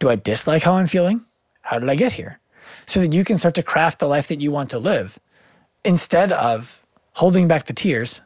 Do 0.00 0.10
I 0.10 0.16
dislike 0.16 0.64
how 0.64 0.72
I'm 0.72 0.88
feeling? 0.88 1.24
How 1.62 1.78
did 1.78 1.88
I 1.88 1.94
get 1.94 2.12
here? 2.12 2.40
So 2.86 3.00
that 3.00 3.12
you 3.12 3.24
can 3.24 3.36
start 3.36 3.54
to 3.54 3.62
craft 3.62 3.98
the 3.98 4.06
life 4.06 4.28
that 4.28 4.40
you 4.40 4.50
want 4.50 4.70
to 4.70 4.78
live 4.78 5.18
instead 5.84 6.32
of 6.32 6.82
holding 7.14 7.48
back 7.48 7.66
the 7.66 7.72
tears, 7.72 8.20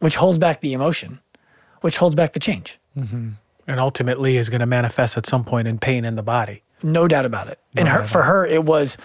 which 0.00 0.16
holds 0.16 0.38
back 0.38 0.60
the 0.60 0.72
emotion, 0.72 1.20
which 1.80 1.96
holds 1.96 2.14
back 2.14 2.32
the 2.32 2.40
change. 2.40 2.78
Mm-hmm. 2.96 3.30
And 3.66 3.80
ultimately 3.80 4.36
is 4.36 4.48
going 4.48 4.60
to 4.60 4.66
manifest 4.66 5.16
at 5.16 5.26
some 5.26 5.44
point 5.44 5.68
in 5.68 5.78
pain 5.78 6.04
in 6.04 6.16
the 6.16 6.22
body. 6.22 6.62
No 6.82 7.08
doubt 7.08 7.24
about 7.24 7.48
it. 7.48 7.58
No 7.74 7.80
and 7.80 7.88
her, 7.88 8.04
for 8.04 8.22
her, 8.22 8.46
it 8.46 8.64
was 8.64 8.96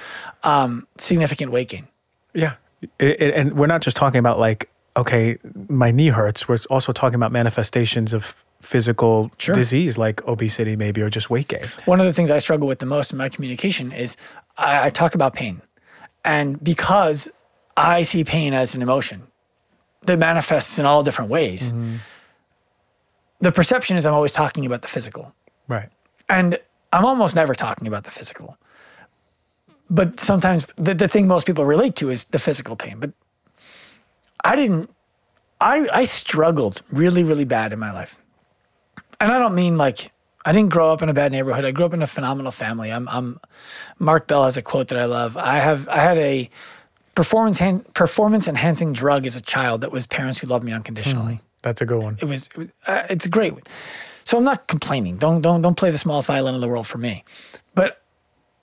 um, 0.44 0.88
significant 0.98 1.52
weight 1.52 1.70
gain. 1.70 1.88
Yeah. 2.34 2.56
It, 3.00 3.22
it, 3.22 3.34
and 3.34 3.54
we're 3.54 3.68
not 3.68 3.82
just 3.82 3.98
talking 3.98 4.20
about 4.20 4.40
like, 4.40 4.70
okay, 4.96 5.38
my 5.70 5.92
knee 5.92 6.08
hurts. 6.08 6.48
We're 6.48 6.60
also 6.70 6.94
talking 6.94 7.16
about 7.16 7.32
manifestations 7.32 8.14
of 8.14 8.46
physical 8.62 9.32
sure. 9.38 9.56
disease 9.56 9.98
like 9.98 10.26
obesity, 10.28 10.76
maybe, 10.76 11.02
or 11.02 11.10
just 11.10 11.30
weight 11.30 11.50
gain. 11.50 11.66
One 11.86 12.00
of 12.00 12.06
the 12.06 12.14
things 12.14 12.32
I 12.32 12.38
struggle 12.38 12.68
with 12.68 12.80
the 12.80 12.86
most 12.86 13.12
in 13.12 13.18
my 13.18 13.30
communication 13.30 13.92
is 13.92 14.16
I, 14.58 14.88
I 14.88 14.90
talk 14.90 15.16
about 15.16 15.34
pain. 15.34 15.62
And 16.24 16.64
because 16.64 17.30
I 17.76 18.04
see 18.04 18.24
pain 18.24 18.54
as 18.54 18.76
an 18.76 18.82
emotion 18.82 19.24
that 20.04 20.18
manifests 20.20 20.80
in 20.80 20.86
all 20.86 21.04
different 21.04 21.30
ways, 21.30 21.72
mm-hmm. 21.72 21.96
the 23.40 23.52
perception 23.52 23.98
is 23.98 24.06
I'm 24.06 24.14
always 24.14 24.32
talking 24.32 24.66
about 24.66 24.82
the 24.82 24.88
physical. 24.88 25.34
Right. 25.68 25.90
And 26.30 26.58
I'm 26.92 27.06
almost 27.06 27.36
never 27.36 27.56
talking 27.56 27.88
about 27.88 28.04
the 28.04 28.12
physical. 28.12 28.58
But 29.90 30.20
sometimes 30.20 30.66
the, 30.78 30.94
the 30.94 31.08
thing 31.08 31.28
most 31.28 31.46
people 31.46 31.66
relate 31.66 31.96
to 31.98 32.10
is 32.10 32.26
the 32.26 32.40
physical 32.40 32.76
pain. 32.76 33.00
But 33.00 33.12
I 34.44 34.56
didn't, 34.56 34.90
I, 35.60 35.88
I 35.92 36.06
struggled 36.06 36.82
really, 36.92 37.24
really 37.24 37.46
bad 37.46 37.74
in 37.74 37.80
my 37.80 37.92
life. 37.92 38.16
And 39.20 39.32
I 39.32 39.38
don't 39.40 39.56
mean 39.56 39.78
like 39.78 40.12
I 40.46 40.52
didn't 40.52 40.72
grow 40.72 40.92
up 40.92 41.02
in 41.02 41.10
a 41.10 41.14
bad 41.14 41.32
neighborhood. 41.32 41.66
I 41.66 41.72
grew 41.72 41.86
up 41.86 41.94
in 41.94 42.02
a 42.02 42.08
phenomenal 42.08 42.52
family. 42.52 42.92
I'm, 42.92 43.08
I'm 43.08 43.40
Mark 44.00 44.28
Bell 44.28 44.46
has 44.46 44.58
a 44.58 44.62
quote 44.62 44.90
that 44.90 45.00
I 45.00 45.06
love. 45.06 45.38
I 45.38 45.58
have 45.58 45.88
I 45.88 45.98
had 45.98 46.18
a 46.18 46.50
performance 47.16 47.62
performance 47.94 48.48
enhancing 48.48 48.94
drug 48.94 49.26
as 49.26 49.36
a 49.36 49.42
child 49.42 49.82
that 49.82 49.92
was 49.92 50.06
parents 50.08 50.40
who 50.40 50.48
loved 50.48 50.66
me 50.66 50.72
unconditionally. 50.72 51.36
Mm, 51.36 51.42
that's 51.62 51.82
a 51.82 51.86
good 51.86 52.02
one. 52.02 52.18
It 52.22 52.26
was, 52.26 52.48
it 52.48 52.58
was 52.58 52.68
uh, 52.88 53.04
it's 53.10 53.26
a 53.26 53.30
great 53.30 53.54
one. 53.54 53.64
So 54.26 54.38
I'm 54.38 54.44
not 54.44 54.68
complaining. 54.68 55.18
Don't 55.18 55.42
don't 55.42 55.62
don't 55.62 55.76
play 55.76 55.92
the 55.92 55.98
smallest 55.98 56.28
violin 56.28 56.56
in 56.56 56.62
the 56.62 56.68
world 56.68 56.88
for 56.88 56.98
me. 56.98 57.24
But 57.76 58.02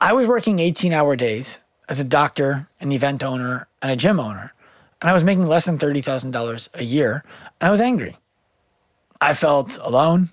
I 0.00 0.12
was 0.12 0.26
working 0.26 0.58
18 0.58 0.92
hour 0.92 1.16
days 1.16 1.60
as 1.88 1.98
a 1.98 2.04
doctor, 2.04 2.68
an 2.80 2.92
event 2.92 3.22
owner, 3.22 3.68
and 3.82 3.90
a 3.90 3.96
gym 3.96 4.20
owner, 4.20 4.54
and 5.00 5.10
I 5.10 5.12
was 5.12 5.24
making 5.24 5.46
less 5.46 5.64
than 5.64 5.78
thirty 5.78 6.02
thousand 6.02 6.32
dollars 6.32 6.68
a 6.74 6.84
year, 6.84 7.24
and 7.60 7.68
I 7.68 7.70
was 7.70 7.80
angry. 7.80 8.16
I 9.20 9.34
felt 9.34 9.78
alone. 9.78 10.30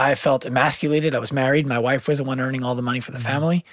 I 0.00 0.14
felt 0.14 0.46
emasculated. 0.46 1.14
I 1.14 1.18
was 1.18 1.30
married. 1.30 1.66
My 1.66 1.78
wife 1.78 2.08
was 2.08 2.16
the 2.18 2.24
one 2.24 2.40
earning 2.40 2.64
all 2.64 2.74
the 2.74 2.80
money 2.80 3.00
for 3.00 3.12
the 3.12 3.18
mm-hmm. 3.18 3.26
family. 3.26 3.64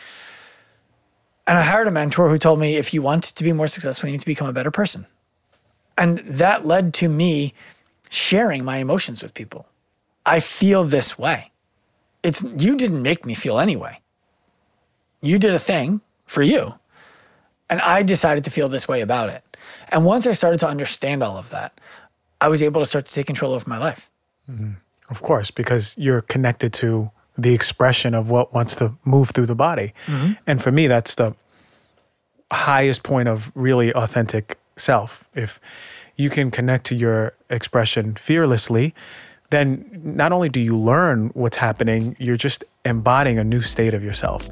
And 1.47 1.57
I 1.57 1.61
hired 1.61 1.87
a 1.87 1.91
mentor 1.91 2.29
who 2.29 2.37
told 2.37 2.59
me 2.59 2.75
if 2.75 2.93
you 2.93 3.01
want 3.01 3.23
to 3.23 3.43
be 3.45 3.53
more 3.53 3.67
successful, 3.67 4.09
you 4.09 4.11
need 4.11 4.19
to 4.19 4.25
become 4.25 4.49
a 4.49 4.53
better 4.53 4.69
person. 4.69 5.05
And 5.97 6.19
that 6.19 6.65
led 6.65 6.93
to 6.95 7.07
me 7.07 7.53
sharing 8.09 8.65
my 8.65 8.77
emotions 8.77 9.23
with 9.23 9.33
people. 9.33 9.67
I 10.25 10.41
feel 10.41 10.83
this 10.83 11.17
way. 11.17 11.51
It's 12.23 12.43
you 12.43 12.75
didn't 12.75 13.01
make 13.01 13.25
me 13.25 13.33
feel 13.33 13.57
anyway. 13.57 14.01
You 15.21 15.39
did 15.39 15.53
a 15.53 15.59
thing 15.59 16.01
for 16.25 16.41
you. 16.41 16.73
And 17.69 17.79
I 17.79 18.03
decided 18.03 18.43
to 18.43 18.49
feel 18.49 18.67
this 18.67 18.85
way 18.85 18.99
about 18.99 19.29
it. 19.29 19.43
And 19.89 20.03
once 20.03 20.27
I 20.27 20.33
started 20.33 20.59
to 20.59 20.67
understand 20.67 21.23
all 21.23 21.37
of 21.37 21.49
that, 21.51 21.79
I 22.41 22.49
was 22.49 22.61
able 22.61 22.81
to 22.81 22.85
start 22.85 23.05
to 23.05 23.13
take 23.13 23.27
control 23.27 23.53
of 23.53 23.65
my 23.65 23.77
life. 23.77 24.11
Mm-hmm. 24.51 24.71
Of 25.09 25.21
course, 25.21 25.51
because 25.51 25.93
you're 25.97 26.21
connected 26.21 26.73
to 26.73 27.11
the 27.37 27.53
expression 27.53 28.13
of 28.13 28.29
what 28.29 28.53
wants 28.53 28.75
to 28.77 28.93
move 29.05 29.29
through 29.29 29.45
the 29.45 29.55
body. 29.55 29.93
Mm-hmm. 30.07 30.33
And 30.47 30.61
for 30.61 30.71
me, 30.71 30.87
that's 30.87 31.15
the 31.15 31.35
highest 32.51 33.03
point 33.03 33.27
of 33.29 33.51
really 33.55 33.93
authentic 33.93 34.57
self. 34.75 35.29
If 35.35 35.59
you 36.15 36.29
can 36.29 36.51
connect 36.51 36.85
to 36.87 36.95
your 36.95 37.33
expression 37.49 38.15
fearlessly, 38.15 38.95
then 39.49 40.01
not 40.03 40.31
only 40.31 40.49
do 40.49 40.59
you 40.59 40.77
learn 40.77 41.29
what's 41.33 41.57
happening, 41.57 42.15
you're 42.19 42.37
just 42.37 42.63
embodying 42.83 43.39
a 43.39 43.43
new 43.43 43.61
state 43.61 43.93
of 43.93 44.03
yourself. 44.03 44.49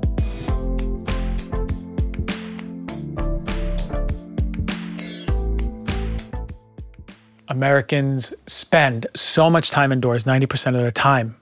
Americans 7.55 8.33
spend 8.47 9.07
so 9.15 9.49
much 9.49 9.71
time 9.71 9.93
indoors, 9.93 10.25
90% 10.25 10.67
of 10.67 10.81
their 10.81 10.91
time. 10.91 11.37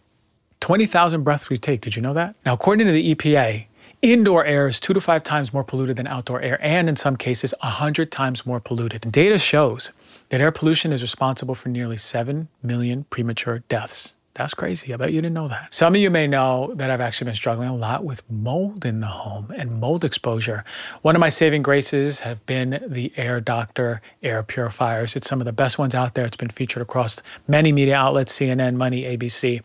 20,000 0.59 1.23
breaths 1.23 1.49
we 1.49 1.57
take. 1.57 1.81
Did 1.81 1.95
you 1.95 2.03
know 2.03 2.13
that? 2.13 2.35
Now, 2.45 2.53
according 2.53 2.85
to 2.85 2.93
the 2.93 3.15
EPA, 3.15 3.65
indoor 4.03 4.45
air 4.45 4.67
is 4.67 4.79
two 4.79 4.93
to 4.93 5.01
five 5.01 5.23
times 5.23 5.51
more 5.51 5.63
polluted 5.63 5.97
than 5.97 6.05
outdoor 6.05 6.39
air, 6.41 6.59
and 6.61 6.87
in 6.87 6.95
some 6.95 7.15
cases, 7.15 7.53
100 7.61 8.11
times 8.11 8.45
more 8.45 8.59
polluted. 8.59 9.03
And 9.03 9.11
data 9.11 9.39
shows 9.39 9.91
that 10.29 10.39
air 10.39 10.51
pollution 10.51 10.93
is 10.93 11.01
responsible 11.01 11.55
for 11.55 11.69
nearly 11.69 11.97
7 11.97 12.47
million 12.61 13.05
premature 13.09 13.63
deaths 13.67 14.15
That's 14.35 14.55
crazy. 14.55 14.91
I 14.91 14.97
bet 14.97 15.13
you 15.13 15.21
didn't 15.21 15.35
know 15.35 15.47
that. 15.47 15.71
Some 15.71 15.93
of 15.93 16.01
you 16.01 16.09
may 16.09 16.25
know 16.25 16.73
that 16.75 16.89
I've 16.89 17.01
actually 17.01 17.25
been 17.25 17.35
struggling 17.35 17.69
a 17.69 17.75
lot 17.75 18.03
with 18.03 18.23
mold 18.31 18.83
in 18.83 18.99
the 18.99 19.07
home 19.07 19.51
and 19.55 19.79
mold 19.79 20.03
exposure. 20.03 20.63
One 21.03 21.15
of 21.15 21.19
my 21.19 21.29
saving 21.29 21.61
graces 21.61 22.21
have 22.21 22.43
been 22.47 22.83
the 22.87 23.13
Air 23.15 23.39
Doctor 23.39 24.01
air 24.23 24.41
purifiers. 24.41 25.15
It's 25.15 25.29
some 25.29 25.39
of 25.39 25.45
the 25.45 25.53
best 25.53 25.77
ones 25.77 25.93
out 25.93 26.15
there. 26.15 26.25
It's 26.25 26.37
been 26.37 26.49
featured 26.49 26.81
across 26.81 27.21
many 27.47 27.71
media 27.71 27.95
outlets 27.95 28.39
CNN, 28.39 28.73
Money, 28.73 29.03
ABC. 29.03 29.61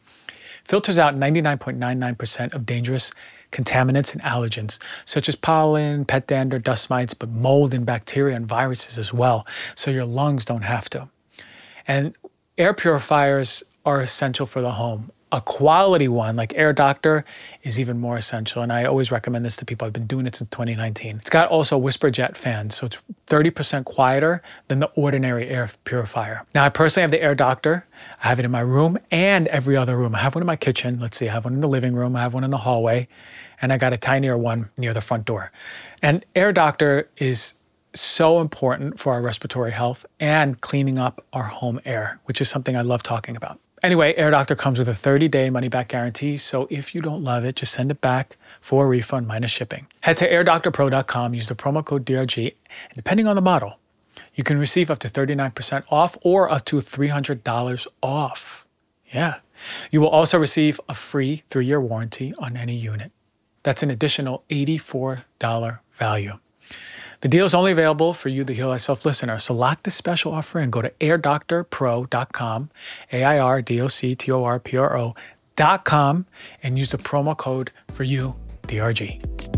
Filters 0.64 0.98
out 0.98 1.16
99.99% 1.16 2.52
of 2.52 2.66
dangerous 2.66 3.12
contaminants 3.50 4.12
and 4.12 4.20
allergens, 4.20 4.78
such 5.06 5.30
as 5.30 5.34
pollen, 5.34 6.04
pet 6.04 6.26
dander, 6.26 6.58
dust 6.58 6.90
mites, 6.90 7.14
but 7.14 7.30
mold 7.30 7.72
and 7.72 7.86
bacteria 7.86 8.36
and 8.36 8.46
viruses 8.46 8.98
as 8.98 9.14
well, 9.14 9.46
so 9.74 9.90
your 9.90 10.04
lungs 10.04 10.44
don't 10.44 10.64
have 10.64 10.90
to. 10.90 11.08
And 11.86 12.14
air 12.58 12.74
purifiers 12.74 13.62
are 13.88 14.02
essential 14.02 14.44
for 14.44 14.60
the 14.60 14.72
home. 14.72 15.10
A 15.32 15.40
quality 15.40 16.08
one 16.08 16.36
like 16.36 16.52
Air 16.56 16.74
Doctor 16.74 17.24
is 17.62 17.80
even 17.80 17.98
more 17.98 18.16
essential. 18.18 18.62
And 18.62 18.70
I 18.70 18.84
always 18.84 19.10
recommend 19.10 19.46
this 19.46 19.56
to 19.56 19.64
people. 19.64 19.86
I've 19.86 19.94
been 19.94 20.06
doing 20.06 20.26
it 20.26 20.34
since 20.34 20.50
2019. 20.50 21.16
It's 21.16 21.30
got 21.30 21.48
also 21.48 21.76
Whisper 21.78 22.10
Jet 22.10 22.36
fans, 22.36 22.76
so 22.76 22.86
it's 22.86 22.98
30% 23.26 23.84
quieter 23.84 24.42
than 24.68 24.80
the 24.80 24.90
ordinary 24.94 25.48
air 25.48 25.70
purifier. 25.84 26.46
Now, 26.54 26.64
I 26.64 26.68
personally 26.68 27.02
have 27.02 27.10
the 27.10 27.22
Air 27.22 27.34
Doctor. 27.34 27.86
I 28.22 28.28
have 28.28 28.38
it 28.38 28.44
in 28.44 28.50
my 28.50 28.60
room 28.60 28.98
and 29.10 29.48
every 29.48 29.76
other 29.76 29.96
room. 29.96 30.14
I 30.14 30.18
have 30.18 30.34
one 30.34 30.42
in 30.42 30.46
my 30.46 30.56
kitchen. 30.56 30.98
Let's 31.00 31.16
see, 31.16 31.28
I 31.28 31.32
have 31.32 31.44
one 31.44 31.54
in 31.54 31.60
the 31.60 31.68
living 31.68 31.94
room, 31.94 32.14
I 32.14 32.20
have 32.20 32.34
one 32.34 32.44
in 32.44 32.50
the 32.50 32.58
hallway, 32.58 33.08
and 33.60 33.72
I 33.72 33.78
got 33.78 33.92
a 33.94 33.98
tinier 33.98 34.36
one 34.36 34.70
near 34.76 34.94
the 34.94 35.02
front 35.02 35.24
door. 35.24 35.50
And 36.02 36.24
Air 36.34 36.52
Doctor 36.52 37.08
is 37.16 37.54
so 37.94 38.40
important 38.40 38.98
for 38.98 39.12
our 39.12 39.22
respiratory 39.22 39.72
health 39.72 40.06
and 40.20 40.60
cleaning 40.60 40.98
up 40.98 41.24
our 41.32 41.44
home 41.44 41.80
air, 41.84 42.20
which 42.24 42.40
is 42.40 42.48
something 42.48 42.76
I 42.76 42.82
love 42.82 43.02
talking 43.02 43.36
about. 43.36 43.58
Anyway, 43.82 44.14
Air 44.16 44.30
Doctor 44.30 44.54
comes 44.54 44.78
with 44.78 44.88
a 44.88 44.94
30 44.94 45.28
day 45.28 45.50
money 45.50 45.68
back 45.68 45.88
guarantee. 45.88 46.36
So 46.36 46.66
if 46.70 46.94
you 46.94 47.00
don't 47.00 47.22
love 47.22 47.44
it, 47.44 47.56
just 47.56 47.72
send 47.72 47.90
it 47.90 48.00
back 48.00 48.36
for 48.60 48.84
a 48.84 48.88
refund 48.88 49.26
minus 49.26 49.50
shipping. 49.50 49.86
Head 50.00 50.16
to 50.18 50.30
airdoctorpro.com, 50.30 51.34
use 51.34 51.48
the 51.48 51.54
promo 51.54 51.84
code 51.84 52.04
DRG, 52.04 52.54
and 52.88 52.96
depending 52.96 53.26
on 53.26 53.36
the 53.36 53.42
model, 53.42 53.78
you 54.34 54.44
can 54.44 54.58
receive 54.58 54.90
up 54.90 54.98
to 55.00 55.08
39% 55.08 55.84
off 55.90 56.16
or 56.22 56.50
up 56.50 56.64
to 56.66 56.76
$300 56.80 57.86
off. 58.02 58.66
Yeah. 59.12 59.36
You 59.90 60.00
will 60.00 60.08
also 60.08 60.38
receive 60.38 60.80
a 60.88 60.94
free 60.94 61.42
three 61.50 61.66
year 61.66 61.80
warranty 61.80 62.34
on 62.38 62.56
any 62.56 62.76
unit. 62.76 63.12
That's 63.62 63.82
an 63.82 63.90
additional 63.90 64.44
$84 64.50 65.78
value. 65.92 66.38
The 67.20 67.28
deal 67.28 67.44
is 67.44 67.54
only 67.54 67.72
available 67.72 68.14
for 68.14 68.28
you, 68.28 68.44
the 68.44 68.54
Heal 68.54 68.70
Thyself 68.70 69.04
listener. 69.04 69.38
So 69.40 69.52
lock 69.52 69.82
this 69.82 69.96
special 69.96 70.32
offer 70.32 70.60
and 70.60 70.70
go 70.70 70.82
to 70.82 70.90
airdoctorpro.com, 71.00 72.70
A 73.12 73.24
I 73.24 73.38
R 73.38 73.60
D 73.60 73.80
O 73.80 73.88
C 73.88 74.14
T 74.14 74.30
O 74.30 74.44
R 74.44 74.60
P 74.60 74.76
R 74.76 74.96
O.com, 74.96 76.26
and 76.62 76.78
use 76.78 76.90
the 76.90 76.98
promo 76.98 77.36
code 77.36 77.72
for 77.90 78.04
you, 78.04 78.36
DRG. 78.68 79.57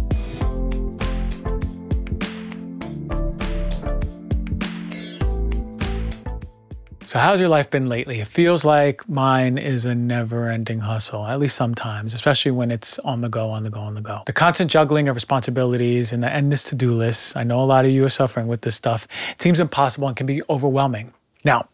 So, 7.10 7.18
how's 7.18 7.40
your 7.40 7.48
life 7.48 7.70
been 7.70 7.88
lately? 7.88 8.20
It 8.20 8.28
feels 8.28 8.64
like 8.64 9.08
mine 9.08 9.58
is 9.58 9.84
a 9.84 9.96
never 9.96 10.48
ending 10.48 10.78
hustle, 10.78 11.26
at 11.26 11.40
least 11.40 11.56
sometimes, 11.56 12.14
especially 12.14 12.52
when 12.52 12.70
it's 12.70 13.00
on 13.00 13.20
the 13.20 13.28
go, 13.28 13.50
on 13.50 13.64
the 13.64 13.68
go, 13.68 13.80
on 13.80 13.94
the 13.94 14.00
go. 14.00 14.22
The 14.26 14.32
constant 14.32 14.70
juggling 14.70 15.08
of 15.08 15.16
responsibilities 15.16 16.12
and 16.12 16.22
the 16.22 16.32
endless 16.32 16.62
to 16.62 16.76
do 16.76 16.92
lists. 16.92 17.34
I 17.34 17.42
know 17.42 17.58
a 17.58 17.66
lot 17.66 17.84
of 17.84 17.90
you 17.90 18.04
are 18.04 18.10
suffering 18.10 18.46
with 18.46 18.60
this 18.60 18.76
stuff. 18.76 19.08
It 19.32 19.42
seems 19.42 19.58
impossible 19.58 20.06
and 20.06 20.16
can 20.16 20.24
be 20.28 20.40
overwhelming. 20.48 21.12
Now, 21.42 21.66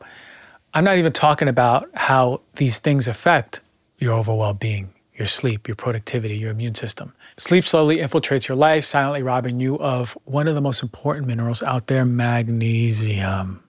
I'm 0.72 0.84
not 0.84 0.96
even 0.96 1.12
talking 1.12 1.48
about 1.48 1.90
how 1.92 2.40
these 2.54 2.78
things 2.78 3.06
affect 3.06 3.60
your 3.98 4.14
overall 4.14 4.38
well 4.38 4.54
being, 4.54 4.94
your 5.16 5.26
sleep, 5.26 5.68
your 5.68 5.76
productivity, 5.76 6.38
your 6.38 6.50
immune 6.50 6.76
system. 6.76 7.12
Sleep 7.36 7.66
slowly 7.66 7.98
infiltrates 7.98 8.48
your 8.48 8.56
life, 8.56 8.86
silently 8.86 9.22
robbing 9.22 9.60
you 9.60 9.78
of 9.80 10.16
one 10.24 10.48
of 10.48 10.54
the 10.54 10.62
most 10.62 10.82
important 10.82 11.26
minerals 11.26 11.62
out 11.62 11.88
there 11.88 12.06
magnesium. 12.06 13.62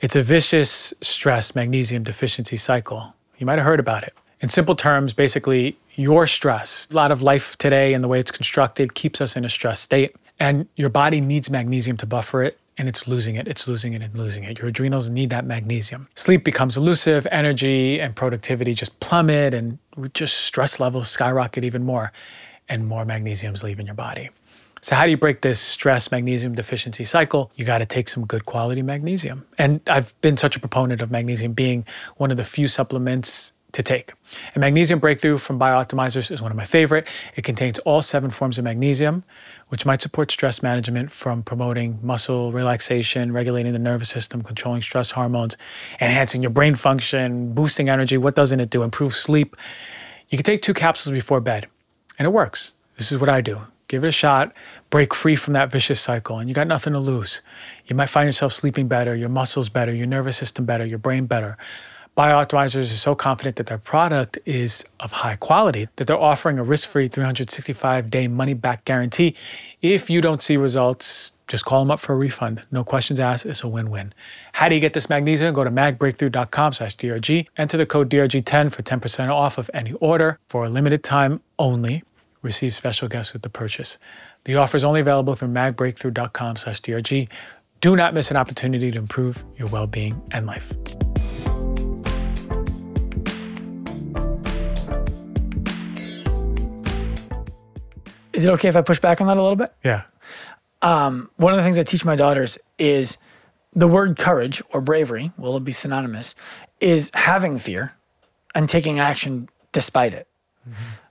It's 0.00 0.16
a 0.16 0.22
vicious 0.22 0.92
stress 1.00 1.54
magnesium 1.54 2.02
deficiency 2.02 2.56
cycle. 2.56 3.14
You 3.38 3.46
might 3.46 3.58
have 3.58 3.66
heard 3.66 3.80
about 3.80 4.02
it. 4.02 4.14
In 4.40 4.48
simple 4.48 4.74
terms, 4.74 5.12
basically, 5.12 5.78
your 5.94 6.26
stress, 6.26 6.88
a 6.90 6.94
lot 6.94 7.12
of 7.12 7.22
life 7.22 7.56
today 7.58 7.94
and 7.94 8.02
the 8.02 8.08
way 8.08 8.18
it's 8.20 8.30
constructed 8.30 8.94
keeps 8.94 9.20
us 9.20 9.36
in 9.36 9.44
a 9.44 9.48
stress 9.48 9.80
state. 9.80 10.16
And 10.40 10.66
your 10.76 10.88
body 10.88 11.20
needs 11.20 11.48
magnesium 11.48 11.96
to 11.98 12.06
buffer 12.06 12.42
it, 12.42 12.58
and 12.76 12.88
it's 12.88 13.06
losing 13.06 13.36
it, 13.36 13.46
it's 13.46 13.68
losing 13.68 13.92
it, 13.92 14.02
and 14.02 14.12
losing 14.18 14.42
it. 14.42 14.58
Your 14.58 14.68
adrenals 14.68 15.08
need 15.08 15.30
that 15.30 15.46
magnesium. 15.46 16.08
Sleep 16.16 16.44
becomes 16.44 16.76
elusive, 16.76 17.26
energy 17.30 18.00
and 18.00 18.16
productivity 18.16 18.74
just 18.74 18.98
plummet, 18.98 19.54
and 19.54 19.78
just 20.12 20.38
stress 20.38 20.80
levels 20.80 21.08
skyrocket 21.08 21.62
even 21.62 21.84
more, 21.84 22.12
and 22.68 22.86
more 22.88 23.04
magnesium 23.04 23.54
is 23.54 23.62
leaving 23.62 23.86
your 23.86 23.94
body. 23.94 24.30
So, 24.84 24.94
how 24.94 25.06
do 25.06 25.10
you 25.10 25.16
break 25.16 25.40
this 25.40 25.60
stress 25.60 26.10
magnesium 26.10 26.54
deficiency 26.54 27.04
cycle? 27.04 27.50
You 27.54 27.64
got 27.64 27.78
to 27.78 27.86
take 27.86 28.06
some 28.06 28.26
good 28.26 28.44
quality 28.44 28.82
magnesium. 28.82 29.46
And 29.56 29.80
I've 29.86 30.12
been 30.20 30.36
such 30.36 30.56
a 30.56 30.60
proponent 30.60 31.00
of 31.00 31.10
magnesium 31.10 31.54
being 31.54 31.86
one 32.18 32.30
of 32.30 32.36
the 32.36 32.44
few 32.44 32.68
supplements 32.68 33.54
to 33.72 33.82
take. 33.82 34.12
And 34.54 34.60
Magnesium 34.60 34.98
Breakthrough 34.98 35.38
from 35.38 35.58
BiOptimizers 35.58 36.30
is 36.30 36.42
one 36.42 36.50
of 36.50 36.56
my 36.58 36.66
favorite. 36.66 37.08
It 37.34 37.44
contains 37.44 37.78
all 37.78 38.02
seven 38.02 38.30
forms 38.30 38.58
of 38.58 38.64
magnesium, 38.64 39.24
which 39.70 39.86
might 39.86 40.02
support 40.02 40.30
stress 40.30 40.62
management 40.62 41.10
from 41.10 41.42
promoting 41.42 41.98
muscle 42.02 42.52
relaxation, 42.52 43.32
regulating 43.32 43.72
the 43.72 43.78
nervous 43.78 44.10
system, 44.10 44.42
controlling 44.42 44.82
stress 44.82 45.10
hormones, 45.12 45.56
enhancing 45.98 46.42
your 46.42 46.50
brain 46.50 46.74
function, 46.74 47.54
boosting 47.54 47.88
energy. 47.88 48.18
What 48.18 48.36
doesn't 48.36 48.60
it 48.60 48.68
do? 48.68 48.82
Improve 48.82 49.14
sleep. 49.14 49.56
You 50.28 50.36
can 50.36 50.44
take 50.44 50.60
two 50.60 50.74
capsules 50.74 51.14
before 51.14 51.40
bed, 51.40 51.68
and 52.18 52.26
it 52.26 52.32
works. 52.32 52.74
This 52.98 53.10
is 53.10 53.18
what 53.18 53.30
I 53.30 53.40
do. 53.40 53.62
Give 53.94 54.02
it 54.02 54.08
a 54.08 54.10
shot, 54.10 54.52
break 54.90 55.14
free 55.14 55.36
from 55.36 55.52
that 55.52 55.70
vicious 55.70 56.00
cycle, 56.00 56.40
and 56.40 56.48
you 56.48 56.54
got 56.54 56.66
nothing 56.66 56.94
to 56.94 56.98
lose. 56.98 57.42
You 57.86 57.94
might 57.94 58.10
find 58.10 58.26
yourself 58.26 58.52
sleeping 58.52 58.88
better, 58.88 59.14
your 59.14 59.28
muscles 59.28 59.68
better, 59.68 59.94
your 59.94 60.08
nervous 60.08 60.36
system 60.36 60.64
better, 60.64 60.84
your 60.84 60.98
brain 60.98 61.26
better. 61.26 61.56
BiOptimizers 62.16 62.92
are 62.92 62.96
so 62.96 63.14
confident 63.14 63.54
that 63.54 63.66
their 63.66 63.78
product 63.78 64.36
is 64.44 64.84
of 64.98 65.12
high 65.12 65.36
quality 65.36 65.86
that 65.94 66.08
they're 66.08 66.18
offering 66.18 66.58
a 66.58 66.64
risk 66.64 66.88
free 66.88 67.06
365 67.06 68.10
day 68.10 68.26
money 68.26 68.52
back 68.52 68.84
guarantee. 68.84 69.36
If 69.80 70.10
you 70.10 70.20
don't 70.20 70.42
see 70.42 70.56
results, 70.56 71.30
just 71.46 71.64
call 71.64 71.78
them 71.78 71.92
up 71.92 72.00
for 72.00 72.14
a 72.14 72.16
refund. 72.16 72.64
No 72.72 72.82
questions 72.82 73.20
asked. 73.20 73.46
It's 73.46 73.62
a 73.62 73.68
win 73.68 73.92
win. 73.92 74.12
How 74.54 74.68
do 74.68 74.74
you 74.74 74.80
get 74.80 74.94
this 74.94 75.08
magnesium? 75.08 75.54
Go 75.54 75.62
to 75.62 75.70
magbreakthrough.com 75.70 76.72
slash 76.72 76.96
DRG. 76.96 77.46
Enter 77.56 77.76
the 77.76 77.86
code 77.86 78.10
DRG10 78.10 78.72
for 78.72 78.82
10% 78.82 79.28
off 79.28 79.56
of 79.56 79.70
any 79.72 79.92
order 79.92 80.40
for 80.48 80.64
a 80.64 80.68
limited 80.68 81.04
time 81.04 81.40
only 81.60 82.02
receive 82.44 82.74
special 82.74 83.08
guests 83.08 83.32
with 83.32 83.42
the 83.42 83.48
purchase. 83.48 83.98
The 84.44 84.56
offer 84.56 84.76
is 84.76 84.84
only 84.84 85.00
available 85.00 85.34
through 85.34 85.48
magbreakthrough.com 85.48 86.56
slash 86.56 86.80
DRG. 86.82 87.28
Do 87.80 87.96
not 87.96 88.14
miss 88.14 88.30
an 88.30 88.36
opportunity 88.36 88.90
to 88.90 88.98
improve 88.98 89.44
your 89.56 89.68
well-being 89.68 90.22
and 90.30 90.46
life. 90.46 90.72
Is 98.32 98.44
it 98.44 98.50
okay 98.50 98.68
if 98.68 98.76
I 98.76 98.82
push 98.82 99.00
back 99.00 99.20
on 99.20 99.26
that 99.28 99.36
a 99.36 99.42
little 99.42 99.56
bit? 99.56 99.72
Yeah. 99.84 100.02
Um, 100.82 101.30
one 101.36 101.52
of 101.52 101.56
the 101.56 101.62
things 101.62 101.78
I 101.78 101.82
teach 101.82 102.04
my 102.04 102.16
daughters 102.16 102.58
is 102.78 103.16
the 103.72 103.88
word 103.88 104.18
courage 104.18 104.62
or 104.70 104.80
bravery, 104.80 105.32
will 105.38 105.56
it 105.56 105.64
be 105.64 105.72
synonymous, 105.72 106.34
is 106.80 107.10
having 107.14 107.58
fear 107.58 107.94
and 108.54 108.68
taking 108.68 109.00
action 109.00 109.48
despite 109.72 110.12
it. 110.12 110.28
Mm-hmm. 110.68 111.03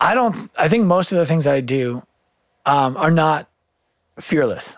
I 0.00 0.14
don't. 0.14 0.50
I 0.56 0.68
think 0.68 0.86
most 0.86 1.12
of 1.12 1.18
the 1.18 1.26
things 1.26 1.46
I 1.46 1.60
do 1.60 2.02
um, 2.64 2.96
are 2.96 3.10
not 3.10 3.48
fearless. 4.20 4.76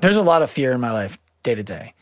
There's 0.00 0.16
a 0.16 0.22
lot 0.22 0.42
of 0.42 0.50
fear 0.50 0.72
in 0.72 0.80
my 0.80 0.92
life 0.92 1.18
day 1.42 1.54
to 1.54 1.62
day. 1.62 1.94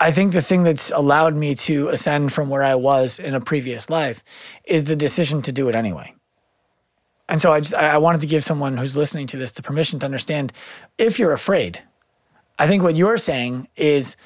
I 0.00 0.12
think 0.12 0.32
the 0.32 0.42
thing 0.42 0.62
that's 0.62 0.90
allowed 0.90 1.34
me 1.34 1.54
to 1.56 1.88
ascend 1.88 2.32
from 2.32 2.48
where 2.48 2.62
I 2.62 2.76
was 2.76 3.18
in 3.18 3.34
a 3.34 3.40
previous 3.40 3.90
life 3.90 4.22
is 4.64 4.84
the 4.84 4.94
decision 4.94 5.42
to 5.42 5.52
do 5.52 5.68
it 5.68 5.74
anyway. 5.74 6.14
And 7.28 7.42
so 7.42 7.52
I 7.52 7.60
just 7.60 7.74
I 7.74 7.98
wanted 7.98 8.20
to 8.22 8.26
give 8.26 8.44
someone 8.44 8.76
who's 8.76 8.96
listening 8.96 9.26
to 9.28 9.36
this 9.36 9.52
the 9.52 9.62
permission 9.62 9.98
to 9.98 10.06
understand 10.06 10.52
if 10.96 11.18
you're 11.18 11.32
afraid. 11.32 11.82
I 12.58 12.66
think 12.66 12.82
what 12.82 12.96
you're 12.96 13.18
saying 13.18 13.68
is 13.76 14.16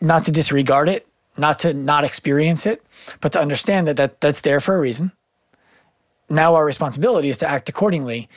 not 0.00 0.24
to 0.26 0.30
disregard 0.30 0.88
it, 0.88 1.06
not 1.36 1.58
to 1.60 1.74
not 1.74 2.04
experience 2.04 2.66
it, 2.66 2.84
but 3.20 3.32
to 3.32 3.40
understand 3.40 3.88
that, 3.88 3.96
that 3.96 4.20
that's 4.20 4.42
there 4.42 4.60
for 4.60 4.76
a 4.76 4.80
reason 4.80 5.12
now 6.28 6.54
our 6.54 6.64
responsibility 6.64 7.28
is 7.28 7.38
to 7.38 7.48
act 7.48 7.68
accordingly 7.68 8.28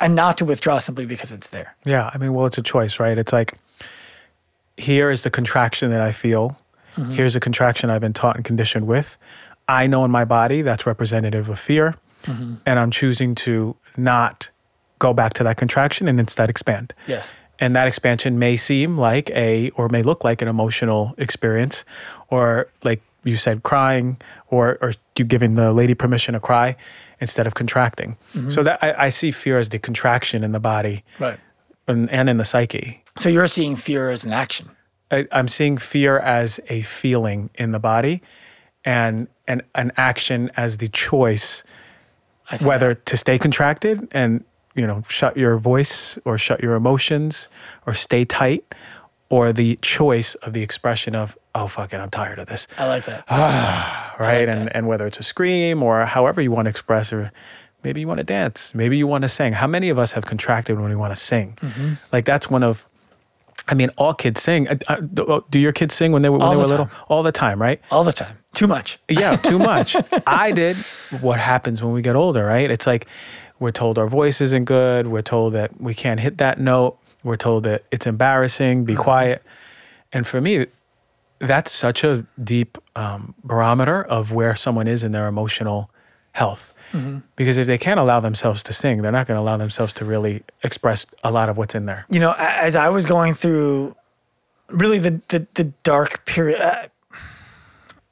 and 0.00 0.14
not 0.14 0.38
to 0.38 0.44
withdraw 0.44 0.78
simply 0.78 1.06
because 1.06 1.32
it's 1.32 1.50
there. 1.50 1.74
Yeah. 1.84 2.10
I 2.12 2.18
mean, 2.18 2.34
well, 2.34 2.46
it's 2.46 2.58
a 2.58 2.62
choice, 2.62 2.98
right? 2.98 3.16
It's 3.18 3.32
like, 3.32 3.54
here 4.76 5.10
is 5.10 5.22
the 5.22 5.30
contraction 5.30 5.90
that 5.90 6.00
I 6.00 6.12
feel. 6.12 6.58
Mm-hmm. 6.96 7.12
Here's 7.12 7.36
a 7.36 7.40
contraction 7.40 7.90
I've 7.90 8.00
been 8.00 8.12
taught 8.12 8.36
and 8.36 8.44
conditioned 8.44 8.86
with. 8.86 9.16
I 9.68 9.86
know 9.86 10.04
in 10.04 10.10
my 10.10 10.24
body 10.24 10.62
that's 10.62 10.86
representative 10.86 11.48
of 11.48 11.60
fear. 11.60 11.96
Mm-hmm. 12.24 12.56
And 12.66 12.78
I'm 12.78 12.90
choosing 12.90 13.34
to 13.36 13.76
not 13.96 14.48
go 14.98 15.14
back 15.14 15.32
to 15.34 15.44
that 15.44 15.56
contraction 15.56 16.08
and 16.08 16.20
instead 16.20 16.50
expand. 16.50 16.92
Yes. 17.06 17.34
And 17.58 17.76
that 17.76 17.86
expansion 17.86 18.38
may 18.38 18.56
seem 18.56 18.96
like 18.96 19.30
a, 19.30 19.70
or 19.70 19.88
may 19.88 20.02
look 20.02 20.24
like 20.24 20.42
an 20.42 20.48
emotional 20.48 21.14
experience, 21.18 21.84
or 22.28 22.68
like 22.82 23.02
you 23.22 23.36
said 23.36 23.62
crying 23.62 24.16
or 24.48 24.78
or 24.80 24.94
you 25.16 25.24
giving 25.24 25.54
the 25.54 25.72
lady 25.72 25.94
permission 25.94 26.32
to 26.32 26.40
cry 26.40 26.76
instead 27.20 27.46
of 27.46 27.54
contracting. 27.54 28.16
Mm-hmm. 28.34 28.50
So 28.50 28.62
that 28.62 28.82
I, 28.82 29.06
I 29.06 29.08
see 29.10 29.30
fear 29.30 29.58
as 29.58 29.68
the 29.68 29.78
contraction 29.78 30.42
in 30.44 30.52
the 30.52 30.60
body 30.60 31.04
Right. 31.18 31.38
and, 31.86 32.10
and 32.10 32.28
in 32.30 32.38
the 32.38 32.44
psyche. 32.44 33.02
So 33.18 33.28
you're 33.28 33.46
seeing 33.46 33.76
fear 33.76 34.10
as 34.10 34.24
an 34.24 34.32
action. 34.32 34.70
I, 35.10 35.26
I'm 35.32 35.48
seeing 35.48 35.76
fear 35.78 36.18
as 36.18 36.60
a 36.68 36.82
feeling 36.82 37.50
in 37.56 37.72
the 37.72 37.80
body, 37.80 38.22
and 38.84 39.28
and 39.46 39.62
an 39.74 39.92
action 39.96 40.50
as 40.56 40.76
the 40.78 40.88
choice 40.88 41.62
whether 42.62 42.94
to 42.94 43.16
stay 43.16 43.38
contracted 43.38 44.08
and 44.12 44.44
you 44.74 44.86
know 44.86 45.02
shut 45.08 45.36
your 45.36 45.56
voice 45.58 46.18
or 46.24 46.38
shut 46.38 46.62
your 46.62 46.74
emotions 46.74 47.48
or 47.86 47.94
stay 47.94 48.24
tight, 48.24 48.64
or 49.28 49.52
the 49.52 49.76
choice 49.82 50.34
of 50.36 50.52
the 50.52 50.62
expression 50.62 51.14
of 51.14 51.36
oh 51.54 51.66
fuck 51.66 51.92
it, 51.92 51.96
I'm 51.96 52.10
tired 52.10 52.38
of 52.38 52.46
this, 52.46 52.66
I 52.78 52.86
like 52.88 53.04
that. 53.06 53.24
right? 54.20 54.48
and 54.48 54.74
and 54.74 54.86
whether 54.86 55.06
it's 55.06 55.18
a 55.18 55.22
scream 55.22 55.82
or 55.82 56.04
however 56.06 56.40
you 56.40 56.50
want 56.50 56.66
to 56.66 56.70
express 56.70 57.12
or. 57.12 57.32
Maybe 57.82 58.02
you 58.02 58.08
want 58.08 58.18
to 58.18 58.24
dance. 58.24 58.74
Maybe 58.74 58.98
you 58.98 59.06
want 59.06 59.22
to 59.22 59.28
sing. 59.30 59.54
How 59.54 59.66
many 59.66 59.88
of 59.88 59.98
us 59.98 60.12
have 60.12 60.26
contracted 60.26 60.78
when 60.78 60.90
we 60.90 60.96
want 60.96 61.14
to 61.14 61.16
sing? 61.18 61.56
Mm-hmm. 61.62 61.94
Like 62.12 62.26
that's 62.26 62.50
one 62.50 62.62
of 62.62 62.84
I 63.70 63.74
mean, 63.74 63.90
all 63.96 64.14
kids 64.14 64.42
sing. 64.42 64.68
Uh, 64.68 64.76
uh, 64.88 64.96
do 64.96 65.44
do 65.50 65.58
your 65.58 65.72
kids 65.72 65.94
sing 65.94 66.12
when 66.12 66.22
they 66.22 66.28
were 66.28 66.38
when 66.38 66.46
All 66.48 66.50
they 66.50 66.56
the 66.56 66.62
were 66.62 66.68
little? 66.68 66.90
All 67.08 67.22
the 67.22 67.32
time, 67.32 67.62
right? 67.62 67.80
All 67.90 68.04
the 68.04 68.12
time. 68.12 68.38
Too 68.52 68.66
much. 68.66 68.98
Yeah, 69.08 69.36
too 69.36 69.58
much. 69.58 69.96
I 70.26 70.50
did. 70.50 70.76
What 71.20 71.38
happens 71.38 71.82
when 71.82 71.92
we 71.92 72.02
get 72.02 72.16
older, 72.16 72.44
right? 72.44 72.70
It's 72.70 72.86
like 72.86 73.06
we're 73.60 73.70
told 73.70 73.98
our 73.98 74.08
voice 74.08 74.40
isn't 74.40 74.64
good. 74.64 75.06
We're 75.06 75.22
told 75.22 75.54
that 75.54 75.80
we 75.80 75.94
can't 75.94 76.18
hit 76.18 76.38
that 76.38 76.58
note. 76.58 76.98
We're 77.22 77.36
told 77.36 77.64
that 77.64 77.84
it's 77.92 78.06
embarrassing. 78.06 78.84
Be 78.84 78.94
quiet. 78.96 79.42
And 80.12 80.26
for 80.26 80.40
me, 80.40 80.66
that's 81.40 81.72
such 81.72 82.04
a 82.04 82.26
deep 82.42 82.78
um, 82.94 83.34
barometer 83.42 84.04
of 84.04 84.32
where 84.32 84.54
someone 84.54 84.86
is 84.86 85.02
in 85.02 85.12
their 85.12 85.26
emotional 85.26 85.90
health. 86.32 86.72
Because 87.36 87.56
if 87.56 87.68
they 87.68 87.78
can't 87.78 88.00
allow 88.00 88.18
themselves 88.18 88.64
to 88.64 88.72
sing, 88.72 89.02
they're 89.02 89.12
not 89.12 89.28
going 89.28 89.36
to 89.36 89.40
allow 89.40 89.56
themselves 89.56 89.92
to 89.94 90.04
really 90.04 90.42
express 90.64 91.06
a 91.22 91.30
lot 91.30 91.48
of 91.48 91.56
what's 91.56 91.74
in 91.74 91.86
there. 91.86 92.04
You 92.10 92.18
know, 92.18 92.34
as 92.36 92.74
I 92.74 92.88
was 92.88 93.06
going 93.06 93.34
through 93.34 93.94
really 94.68 94.98
the 94.98 95.20
the, 95.28 95.46
the 95.54 95.64
dark 95.84 96.24
period, 96.26 96.60
uh, 96.60 96.88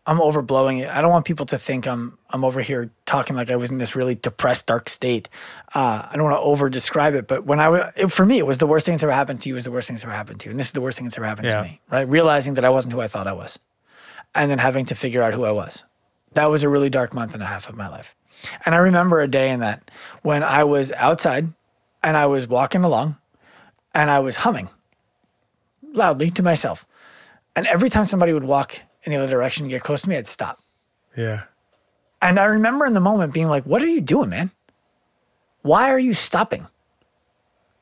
I'm 0.09 0.21
overblowing 0.21 0.81
it. 0.83 0.89
I 0.89 1.03
don't 1.03 1.11
want 1.11 1.27
people 1.27 1.45
to 1.47 1.59
think 1.59 1.87
I'm 1.87 2.17
I'm 2.31 2.43
over 2.43 2.63
here 2.63 2.91
talking 3.05 3.37
like 3.37 3.51
I 3.51 3.57
was 3.57 3.71
in 3.71 3.77
this 3.77 3.95
really 3.95 4.15
depressed, 4.15 4.67
dark 4.67 4.89
state. 4.89 5.29
Uh, 5.75 6.09
I 6.11 6.13
don't 6.15 6.25
want 6.25 6.37
to 6.37 6.41
over 6.41 6.71
describe 6.71 7.15
it, 7.15 7.27
but 7.29 7.45
when 7.45 7.61
I 7.61 7.69
was, 7.69 7.93
it, 7.95 8.11
for 8.11 8.25
me, 8.25 8.39
it 8.39 8.47
was 8.47 8.57
the 8.57 8.67
worst 8.67 8.87
thing 8.87 8.95
that's 8.95 9.03
ever 9.03 9.13
happened 9.13 9.43
to 9.43 9.51
you. 9.51 9.57
Is 9.57 9.65
the 9.65 9.71
worst 9.71 9.87
thing 9.87 9.97
that's 9.97 10.05
ever 10.05 10.15
happened 10.15 10.41
to 10.41 10.47
you, 10.47 10.53
and 10.53 10.59
this 10.59 10.69
is 10.69 10.73
the 10.73 10.81
worst 10.81 10.97
thing 10.97 11.05
that's 11.07 11.19
ever 11.19 11.27
happened 11.27 11.49
Yeah. 11.49 11.59
to 11.59 11.69
me. 11.69 11.81
Right? 11.91 12.09
Realizing 12.09 12.55
that 12.55 12.65
I 12.65 12.71
wasn't 12.71 12.95
who 12.95 13.03
I 13.03 13.07
thought 13.07 13.27
I 13.27 13.35
was, 13.35 13.59
and 14.35 14.51
then 14.51 14.59
having 14.59 14.87
to 14.87 14.95
figure 14.95 15.23
out 15.23 15.35
who 15.35 15.45
I 15.45 15.51
was. 15.53 15.85
That 16.33 16.47
was 16.47 16.63
a 16.63 16.71
really 16.71 16.89
dark 16.89 17.13
month 17.13 17.35
and 17.35 17.43
a 17.43 17.47
half 17.47 17.69
of 17.69 17.77
my 17.77 17.89
life. 17.89 18.15
And 18.65 18.75
I 18.75 18.79
remember 18.79 19.21
a 19.21 19.29
day 19.29 19.51
in 19.51 19.61
that 19.61 19.91
when 20.23 20.43
I 20.43 20.65
was 20.65 20.91
outside 20.93 21.53
and 22.03 22.17
I 22.17 22.25
was 22.27 22.47
walking 22.47 22.83
along 22.83 23.17
and 23.93 24.11
I 24.11 24.21
was 24.21 24.37
humming 24.37 24.71
loudly 25.83 26.31
to 26.31 26.43
myself. 26.43 26.87
And 27.57 27.67
every 27.67 27.91
time 27.91 28.05
somebody 28.05 28.33
would 28.33 28.45
walk 28.45 28.81
in 29.09 29.19
the 29.19 29.25
other 29.25 29.31
direction 29.31 29.69
get 29.69 29.83
close 29.83 30.03
to 30.03 30.09
me, 30.09 30.17
I'd 30.17 30.27
stop. 30.27 30.61
Yeah. 31.17 31.45
And 32.21 32.39
I 32.39 32.45
remember 32.45 32.85
in 32.85 32.93
the 32.93 33.01
moment 33.01 33.33
being 33.33 33.49
like, 33.49 33.65
what 33.65 33.81
are 33.83 33.87
you 33.87 34.03
doing, 34.03 34.29
man? 34.29 34.51
Why 35.63 35.91
are 35.91 35.99
you 35.99 36.13
stopping? 36.13 36.67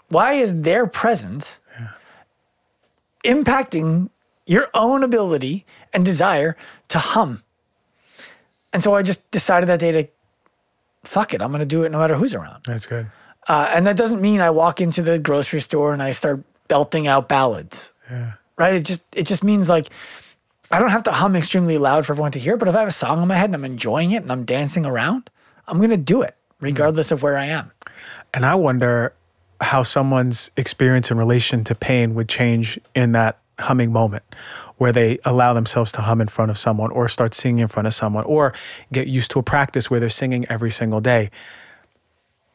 Why 0.08 0.34
is 0.34 0.60
their 0.60 0.86
presence 0.86 1.58
impacting 3.24 4.10
your 4.46 4.68
own 4.72 5.02
ability 5.02 5.66
and 5.92 6.04
desire 6.04 6.56
to 6.88 6.98
hum? 7.00 7.42
And 8.72 8.84
so 8.84 8.94
I 8.94 9.02
just 9.02 9.28
decided 9.32 9.68
that 9.68 9.80
day 9.80 9.90
to 9.90 10.08
fuck 11.02 11.34
it. 11.34 11.42
I'm 11.42 11.50
going 11.50 11.58
to 11.60 11.66
do 11.66 11.82
it 11.82 11.90
no 11.90 11.98
matter 11.98 12.14
who's 12.14 12.34
around. 12.34 12.62
That's 12.66 12.86
good. 12.86 13.10
Uh, 13.48 13.68
and 13.72 13.84
that 13.86 13.96
doesn't 13.96 14.20
mean 14.20 14.40
I 14.40 14.50
walk 14.50 14.80
into 14.80 15.02
the 15.02 15.18
grocery 15.18 15.60
store 15.60 15.92
and 15.92 16.02
I 16.02 16.12
start 16.12 16.44
belting 16.68 17.08
out 17.08 17.28
ballads. 17.28 17.92
Yeah. 18.08 18.34
Right? 18.56 18.74
It 18.74 18.84
just 18.84 19.02
it 19.12 19.24
just 19.24 19.42
means 19.42 19.68
like 19.68 19.88
I 20.70 20.78
don't 20.78 20.90
have 20.90 21.04
to 21.04 21.12
hum 21.12 21.36
extremely 21.36 21.78
loud 21.78 22.06
for 22.06 22.12
everyone 22.12 22.32
to 22.32 22.38
hear, 22.38 22.56
but 22.56 22.68
if 22.68 22.74
I 22.74 22.80
have 22.80 22.88
a 22.88 22.92
song 22.92 23.22
in 23.22 23.28
my 23.28 23.36
head 23.36 23.46
and 23.46 23.54
I'm 23.54 23.64
enjoying 23.64 24.10
it 24.12 24.22
and 24.22 24.32
I'm 24.32 24.44
dancing 24.44 24.84
around, 24.84 25.30
I'm 25.68 25.80
gonna 25.80 25.96
do 25.96 26.22
it 26.22 26.36
hmm. 26.58 26.66
regardless 26.66 27.10
of 27.10 27.22
where 27.22 27.38
I 27.38 27.46
am. 27.46 27.72
And 28.34 28.44
I 28.44 28.54
wonder 28.54 29.14
how 29.60 29.82
someone's 29.82 30.50
experience 30.56 31.10
in 31.10 31.18
relation 31.18 31.64
to 31.64 31.74
pain 31.74 32.14
would 32.14 32.28
change 32.28 32.78
in 32.94 33.12
that 33.12 33.38
humming 33.58 33.90
moment 33.90 34.22
where 34.76 34.92
they 34.92 35.18
allow 35.24 35.54
themselves 35.54 35.90
to 35.92 36.02
hum 36.02 36.20
in 36.20 36.28
front 36.28 36.50
of 36.50 36.58
someone 36.58 36.90
or 36.90 37.08
start 37.08 37.34
singing 37.34 37.60
in 37.60 37.68
front 37.68 37.86
of 37.86 37.94
someone 37.94 38.24
or 38.24 38.52
get 38.92 39.06
used 39.06 39.30
to 39.30 39.38
a 39.38 39.42
practice 39.42 39.90
where 39.90 39.98
they're 39.98 40.10
singing 40.10 40.44
every 40.50 40.70
single 40.70 41.00
day. 41.00 41.30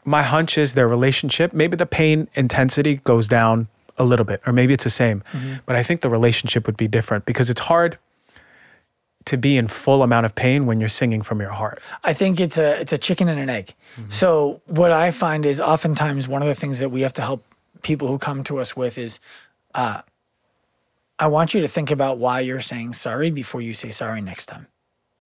My 0.05 0.22
hunch 0.22 0.57
is 0.57 0.74
their 0.74 0.88
relationship, 0.88 1.53
maybe 1.53 1.76
the 1.76 1.86
pain 1.86 2.28
intensity 2.36 2.97
goes 3.03 3.28
down 3.28 3.68
a 4.02 4.04
little 4.04 4.26
bit, 4.26 4.41
or 4.45 4.52
maybe 4.54 4.74
it's 4.74 4.84
the 4.84 4.89
same, 4.89 5.24
but 5.66 5.76
I 5.76 5.84
think 5.84 6.02
the 6.02 6.10
relationship 6.10 6.66
would 6.66 6.78
be 6.78 6.88
different 6.88 7.26
because 7.26 7.49
it's 7.49 7.62
hard 7.62 7.97
to 9.26 9.38
be 9.38 9.56
in 9.56 9.68
full 9.68 10.02
amount 10.02 10.26
of 10.26 10.34
pain 10.34 10.66
when 10.66 10.80
you're 10.80 10.89
singing 10.89 11.22
from 11.22 11.39
your 11.39 11.52
heart. 11.52 11.80
I 12.04 12.14
think 12.14 12.39
it's 12.39 12.58
a 12.58 12.80
it's 12.82 12.91
a 12.91 12.97
chicken 12.97 13.28
and 13.30 13.39
an 13.39 13.49
egg. 13.49 13.76
So 14.10 14.62
what 14.66 14.91
I 14.91 15.12
find 15.12 15.45
is 15.45 15.62
oftentimes 15.62 16.28
one 16.28 16.41
of 16.41 16.47
the 16.47 16.56
things 16.56 16.80
that 16.80 16.89
we 16.89 17.02
have 17.02 17.14
to 17.14 17.22
help 17.22 17.45
people 17.84 18.08
who 18.08 18.18
come 18.18 18.43
to 18.45 18.60
us 18.60 18.76
with 18.76 18.97
is 18.97 19.20
uh, 19.76 20.02
I 21.20 21.28
want 21.28 21.54
you 21.54 21.62
to 21.62 21.68
think 21.68 21.91
about 21.91 22.18
why 22.18 22.39
you're 22.39 22.62
saying 22.62 22.93
sorry 22.93 23.30
before 23.30 23.62
you 23.62 23.76
say 23.76 23.91
sorry 23.91 24.22
next 24.22 24.47
time. 24.47 24.68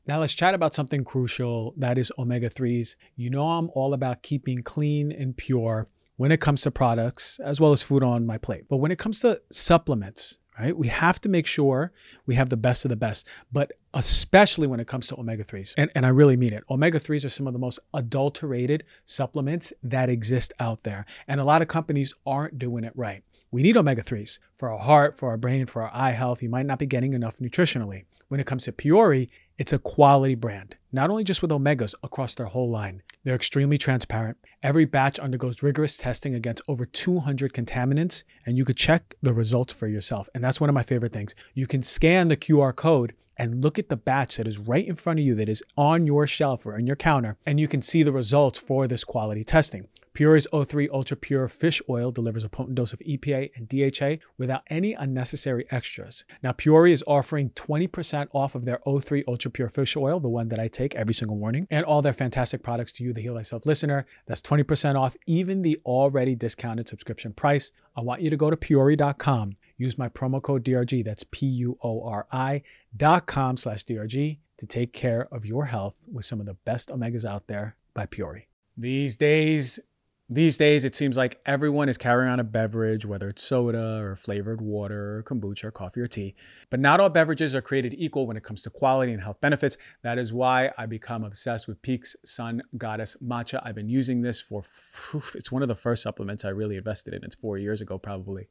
Now 0.07 0.19
let's 0.19 0.33
chat 0.33 0.53
about 0.53 0.75
something 0.75 1.03
crucial 1.03 1.73
that 1.77 1.97
is 1.97 2.11
omega 2.17 2.49
3s. 2.49 2.95
You 3.15 3.29
know, 3.29 3.47
I'm 3.49 3.69
all 3.73 3.93
about 3.93 4.21
keeping 4.21 4.61
clean 4.61 5.11
and 5.11 5.35
pure 5.35 5.87
when 6.17 6.31
it 6.31 6.39
comes 6.39 6.61
to 6.61 6.71
products 6.71 7.39
as 7.43 7.59
well 7.59 7.71
as 7.71 7.81
food 7.81 8.03
on 8.03 8.25
my 8.25 8.37
plate. 8.37 8.65
But 8.69 8.77
when 8.77 8.91
it 8.91 8.99
comes 8.99 9.19
to 9.21 9.41
supplements, 9.51 10.37
right, 10.57 10.77
we 10.77 10.87
have 10.87 11.19
to 11.21 11.29
make 11.29 11.45
sure 11.45 11.91
we 12.25 12.35
have 12.35 12.49
the 12.49 12.57
best 12.57 12.85
of 12.85 12.89
the 12.89 12.95
best, 12.95 13.27
but 13.51 13.73
especially 13.93 14.67
when 14.67 14.79
it 14.79 14.87
comes 14.87 15.07
to 15.07 15.19
omega 15.19 15.43
3s. 15.43 15.73
And, 15.77 15.91
and 15.95 16.05
I 16.05 16.09
really 16.09 16.37
mean 16.37 16.53
it. 16.53 16.63
Omega 16.69 16.99
3s 16.99 17.25
are 17.25 17.29
some 17.29 17.47
of 17.47 17.53
the 17.53 17.59
most 17.59 17.79
adulterated 17.93 18.83
supplements 19.05 19.73
that 19.83 20.09
exist 20.09 20.53
out 20.59 20.83
there. 20.83 21.05
And 21.27 21.39
a 21.39 21.43
lot 21.43 21.61
of 21.61 21.67
companies 21.67 22.13
aren't 22.25 22.59
doing 22.59 22.83
it 22.83 22.93
right. 22.95 23.23
We 23.55 23.63
need 23.63 23.77
omega 23.77 24.01
3s 24.01 24.39
for 24.53 24.69
our 24.69 24.79
heart, 24.79 25.15
for 25.15 25.29
our 25.29 25.37
brain, 25.37 25.65
for 25.65 25.81
our 25.81 25.91
eye 25.93 26.11
health. 26.11 26.43
You 26.43 26.49
might 26.49 26.65
not 26.65 26.77
be 26.77 26.85
getting 26.85 27.13
enough 27.13 27.37
nutritionally. 27.37 28.03
When 28.27 28.41
it 28.41 28.45
comes 28.45 28.65
to 28.65 28.73
Puori, 28.73 29.29
it's 29.57 29.71
a 29.71 29.79
quality 29.79 30.35
brand, 30.35 30.75
not 30.91 31.09
only 31.09 31.23
just 31.23 31.41
with 31.41 31.51
omegas 31.51 31.95
across 32.03 32.35
their 32.35 32.47
whole 32.47 32.69
line. 32.69 33.01
They're 33.23 33.33
extremely 33.33 33.77
transparent. 33.77 34.35
Every 34.61 34.83
batch 34.83 35.21
undergoes 35.21 35.63
rigorous 35.63 35.95
testing 35.95 36.35
against 36.35 36.63
over 36.67 36.85
200 36.85 37.53
contaminants, 37.53 38.25
and 38.45 38.57
you 38.57 38.65
could 38.65 38.75
check 38.75 39.15
the 39.21 39.33
results 39.33 39.71
for 39.73 39.87
yourself. 39.87 40.27
And 40.35 40.43
that's 40.43 40.59
one 40.59 40.69
of 40.69 40.73
my 40.73 40.83
favorite 40.83 41.13
things. 41.13 41.33
You 41.53 41.65
can 41.65 41.81
scan 41.81 42.27
the 42.27 42.35
QR 42.35 42.75
code 42.75 43.13
and 43.37 43.63
look 43.63 43.77
at 43.79 43.89
the 43.89 43.97
batch 43.97 44.37
that 44.37 44.47
is 44.47 44.57
right 44.57 44.87
in 44.87 44.95
front 44.95 45.19
of 45.19 45.25
you 45.25 45.35
that 45.35 45.49
is 45.49 45.63
on 45.77 46.05
your 46.05 46.27
shelf 46.27 46.65
or 46.65 46.75
on 46.75 46.87
your 46.87 46.95
counter, 46.95 47.37
and 47.45 47.59
you 47.59 47.67
can 47.67 47.81
see 47.81 48.03
the 48.03 48.11
results 48.11 48.59
for 48.59 48.87
this 48.87 49.03
quality 49.03 49.43
testing. 49.43 49.87
Puori's 50.15 50.47
O3 50.53 50.89
Ultra 50.93 51.17
Pure 51.17 51.49
Fish 51.49 51.81
Oil 51.89 52.09
delivers 52.09 52.45
a 52.45 52.49
potent 52.49 52.75
dose 52.75 52.93
of 52.93 52.99
EPA 52.99 53.51
and 53.53 53.67
DHA 53.67 54.23
without 54.37 54.63
any 54.69 54.93
unnecessary 54.93 55.65
extras. 55.71 56.23
Now, 56.41 56.53
Puori 56.53 56.93
is 56.93 57.03
offering 57.05 57.49
20% 57.49 58.29
off 58.31 58.55
of 58.55 58.63
their 58.63 58.79
O3 58.87 59.25
Ultra 59.27 59.51
Pure 59.51 59.69
Fish 59.69 59.97
Oil, 59.97 60.21
the 60.21 60.29
one 60.29 60.47
that 60.47 60.59
I 60.59 60.69
take 60.69 60.95
every 60.95 61.13
single 61.13 61.35
morning, 61.35 61.67
and 61.69 61.83
all 61.85 62.01
their 62.01 62.13
fantastic 62.13 62.63
products 62.63 62.93
to 62.93 63.03
you, 63.03 63.11
the 63.11 63.21
Heal 63.21 63.35
Thyself 63.35 63.65
listener. 63.65 64.05
That's 64.25 64.41
20% 64.41 64.95
off 64.95 65.17
even 65.25 65.63
the 65.63 65.81
already 65.85 66.33
discounted 66.33 66.87
subscription 66.87 67.33
price. 67.33 67.73
I 67.97 68.01
want 68.01 68.21
you 68.21 68.29
to 68.29 68.37
go 68.37 68.49
to 68.49 68.55
Puori.com. 68.55 69.57
Use 69.77 69.97
my 69.97 70.09
promo 70.09 70.41
code 70.41 70.63
DRG. 70.63 71.03
That's 71.03 71.25
P 71.31 71.45
U 71.45 71.77
O 71.83 72.07
R 72.07 72.27
I 72.31 72.61
dot 72.95 73.25
com 73.25 73.57
slash 73.57 73.85
DRG 73.85 74.37
to 74.57 74.65
take 74.65 74.93
care 74.93 75.27
of 75.31 75.45
your 75.45 75.65
health 75.65 75.97
with 76.11 76.25
some 76.25 76.39
of 76.39 76.45
the 76.45 76.53
best 76.53 76.89
omegas 76.89 77.25
out 77.25 77.47
there 77.47 77.75
by 77.93 78.05
Puori. 78.05 78.43
These 78.77 79.15
days, 79.15 79.79
these 80.27 80.57
days, 80.57 80.85
it 80.85 80.95
seems 80.95 81.17
like 81.17 81.39
everyone 81.45 81.87
is 81.87 81.99
carrying 81.99 82.31
on 82.31 82.39
a 82.39 82.43
beverage, 82.43 83.05
whether 83.05 83.29
it's 83.29 83.43
soda 83.43 83.99
or 84.01 84.15
flavored 84.15 84.59
water, 84.59 85.17
or 85.17 85.23
kombucha, 85.23 85.65
or 85.65 85.71
coffee 85.71 86.01
or 86.01 86.07
tea. 86.07 86.33
But 86.71 86.79
not 86.79 86.99
all 86.99 87.09
beverages 87.09 87.53
are 87.53 87.61
created 87.61 87.93
equal 87.95 88.25
when 88.25 88.35
it 88.35 88.43
comes 88.43 88.63
to 88.63 88.71
quality 88.71 89.11
and 89.11 89.21
health 89.21 89.39
benefits. 89.39 89.77
That 90.01 90.17
is 90.17 90.33
why 90.33 90.71
I 90.79 90.87
become 90.87 91.23
obsessed 91.23 91.67
with 91.67 91.81
Pique's 91.83 92.15
Sun 92.25 92.63
Goddess 92.75 93.15
Matcha. 93.23 93.61
I've 93.63 93.75
been 93.75 93.89
using 93.89 94.21
this 94.21 94.41
for, 94.41 94.63
it's 95.35 95.51
one 95.51 95.61
of 95.61 95.67
the 95.67 95.75
first 95.75 96.01
supplements 96.01 96.43
I 96.43 96.49
really 96.49 96.77
invested 96.77 97.13
in. 97.13 97.23
It's 97.23 97.35
four 97.35 97.59
years 97.59 97.79
ago, 97.79 97.99
probably. 97.99 98.47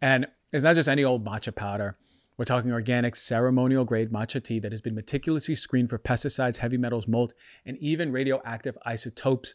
And 0.00 0.26
it's 0.52 0.64
not 0.64 0.76
just 0.76 0.88
any 0.88 1.04
old 1.04 1.24
matcha 1.24 1.54
powder. 1.54 1.96
We're 2.36 2.44
talking 2.44 2.72
organic, 2.72 3.14
ceremonial 3.14 3.84
grade 3.84 4.12
matcha 4.12 4.42
tea 4.42 4.58
that 4.60 4.72
has 4.72 4.80
been 4.80 4.94
meticulously 4.94 5.54
screened 5.54 5.90
for 5.90 5.98
pesticides, 5.98 6.56
heavy 6.56 6.76
metals, 6.76 7.06
mold, 7.06 7.32
and 7.64 7.76
even 7.78 8.10
radioactive 8.10 8.76
isotopes. 8.84 9.54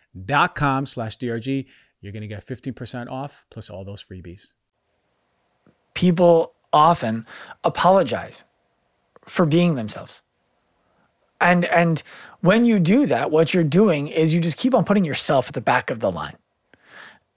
dot 0.25 0.55
com 0.55 0.85
slash 0.85 1.17
drg 1.17 1.65
you're 2.01 2.11
going 2.11 2.21
to 2.21 2.27
get 2.27 2.43
15% 2.45 3.09
off 3.09 3.45
plus 3.51 3.69
all 3.69 3.85
those 3.85 4.03
freebies 4.03 4.53
people 5.93 6.53
often 6.73 7.25
apologize 7.63 8.43
for 9.25 9.45
being 9.45 9.75
themselves. 9.75 10.21
And 11.39 11.65
and 11.65 12.03
when 12.41 12.65
you 12.65 12.79
do 12.79 13.05
that, 13.07 13.31
what 13.31 13.53
you're 13.53 13.63
doing 13.63 14.07
is 14.07 14.33
you 14.33 14.39
just 14.39 14.57
keep 14.57 14.75
on 14.75 14.85
putting 14.85 15.05
yourself 15.05 15.47
at 15.47 15.53
the 15.53 15.61
back 15.61 15.89
of 15.89 15.99
the 15.99 16.11
line. 16.11 16.37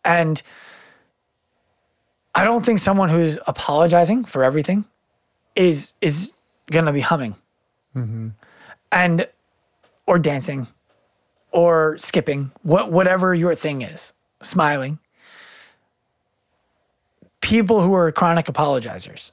And 0.04 0.42
I 2.34 2.44
don't 2.44 2.64
think 2.64 2.80
someone 2.80 3.08
who's 3.08 3.38
apologizing 3.46 4.24
for 4.24 4.44
everything 4.44 4.84
is 5.56 5.94
is 6.02 6.32
gonna 6.70 6.92
be 6.92 7.00
humming. 7.00 7.36
Mm-hmm. 7.96 8.28
And 8.92 9.26
or 10.06 10.18
dancing 10.18 10.68
or 11.54 11.96
skipping, 11.98 12.50
what 12.62 12.90
whatever 12.90 13.32
your 13.32 13.54
thing 13.54 13.80
is, 13.80 14.12
smiling. 14.42 14.98
People 17.40 17.80
who 17.80 17.94
are 17.94 18.10
chronic 18.10 18.46
apologizers 18.46 19.30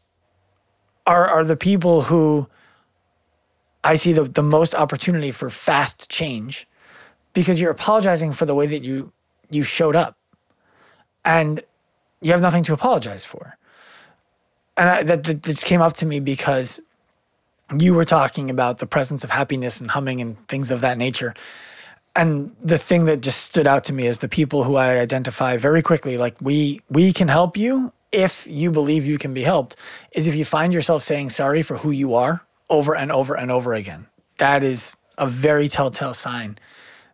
are 1.07 1.27
are 1.27 1.43
the 1.43 1.57
people 1.57 2.03
who 2.03 2.47
I 3.83 3.95
see 3.95 4.13
the, 4.13 4.25
the 4.25 4.43
most 4.43 4.75
opportunity 4.75 5.31
for 5.31 5.49
fast 5.49 6.09
change 6.09 6.67
because 7.33 7.59
you're 7.59 7.71
apologizing 7.71 8.33
for 8.33 8.45
the 8.45 8.53
way 8.53 8.67
that 8.67 8.83
you 8.83 9.11
you 9.49 9.63
showed 9.63 9.95
up 9.95 10.15
and 11.25 11.63
you 12.21 12.31
have 12.31 12.41
nothing 12.41 12.63
to 12.63 12.73
apologize 12.73 13.25
for. 13.25 13.57
And 14.77 14.89
I, 14.89 15.03
that, 15.03 15.23
that 15.23 15.43
this 15.43 15.63
came 15.63 15.81
up 15.81 15.93
to 15.97 16.05
me 16.05 16.19
because 16.19 16.79
you 17.79 17.95
were 17.95 18.05
talking 18.05 18.51
about 18.51 18.77
the 18.77 18.85
presence 18.85 19.23
of 19.23 19.31
happiness 19.31 19.81
and 19.81 19.89
humming 19.89 20.21
and 20.21 20.47
things 20.47 20.69
of 20.69 20.81
that 20.81 20.97
nature. 20.99 21.33
And 22.15 22.53
the 22.61 22.77
thing 22.77 23.05
that 23.05 23.21
just 23.21 23.41
stood 23.41 23.67
out 23.67 23.85
to 23.85 23.93
me 23.93 24.05
is 24.05 24.19
the 24.19 24.27
people 24.27 24.63
who 24.63 24.75
I 24.75 24.99
identify 24.99 25.57
very 25.57 25.81
quickly, 25.81 26.17
like 26.17 26.35
we 26.41 26.81
we 26.89 27.13
can 27.13 27.27
help 27.27 27.55
you 27.55 27.93
if 28.11 28.45
you 28.47 28.71
believe 28.71 29.05
you 29.05 29.17
can 29.17 29.33
be 29.33 29.43
helped, 29.43 29.77
is 30.11 30.27
if 30.27 30.35
you 30.35 30.43
find 30.43 30.73
yourself 30.73 31.03
saying 31.03 31.29
sorry 31.29 31.61
for 31.61 31.77
who 31.77 31.91
you 31.91 32.13
are 32.13 32.45
over 32.69 32.95
and 32.95 33.11
over 33.11 33.35
and 33.35 33.49
over 33.49 33.73
again. 33.73 34.07
That 34.39 34.63
is 34.63 34.97
a 35.17 35.27
very 35.27 35.69
telltale 35.69 36.13
sign 36.13 36.57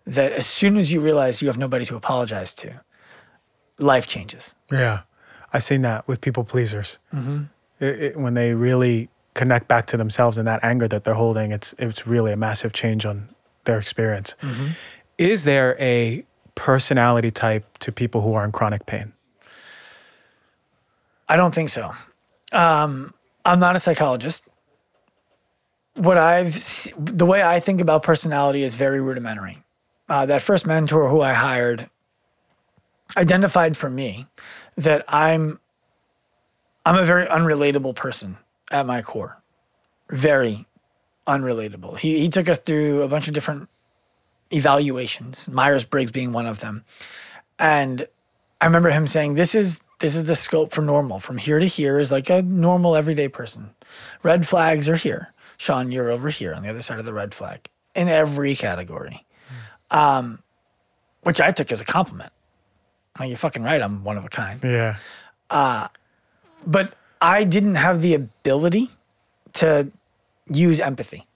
that 0.05 0.31
as 0.31 0.47
soon 0.47 0.77
as 0.77 0.91
you 0.91 1.01
realize 1.01 1.41
you 1.41 1.47
have 1.47 1.57
nobody 1.57 1.85
to 1.85 1.95
apologize 1.95 2.53
to, 2.55 2.81
life 3.77 4.07
changes. 4.07 4.55
Yeah, 4.71 5.01
I've 5.53 5.63
seen 5.63 5.81
that 5.81 6.07
with 6.07 6.21
people 6.21 6.43
pleasers. 6.43 6.97
Mm-hmm. 7.13 7.43
It, 7.79 8.01
it, 8.01 8.17
when 8.17 8.33
they 8.33 8.53
really 8.53 9.09
connect 9.33 9.67
back 9.67 9.85
to 9.87 9.97
themselves 9.97 10.37
and 10.37 10.47
that 10.47 10.61
anger 10.63 10.87
that 10.87 11.03
they're 11.03 11.13
holding, 11.13 11.51
it's 11.51 11.75
it's 11.77 12.07
really 12.07 12.31
a 12.31 12.37
massive 12.37 12.73
change 12.73 13.05
on 13.05 13.29
their 13.67 13.77
experience. 13.77 14.33
Is 15.19 15.43
there 15.43 15.77
a 15.79 16.25
personality 16.55 17.29
type 17.29 17.77
to 17.79 17.91
people 17.91 18.21
who 18.21 18.33
are 18.33 18.43
in 18.43 18.51
chronic 18.51 18.87
pain? 18.87 19.13
I 21.29 21.35
don't 21.35 21.53
think 21.53 21.69
so. 21.69 21.93
Um, 22.51 23.13
I'm 23.45 23.59
not 23.59 23.75
a 23.75 23.79
psychologist. 23.79 24.47
What 25.95 26.17
I've 26.17 26.53
the 26.97 27.25
way 27.25 27.43
I 27.43 27.59
think 27.59 27.81
about 27.81 28.03
personality 28.03 28.63
is 28.63 28.75
very 28.75 29.01
rudimentary. 29.01 29.63
Uh, 30.09 30.25
that 30.25 30.41
first 30.41 30.65
mentor 30.65 31.09
who 31.09 31.21
I 31.21 31.33
hired 31.33 31.89
identified 33.15 33.75
for 33.75 33.89
me 33.89 34.27
that 34.77 35.03
I'm 35.07 35.59
I'm 36.85 36.97
a 36.97 37.05
very 37.05 37.25
unrelatable 37.25 37.95
person 37.95 38.37
at 38.71 38.85
my 38.85 39.01
core. 39.01 39.41
Very 40.09 40.66
unrelatable. 41.27 41.97
He 41.97 42.19
he 42.19 42.29
took 42.29 42.49
us 42.49 42.59
through 42.59 43.01
a 43.01 43.07
bunch 43.07 43.27
of 43.27 43.33
different 43.33 43.69
evaluations, 44.51 45.47
Myers 45.47 45.83
Briggs 45.83 46.11
being 46.11 46.31
one 46.31 46.45
of 46.47 46.59
them. 46.59 46.83
And 47.59 48.07
I 48.61 48.65
remember 48.65 48.89
him 48.89 49.07
saying, 49.07 49.35
"This 49.35 49.53
is 49.55 49.81
this 49.99 50.15
is 50.15 50.25
the 50.25 50.35
scope 50.35 50.71
for 50.71 50.81
normal. 50.81 51.19
From 51.19 51.37
here 51.37 51.59
to 51.59 51.65
here 51.65 51.99
is 51.99 52.11
like 52.11 52.29
a 52.29 52.41
normal 52.41 52.95
everyday 52.95 53.27
person. 53.27 53.71
Red 54.23 54.47
flags 54.47 54.87
are 54.87 54.95
here. 54.95 55.33
Sean, 55.57 55.91
you're 55.91 56.11
over 56.11 56.29
here 56.29 56.53
on 56.53 56.61
the 56.63 56.69
other 56.69 56.81
side 56.83 56.99
of 56.99 57.05
the 57.05 57.13
red 57.13 57.33
flag 57.33 57.67
in 57.95 58.07
every 58.07 58.55
category, 58.55 59.25
um, 59.89 60.39
which 61.23 61.41
I 61.41 61.51
took 61.51 61.71
as 61.71 61.81
a 61.81 61.85
compliment. 61.85 62.31
Like, 63.19 63.29
you're 63.29 63.37
fucking 63.37 63.63
right. 63.63 63.81
I'm 63.81 64.03
one 64.03 64.17
of 64.17 64.25
a 64.25 64.29
kind. 64.29 64.63
Yeah. 64.63 64.97
Uh, 65.49 65.87
But 66.65 66.93
I 67.19 67.43
didn't 67.43 67.75
have 67.75 68.03
the 68.03 68.13
ability 68.13 68.91
to 69.53 69.91
use 70.49 70.79
empathy. 70.79 71.27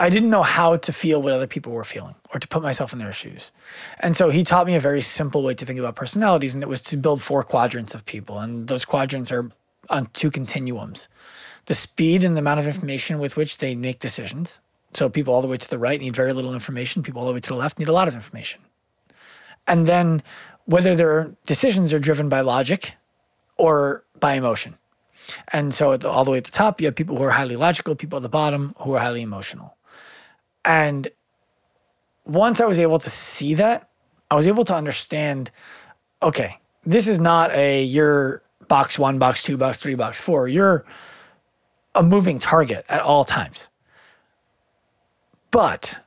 I 0.00 0.10
didn't 0.10 0.30
know 0.30 0.42
how 0.42 0.76
to 0.76 0.92
feel 0.92 1.20
what 1.20 1.32
other 1.32 1.46
people 1.46 1.72
were 1.72 1.84
feeling 1.84 2.14
or 2.32 2.38
to 2.38 2.46
put 2.46 2.62
myself 2.62 2.92
in 2.92 2.98
their 2.98 3.12
shoes. 3.12 3.50
And 3.98 4.16
so 4.16 4.30
he 4.30 4.44
taught 4.44 4.66
me 4.66 4.76
a 4.76 4.80
very 4.80 5.02
simple 5.02 5.42
way 5.42 5.54
to 5.54 5.66
think 5.66 5.78
about 5.78 5.96
personalities, 5.96 6.54
and 6.54 6.62
it 6.62 6.68
was 6.68 6.80
to 6.82 6.96
build 6.96 7.20
four 7.20 7.42
quadrants 7.42 7.94
of 7.94 8.04
people. 8.04 8.38
And 8.38 8.68
those 8.68 8.84
quadrants 8.84 9.32
are 9.32 9.50
on 9.88 10.08
two 10.12 10.30
continuums 10.30 11.08
the 11.66 11.74
speed 11.74 12.24
and 12.24 12.34
the 12.34 12.38
amount 12.38 12.58
of 12.58 12.66
information 12.66 13.18
with 13.18 13.36
which 13.36 13.58
they 13.58 13.74
make 13.74 13.98
decisions. 13.98 14.60
So 14.94 15.10
people 15.10 15.34
all 15.34 15.42
the 15.42 15.48
way 15.48 15.58
to 15.58 15.68
the 15.68 15.78
right 15.78 16.00
need 16.00 16.16
very 16.16 16.32
little 16.32 16.54
information, 16.54 17.02
people 17.02 17.20
all 17.20 17.28
the 17.28 17.34
way 17.34 17.40
to 17.40 17.48
the 17.50 17.56
left 17.56 17.78
need 17.78 17.88
a 17.88 17.92
lot 17.92 18.08
of 18.08 18.14
information. 18.14 18.62
And 19.66 19.86
then 19.86 20.22
whether 20.64 20.94
their 20.94 21.30
decisions 21.44 21.92
are 21.92 21.98
driven 21.98 22.30
by 22.30 22.40
logic 22.40 22.94
or 23.58 24.04
by 24.18 24.32
emotion. 24.32 24.78
And 25.52 25.72
so 25.74 25.96
the, 25.96 26.08
all 26.08 26.24
the 26.24 26.30
way 26.30 26.38
at 26.38 26.44
the 26.44 26.50
top, 26.50 26.80
you 26.80 26.86
have 26.86 26.94
people 26.94 27.16
who 27.16 27.24
are 27.24 27.30
highly 27.30 27.56
logical, 27.56 27.94
people 27.94 28.16
at 28.16 28.22
the 28.22 28.28
bottom 28.28 28.74
who 28.78 28.94
are 28.94 29.00
highly 29.00 29.22
emotional. 29.22 29.76
And 30.64 31.08
once 32.24 32.60
I 32.60 32.66
was 32.66 32.78
able 32.78 32.98
to 32.98 33.10
see 33.10 33.54
that, 33.54 33.88
I 34.30 34.34
was 34.34 34.46
able 34.46 34.64
to 34.66 34.74
understand 34.74 35.50
okay, 36.20 36.58
this 36.84 37.06
is 37.06 37.20
not 37.20 37.52
a 37.52 37.82
you're 37.84 38.42
box 38.66 38.98
one, 38.98 39.18
box 39.18 39.42
two, 39.42 39.56
box 39.56 39.78
three, 39.80 39.94
box 39.94 40.20
four. 40.20 40.48
You're 40.48 40.84
a 41.94 42.02
moving 42.02 42.38
target 42.38 42.84
at 42.88 43.00
all 43.00 43.24
times. 43.24 43.70
But 45.50 45.98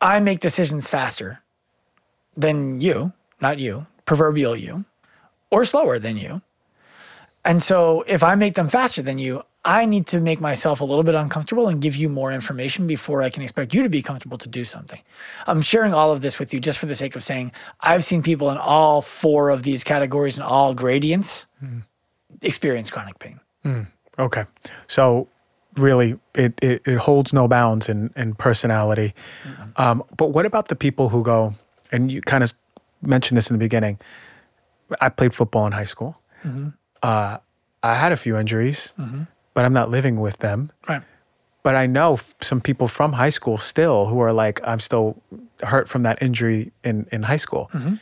I 0.00 0.20
make 0.20 0.40
decisions 0.40 0.88
faster 0.88 1.40
than 2.36 2.80
you, 2.80 3.12
not 3.40 3.58
you, 3.58 3.86
proverbial 4.04 4.56
you, 4.56 4.84
or 5.50 5.64
slower 5.64 5.98
than 5.98 6.16
you. 6.16 6.42
And 7.44 7.62
so 7.62 8.02
if 8.06 8.22
I 8.22 8.34
make 8.34 8.54
them 8.54 8.68
faster 8.68 9.02
than 9.02 9.18
you, 9.18 9.42
I 9.64 9.84
need 9.84 10.06
to 10.08 10.20
make 10.20 10.40
myself 10.40 10.80
a 10.80 10.84
little 10.84 11.02
bit 11.02 11.14
uncomfortable 11.14 11.68
and 11.68 11.82
give 11.82 11.94
you 11.94 12.08
more 12.08 12.32
information 12.32 12.86
before 12.86 13.22
I 13.22 13.28
can 13.28 13.42
expect 13.42 13.74
you 13.74 13.82
to 13.82 13.90
be 13.90 14.00
comfortable 14.00 14.38
to 14.38 14.48
do 14.48 14.64
something. 14.64 15.00
I'm 15.46 15.60
sharing 15.60 15.92
all 15.92 16.12
of 16.12 16.22
this 16.22 16.38
with 16.38 16.54
you 16.54 16.60
just 16.60 16.78
for 16.78 16.86
the 16.86 16.94
sake 16.94 17.14
of 17.14 17.22
saying 17.22 17.52
I've 17.80 18.04
seen 18.04 18.22
people 18.22 18.50
in 18.50 18.56
all 18.56 19.02
four 19.02 19.50
of 19.50 19.62
these 19.62 19.84
categories 19.84 20.36
and 20.36 20.44
all 20.44 20.72
gradients 20.72 21.46
hmm. 21.58 21.80
experience 22.40 22.88
chronic 22.88 23.18
pain. 23.18 23.40
Hmm. 23.62 23.82
Okay. 24.18 24.44
So 24.86 25.28
really, 25.76 26.18
it, 26.34 26.58
it, 26.62 26.82
it 26.86 26.98
holds 26.98 27.32
no 27.32 27.46
bounds 27.46 27.88
in, 27.88 28.12
in 28.16 28.34
personality. 28.34 29.14
Um, 29.76 30.02
but 30.16 30.28
what 30.28 30.46
about 30.46 30.68
the 30.68 30.76
people 30.76 31.10
who 31.10 31.22
go, 31.22 31.54
and 31.92 32.10
you 32.10 32.22
kind 32.22 32.42
of 32.42 32.54
mentioned 33.02 33.38
this 33.38 33.50
in 33.50 33.54
the 33.54 33.58
beginning. 33.58 33.98
I 35.00 35.08
played 35.08 35.34
football 35.34 35.66
in 35.66 35.72
high 35.72 35.84
school. 35.84 36.20
Mm-hmm. 36.44 36.68
Uh, 37.02 37.38
I 37.82 37.94
had 37.94 38.12
a 38.12 38.16
few 38.16 38.36
injuries, 38.36 38.92
but 38.96 39.26
but 39.54 39.64
I'm 39.64 39.72
not 39.72 39.90
living 39.90 40.20
with 40.20 40.38
them. 40.38 40.70
Right. 40.88 41.02
But 41.62 41.74
I 41.74 41.86
know 41.86 42.14
f- 42.14 42.34
some 42.40 42.60
people 42.60 42.88
from 42.88 43.12
high 43.12 43.30
school 43.30 43.58
still 43.58 44.06
who 44.06 44.20
are 44.20 44.32
like, 44.32 44.60
I'm 44.64 44.80
still 44.80 45.20
hurt 45.62 45.88
from 45.88 46.02
that 46.04 46.22
injury 46.22 46.72
in, 46.84 47.06
in 47.12 47.22
high 47.22 47.36
school. 47.36 47.70
Mm-hmm. 47.74 47.96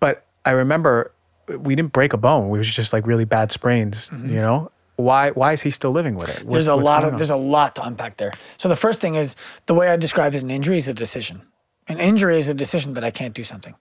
But 0.00 0.26
I 0.44 0.50
remember 0.52 1.12
we 1.46 1.74
didn't 1.74 1.92
break 1.92 2.12
a 2.12 2.16
bone. 2.16 2.48
We 2.48 2.58
was 2.58 2.68
just 2.68 2.92
like 2.92 3.06
really 3.06 3.24
bad 3.24 3.52
sprains, 3.52 4.08
mm-hmm. 4.08 4.30
you 4.30 4.40
know? 4.40 4.72
Why 4.96 5.30
why 5.30 5.52
is 5.52 5.62
he 5.62 5.70
still 5.70 5.92
living 5.92 6.16
with 6.16 6.28
it? 6.28 6.44
What- 6.44 6.52
there's 6.52 6.68
a 6.68 6.74
lot 6.74 7.04
of 7.04 7.12
on? 7.12 7.16
there's 7.16 7.30
a 7.30 7.36
lot 7.36 7.74
to 7.76 7.86
unpack 7.86 8.16
there. 8.16 8.32
So 8.56 8.68
the 8.68 8.76
first 8.76 9.00
thing 9.00 9.14
is 9.14 9.36
the 9.66 9.74
way 9.74 9.88
I 9.88 9.96
describe 9.96 10.34
as 10.34 10.42
an 10.42 10.50
injury 10.50 10.76
is 10.76 10.88
a 10.88 10.94
decision. 10.94 11.42
An 11.88 11.98
injury 11.98 12.38
is 12.38 12.48
a 12.48 12.54
decision 12.54 12.94
that 12.94 13.04
I 13.04 13.10
can't 13.10 13.34
do 13.34 13.44
something. 13.44 13.74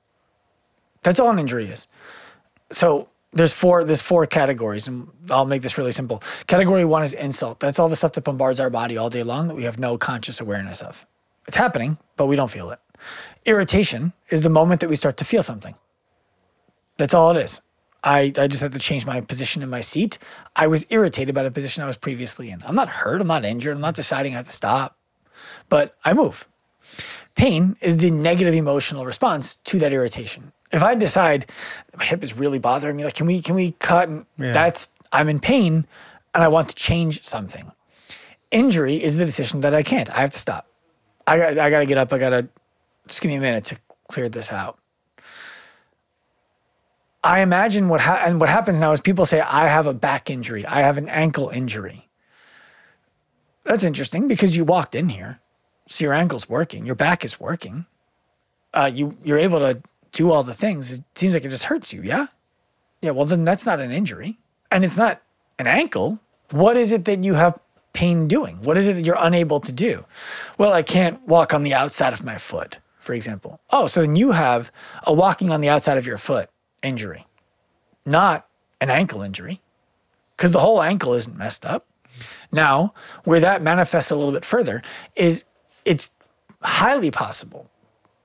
That's 1.03 1.20
all 1.20 1.30
an 1.30 1.39
injury 1.39 1.68
is. 1.68 1.88
So 2.72 3.07
there's 3.34 3.53
four 3.53 3.84
there's 3.84 4.01
four 4.01 4.25
categories, 4.25 4.88
and 4.88 5.07
I'll 5.30 5.45
make 5.45 5.61
this 5.61 5.77
really 5.77 5.91
simple. 5.91 6.23
Category 6.47 6.86
one 6.86 7.03
is 7.03 7.13
insult. 7.13 7.59
That's 7.59 7.80
all 7.80 7.89
the 7.89 7.95
stuff 7.95 8.13
that 8.13 8.23
bombards 8.23 8.59
our 8.59 8.69
body 8.69 8.97
all 8.97 9.09
day 9.09 9.23
long 9.23 9.47
that 9.47 9.55
we 9.55 9.63
have 9.63 9.77
no 9.77 9.97
conscious 9.97 10.41
awareness 10.41 10.82
of. 10.82 11.05
It's 11.47 11.57
happening, 11.57 11.97
but 12.17 12.25
we 12.25 12.36
don't 12.36 12.51
feel 12.51 12.71
it. 12.71 12.80
Irritation 13.45 14.13
is 14.30 14.41
the 14.41 14.49
moment 14.49 14.82
that 14.82 14.89
we 14.89 14.95
start 14.95 15.17
to 15.17 15.25
feel 15.25 15.43
something. 15.43 15.75
That's 16.97 17.13
all 17.13 17.32
it 17.32 17.38
is. 17.38 17.61
I, 18.03 18.34
I 18.38 18.47
just 18.47 18.61
had 18.61 18.71
to 18.73 18.80
change 18.80 19.05
my 19.05 19.21
position 19.21 19.61
in 19.61 19.69
my 19.69 19.82
seat. 19.82 20.19
I 20.55 20.67
was 20.67 20.86
irritated 20.89 21.36
by 21.36 21.43
the 21.43 21.51
position 21.51 21.84
I 21.84 21.88
was 21.88 21.97
previously 21.97 22.49
in. 22.49 22.61
I'm 22.63 22.75
not 22.75 22.88
hurt. 22.88 23.21
I'm 23.21 23.27
not 23.27 23.45
injured. 23.45 23.75
I'm 23.75 23.82
not 23.82 23.95
deciding 23.95 24.34
I 24.34 24.38
have 24.38 24.45
to 24.47 24.51
stop, 24.51 24.97
but 25.67 25.97
I 26.03 26.13
move. 26.13 26.47
Pain 27.36 27.77
is 27.82 27.97
the 27.97 28.11
negative 28.11 28.53
emotional 28.53 29.05
response 29.05 29.55
to 29.55 29.80
that 29.80 29.93
irritation. 29.93 30.51
If 30.72 30.84
I 30.84 30.95
decide 30.95 31.49
my 31.97 32.05
hip 32.05 32.24
is 32.24 32.36
really 32.38 32.59
bothering 32.59 32.95
me, 32.95 33.03
like 33.03 33.15
can 33.15 33.26
we 33.28 33.41
can 33.41 33.55
we 33.55 33.72
cut? 33.74 34.09
And 34.09 34.26
Yeah. 34.38 34.51
That's 34.51 34.89
I'm 35.11 35.28
in 35.30 35.39
pain, 35.39 35.88
and 36.36 36.43
I 36.43 36.47
want 36.47 36.70
to 36.70 36.76
change 36.76 37.26
something. 37.26 37.72
Injury 38.51 39.01
is 39.01 39.17
the 39.17 39.26
decision 39.26 39.61
that 39.61 39.74
I 39.74 39.84
can't. 39.84 40.09
I 40.09 40.22
have 40.22 40.32
to 40.32 40.39
stop. 40.39 40.67
I 41.26 41.38
got 41.38 41.57
I 41.57 41.70
got 41.70 41.80
to 41.80 41.86
get 41.86 41.97
up. 41.97 42.13
I 42.13 42.17
got 42.20 42.30
to 42.30 42.47
just 43.07 43.22
give 43.22 43.30
me 43.30 43.36
a 43.36 43.41
minute 43.41 43.65
to 43.65 43.78
clear 44.07 44.30
this 44.30 44.51
out. 44.51 44.78
I 47.24 47.41
imagine 47.41 47.89
what 47.89 48.01
ha- 48.01 48.24
and 48.26 48.39
what 48.39 48.49
happens 48.49 48.80
now 48.80 48.91
is 48.91 49.01
people 49.01 49.26
say 49.26 49.41
I 49.41 49.67
have 49.67 49.88
a 49.88 49.93
back 49.93 50.30
injury, 50.30 50.65
I 50.65 50.82
have 50.82 50.97
an 50.97 51.09
ankle 51.09 51.49
injury. 51.49 52.07
That's 53.65 53.84
interesting 53.84 54.28
because 54.28 54.55
you 54.55 54.63
walked 54.63 54.95
in 54.95 55.09
here, 55.09 55.39
so 55.88 56.05
your 56.05 56.13
ankle's 56.13 56.47
working, 56.47 56.86
your 56.86 56.95
back 56.95 57.26
is 57.26 57.39
working. 57.39 57.86
Uh, 58.74 58.89
you 58.93 59.17
you're 59.24 59.38
able 59.38 59.59
to 59.59 59.82
do 60.12 60.32
all 60.32 60.43
the 60.43 60.53
things. 60.53 60.93
It 60.93 61.03
seems 61.16 61.34
like 61.34 61.45
it 61.45 61.49
just 61.49 61.66
hurts 61.66 61.93
you, 61.93 62.01
yeah. 62.01 62.28
Yeah, 63.01 63.12
well 63.12 63.26
then 63.26 63.43
that's 63.43 63.66
not 63.66 63.80
an 63.80 63.91
injury, 63.91 64.39
and 64.72 64.84
it's 64.84 64.97
not 64.97 65.22
an 65.57 65.68
ankle. 65.68 66.20
What 66.51 66.78
is 66.78 66.91
it 66.91 67.05
that 67.05 67.24
you 67.24 67.36
have 67.36 67.60
pain 67.93 68.28
doing? 68.28 68.62
What 68.62 68.78
is 68.78 68.88
it 68.88 68.93
that 68.93 69.05
you're 69.05 69.18
unable 69.20 69.60
to 69.62 69.72
do? 69.72 70.05
Well, 70.57 70.74
I 70.74 70.84
can't 70.84 71.22
walk 71.28 71.53
on 71.53 71.64
the 71.64 71.74
outside 71.74 72.14
of 72.14 72.24
my 72.24 72.38
foot, 72.38 72.80
for 72.99 73.14
example. 73.14 73.60
Oh, 73.70 73.88
so 73.88 74.01
then 74.01 74.16
you 74.16 74.32
have 74.32 74.72
a 75.03 75.14
walking 75.14 75.49
on 75.51 75.62
the 75.62 75.70
outside 75.70 75.97
of 75.97 76.05
your 76.05 76.18
foot 76.18 76.49
injury, 76.84 77.26
not 78.05 78.47
an 78.82 78.89
ankle 78.89 79.22
injury, 79.22 79.62
because 80.36 80.51
the 80.51 80.60
whole 80.60 80.82
ankle 80.82 81.14
isn't 81.14 81.38
messed 81.38 81.66
up. 81.66 81.86
Now, 82.51 82.93
where 83.24 83.39
that 83.39 83.62
manifests 83.62 84.12
a 84.12 84.16
little 84.16 84.34
bit 84.34 84.45
further 84.45 84.82
is 85.16 85.45
it's 85.86 86.12
highly 86.62 87.12
possible 87.12 87.70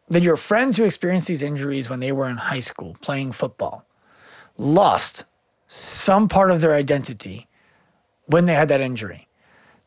that 0.08 0.22
your 0.22 0.36
friends 0.36 0.76
who 0.76 0.84
experienced 0.84 1.28
these 1.28 1.42
injuries 1.42 1.88
when 1.88 2.00
they 2.00 2.12
were 2.12 2.28
in 2.28 2.36
high 2.36 2.60
school 2.60 2.96
playing 3.00 3.32
football 3.32 3.86
lost 4.56 5.24
some 5.66 6.28
part 6.28 6.50
of 6.50 6.60
their 6.60 6.74
identity 6.74 7.48
when 8.26 8.44
they 8.44 8.54
had 8.54 8.68
that 8.68 8.80
injury. 8.80 9.28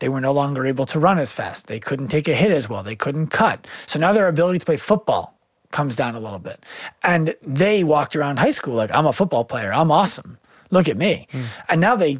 They 0.00 0.08
were 0.08 0.20
no 0.20 0.32
longer 0.32 0.66
able 0.66 0.86
to 0.86 1.00
run 1.00 1.18
as 1.18 1.32
fast. 1.32 1.66
They 1.66 1.80
couldn't 1.80 2.08
take 2.08 2.28
a 2.28 2.34
hit 2.34 2.50
as 2.50 2.68
well. 2.68 2.82
They 2.82 2.96
couldn't 2.96 3.28
cut. 3.28 3.66
So 3.86 3.98
now 3.98 4.12
their 4.12 4.28
ability 4.28 4.60
to 4.60 4.66
play 4.66 4.76
football 4.76 5.36
comes 5.70 5.96
down 5.96 6.14
a 6.14 6.20
little 6.20 6.38
bit. 6.38 6.64
And 7.02 7.34
they 7.42 7.84
walked 7.84 8.14
around 8.14 8.38
high 8.38 8.50
school 8.50 8.74
like, 8.74 8.92
I'm 8.92 9.06
a 9.06 9.12
football 9.12 9.44
player. 9.44 9.72
I'm 9.72 9.90
awesome. 9.90 10.38
Look 10.70 10.88
at 10.88 10.96
me. 10.96 11.26
Hmm. 11.30 11.42
And 11.68 11.80
now 11.80 11.96
they 11.96 12.18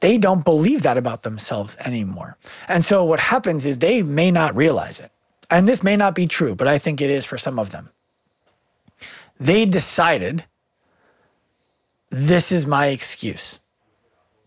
they 0.00 0.18
don't 0.18 0.44
believe 0.44 0.82
that 0.82 0.98
about 0.98 1.22
themselves 1.22 1.74
anymore. 1.80 2.36
And 2.68 2.84
so 2.84 3.02
what 3.02 3.18
happens 3.18 3.64
is 3.64 3.78
they 3.78 4.02
may 4.02 4.30
not 4.30 4.54
realize 4.54 5.00
it. 5.00 5.10
And 5.50 5.68
this 5.68 5.82
may 5.82 5.96
not 5.96 6.14
be 6.14 6.26
true, 6.26 6.54
but 6.54 6.66
I 6.68 6.78
think 6.78 7.00
it 7.00 7.10
is 7.10 7.24
for 7.24 7.38
some 7.38 7.58
of 7.58 7.70
them. 7.70 7.90
They 9.38 9.64
decided 9.66 10.44
this 12.10 12.50
is 12.52 12.66
my 12.66 12.86
excuse. 12.86 13.60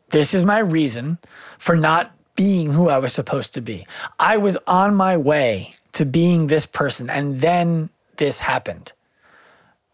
This 0.10 0.34
is 0.34 0.44
my 0.44 0.60
reason 0.60 1.20
for 1.58 1.76
not 1.76 2.12
being 2.36 2.74
who 2.74 2.90
I 2.90 2.98
was 2.98 3.14
supposed 3.14 3.54
to 3.54 3.62
be. 3.62 3.86
I 4.20 4.38
was 4.38 4.58
on 4.66 4.96
my 4.96 5.18
way 5.18 5.76
to 5.94 6.06
being 6.06 6.48
this 6.48 6.66
person, 6.66 7.10
and 7.10 7.42
then 7.42 7.90
this 8.18 8.40
happened. 8.40 8.92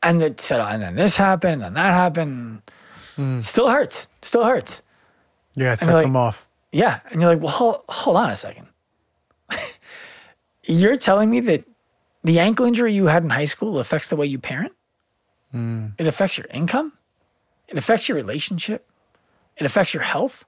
And 0.02 0.22
it 0.22 0.40
said, 0.40 0.60
and 0.62 0.82
then 0.82 0.96
this 0.96 1.18
happened, 1.18 1.54
and 1.54 1.62
then 1.64 1.74
that 1.74 1.94
happened. 1.94 2.62
Hmm. 3.16 3.40
Still 3.40 3.70
hurts. 3.70 4.08
Still 4.22 4.44
hurts. 4.44 4.82
yeah, 5.56 5.70
it 5.70 5.72
and 5.72 5.80
sets 5.82 5.92
like- 5.94 6.04
them 6.04 6.16
off. 6.16 6.48
Yeah. 6.72 7.00
And 7.12 7.22
you're 7.22 7.34
like, 7.34 7.42
well, 7.42 7.52
hold, 7.52 7.82
hold 7.88 8.18
on 8.18 8.30
a 8.30 8.36
second. 8.36 8.68
You're 10.66 10.98
telling 10.98 11.30
me 11.30 11.40
that 11.42 11.66
the 12.24 12.40
ankle 12.40 12.66
injury 12.66 12.94
you 12.94 13.08
had 13.08 13.24
in 13.24 13.30
high 13.30 13.46
school 13.46 13.80
affects 13.80 14.10
the 14.10 14.16
way 14.16 14.26
you 14.26 14.40
parent? 14.40 14.74
Hmm. 15.52 15.88
It 15.98 16.08
affects 16.08 16.38
your 16.38 16.48
income? 16.52 16.94
It 17.68 17.78
affects 17.78 18.10
your 18.10 18.16
relationship? 18.16 18.90
It 19.58 19.66
affects 19.66 19.94
your 19.94 20.04
health? 20.04 20.44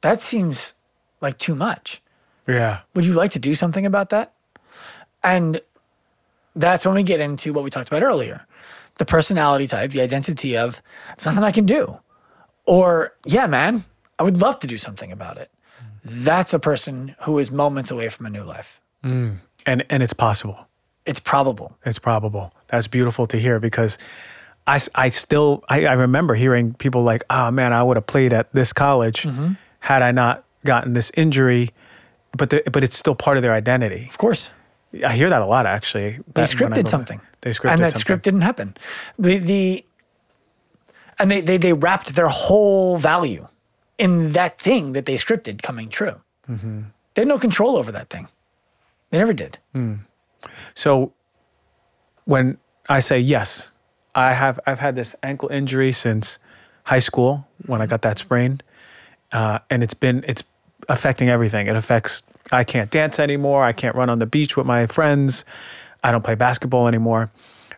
That 0.00 0.20
seems 0.20 0.74
like 1.20 1.38
too 1.38 1.54
much. 1.54 2.02
Yeah. 2.46 2.80
Would 2.94 3.04
you 3.04 3.14
like 3.14 3.32
to 3.32 3.38
do 3.38 3.54
something 3.54 3.84
about 3.84 4.10
that? 4.10 4.34
And 5.22 5.60
that's 6.54 6.86
when 6.86 6.94
we 6.94 7.02
get 7.02 7.20
into 7.20 7.52
what 7.52 7.64
we 7.64 7.70
talked 7.70 7.88
about 7.88 8.02
earlier 8.02 8.44
the 8.98 9.04
personality 9.04 9.68
type, 9.68 9.92
the 9.92 10.00
identity 10.00 10.56
of 10.56 10.82
it's 11.12 11.24
nothing 11.24 11.44
I 11.44 11.52
can 11.52 11.66
do. 11.66 11.98
Or, 12.66 13.14
yeah, 13.24 13.46
man, 13.46 13.84
I 14.18 14.24
would 14.24 14.40
love 14.40 14.58
to 14.58 14.66
do 14.66 14.76
something 14.76 15.12
about 15.12 15.38
it. 15.38 15.52
That's 16.10 16.52
a 16.54 16.58
person 16.58 17.14
who 17.22 17.38
is 17.38 17.50
moments 17.50 17.90
away 17.90 18.08
from 18.08 18.26
a 18.26 18.30
new 18.30 18.42
life. 18.44 18.80
And 19.02 19.40
and 19.66 20.02
it's 20.02 20.12
possible. 20.12 20.66
It's 21.06 21.20
probable. 21.20 21.76
It's 21.84 21.98
probable. 21.98 22.52
That's 22.68 22.86
beautiful 22.86 23.26
to 23.28 23.38
hear 23.38 23.58
because 23.60 23.96
I, 24.66 24.80
I 24.94 25.08
still 25.10 25.64
I, 25.68 25.86
I 25.86 25.92
remember 25.94 26.34
hearing 26.34 26.74
people 26.74 27.02
like, 27.02 27.22
oh 27.30 27.50
man, 27.50 27.72
I 27.72 27.82
would 27.82 27.96
have 27.96 28.06
played 28.06 28.32
at 28.32 28.52
this 28.52 28.72
college 28.72 29.22
Mm-hmm. 29.22 29.52
had 29.80 30.02
I 30.02 30.10
not 30.12 30.44
gotten 30.64 30.92
this 30.94 31.10
injury. 31.16 31.70
But 32.36 32.50
the, 32.50 32.62
but 32.70 32.84
it's 32.84 32.96
still 32.98 33.14
part 33.14 33.36
of 33.38 33.42
their 33.42 33.54
identity. 33.54 34.06
Of 34.10 34.18
course. 34.18 34.50
I 35.04 35.12
hear 35.16 35.30
that 35.30 35.40
a 35.42 35.46
lot 35.46 35.64
actually. 35.66 36.18
They 36.34 36.44
That- 36.44 36.60
when 36.60 36.72
I 36.72 36.76
scripted 36.76 36.88
something. 36.88 37.20
They 37.40 37.50
scripted 37.50 37.70
and 37.72 37.80
that 37.82 37.92
something. 37.92 38.00
script 38.00 38.24
didn't 38.24 38.42
happen. 38.42 38.76
The 39.18 39.38
the 39.38 39.84
and 41.18 41.30
they, 41.30 41.40
they 41.40 41.56
they 41.56 41.72
wrapped 41.72 42.14
their 42.14 42.28
whole 42.28 42.98
value 42.98 43.46
in 43.98 44.32
that 44.32 44.60
thing 44.60 44.92
that 44.92 45.06
they 45.06 45.14
scripted 45.14 45.62
coming 45.62 45.88
true. 45.88 46.20
Mm-hmm. 46.48 46.82
They 47.14 47.22
had 47.22 47.28
no 47.28 47.38
control 47.38 47.76
over 47.76 47.92
that 47.92 48.08
thing. 48.08 48.28
They 49.10 49.18
never 49.18 49.32
did. 49.32 49.58
So 50.74 51.12
when 52.24 52.58
I 52.88 53.00
say 53.00 53.18
yes, 53.18 53.72
I 54.14 54.32
have 54.32 54.60
I've 54.66 54.78
had 54.78 54.96
this 54.96 55.14
ankle 55.22 55.48
injury 55.48 55.92
since 55.92 56.38
high 56.84 56.98
school 57.00 57.46
when 57.66 57.82
I 57.82 57.86
got 57.86 58.02
that 58.02 58.18
sprain, 58.18 58.60
uh, 59.32 59.58
and 59.70 59.82
it's 59.82 59.94
been 59.94 60.24
it's 60.28 60.42
affecting 60.88 61.28
everything. 61.28 61.66
It 61.66 61.76
affects 61.76 62.22
I 62.52 62.64
can't 62.64 62.90
dance 62.90 63.18
anymore. 63.18 63.64
I 63.64 63.72
can't 63.72 63.94
run 63.94 64.10
on 64.10 64.18
the 64.18 64.26
beach 64.26 64.56
with 64.56 64.66
my 64.66 64.86
friends. 64.86 65.44
I 66.02 66.12
don't 66.12 66.24
play 66.24 66.34
basketball 66.34 66.86
anymore. 66.86 67.30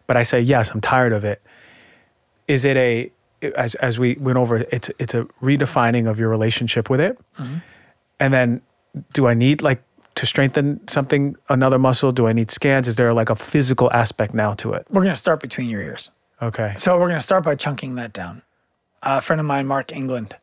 But 0.06 0.16
I 0.16 0.22
say 0.22 0.40
yes, 0.40 0.70
I'm 0.70 0.80
tired 0.80 1.12
of 1.12 1.24
it. 1.24 1.40
Is 2.46 2.64
it 2.64 2.76
a 2.76 3.10
as 3.56 3.74
as 3.76 3.98
we 3.98 4.14
went 4.14 4.38
over, 4.38 4.58
it's 4.70 4.90
it's 4.98 5.14
a 5.14 5.24
redefining 5.42 6.08
of 6.08 6.18
your 6.18 6.28
relationship 6.28 6.90
with 6.90 7.00
it, 7.00 7.18
and 8.18 8.34
then 8.34 8.62
do 9.12 9.26
I 9.26 9.34
need 9.34 9.62
like 9.62 9.82
to 10.16 10.26
strengthen 10.26 10.86
something, 10.88 11.36
another 11.48 11.78
muscle? 11.78 12.12
Do 12.12 12.26
I 12.26 12.32
need 12.32 12.50
scans? 12.50 12.88
Is 12.88 12.96
there 12.96 13.12
like 13.12 13.30
a 13.30 13.36
physical 13.36 13.90
aspect 13.92 14.34
now 14.34 14.54
to 14.54 14.72
it? 14.72 14.86
We're 14.90 15.02
gonna 15.02 15.16
start 15.16 15.40
between 15.40 15.68
your 15.68 15.80
ears. 15.80 16.10
Okay. 16.42 16.74
So 16.78 16.98
we're 16.98 17.08
gonna 17.08 17.20
start 17.20 17.44
by 17.44 17.54
chunking 17.54 17.94
that 17.96 18.12
down. 18.12 18.42
a 19.02 19.20
friend 19.20 19.40
of 19.40 19.46
mine, 19.46 19.66
Mark 19.66 19.92
England, 19.92 20.36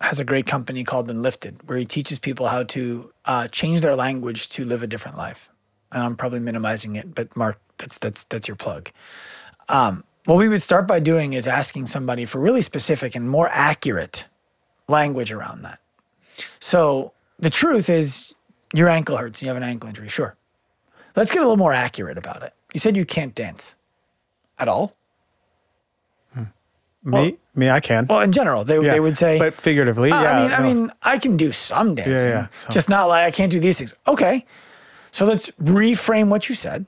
has 0.00 0.20
a 0.20 0.24
great 0.24 0.46
company 0.46 0.84
called 0.84 1.08
Enlifted, 1.08 1.66
where 1.68 1.78
he 1.78 1.84
teaches 1.86 2.18
people 2.18 2.46
how 2.48 2.64
to 2.64 3.10
uh, 3.24 3.48
change 3.48 3.80
their 3.80 3.96
language 3.96 4.48
to 4.50 4.64
live 4.64 4.82
a 4.82 4.86
different 4.86 5.16
life. 5.16 5.48
And 5.92 6.02
I'm 6.02 6.16
probably 6.16 6.40
minimizing 6.40 6.96
it, 6.96 7.14
but 7.14 7.34
Mark, 7.36 7.58
that's 7.78 7.98
that's 7.98 8.24
that's 8.24 8.48
your 8.48 8.56
plug. 8.56 8.90
Um, 9.68 10.04
what 10.24 10.36
we 10.36 10.48
would 10.48 10.62
start 10.62 10.86
by 10.86 11.00
doing 11.00 11.32
is 11.32 11.46
asking 11.46 11.86
somebody 11.86 12.24
for 12.24 12.38
really 12.38 12.62
specific 12.62 13.14
and 13.14 13.28
more 13.28 13.48
accurate 13.52 14.26
language 14.88 15.32
around 15.32 15.62
that. 15.62 15.78
So 16.60 17.12
the 17.38 17.50
truth 17.50 17.88
is, 17.90 18.34
your 18.74 18.88
ankle 18.88 19.16
hurts 19.16 19.40
and 19.40 19.42
you 19.42 19.48
have 19.48 19.56
an 19.56 19.62
ankle 19.68 19.88
injury. 19.88 20.08
Sure. 20.08 20.36
Let's 21.16 21.30
get 21.30 21.38
a 21.38 21.42
little 21.42 21.56
more 21.58 21.72
accurate 21.72 22.16
about 22.16 22.42
it. 22.42 22.54
You 22.72 22.80
said 22.80 22.96
you 22.96 23.04
can't 23.04 23.34
dance 23.34 23.76
at 24.58 24.68
all. 24.68 24.94
Me, 27.04 27.36
me, 27.56 27.68
I 27.68 27.80
can. 27.80 28.06
Well, 28.06 28.20
in 28.20 28.30
general, 28.30 28.62
they, 28.62 28.76
Yeah, 28.78 28.92
they 28.92 29.00
would 29.00 29.16
say, 29.16 29.36
but 29.36 29.60
figuratively, 29.60 30.12
"Uh, 30.12 30.22
yeah. 30.22 30.30
I 30.34 30.40
mean, 30.40 30.52
I 30.52 30.62
mean, 30.62 30.92
I 31.02 31.18
can 31.18 31.36
do 31.36 31.50
some 31.50 31.96
dancing, 31.96 32.28
yeah, 32.28 32.46
so- 32.60 32.70
just 32.70 32.88
not 32.88 33.06
like 33.08 33.26
I 33.26 33.32
can't 33.32 33.50
do 33.50 33.58
these 33.58 33.76
things. 33.76 33.92
Okay, 34.06 34.46
so 35.10 35.24
let's 35.24 35.50
reframe 35.60 36.28
what 36.28 36.48
you 36.48 36.54
said. 36.54 36.86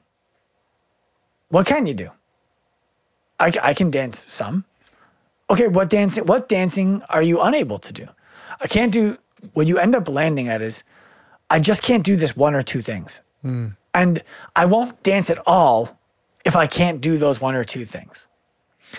What 1.49 1.67
can 1.67 1.85
you 1.87 1.95
do? 1.95 2.11
I, 3.45 3.53
I 3.63 3.75
can 3.75 3.91
dance 3.91 4.25
some. 4.25 4.65
Okay, 5.51 5.69
what 5.69 5.91
dancing? 5.91 6.25
What 6.25 6.49
dancing 6.49 7.03
are 7.11 7.23
you 7.23 7.43
unable 7.43 7.79
to 7.79 7.93
do? 7.93 8.07
I 8.61 8.67
can't 8.67 8.91
do. 8.91 9.19
What 9.53 9.67
you 9.67 9.79
end 9.79 9.95
up 9.95 10.09
landing 10.09 10.49
at 10.49 10.63
is, 10.63 10.83
I 11.51 11.61
just 11.61 11.83
can't 11.83 12.03
do 12.03 12.17
this 12.17 12.35
one 12.35 12.55
or 12.55 12.63
two 12.63 12.81
things, 12.81 13.21
hmm. 13.43 13.69
and 13.93 14.23
I 14.57 14.65
won't 14.65 15.03
dance 15.03 15.29
at 15.29 15.39
all 15.47 15.99
if 16.47 16.57
I 16.57 16.67
can't 16.67 17.03
do 17.03 17.19
those 17.19 17.41
one 17.41 17.55
or 17.55 17.65
two 17.65 17.85
things. 17.85 18.29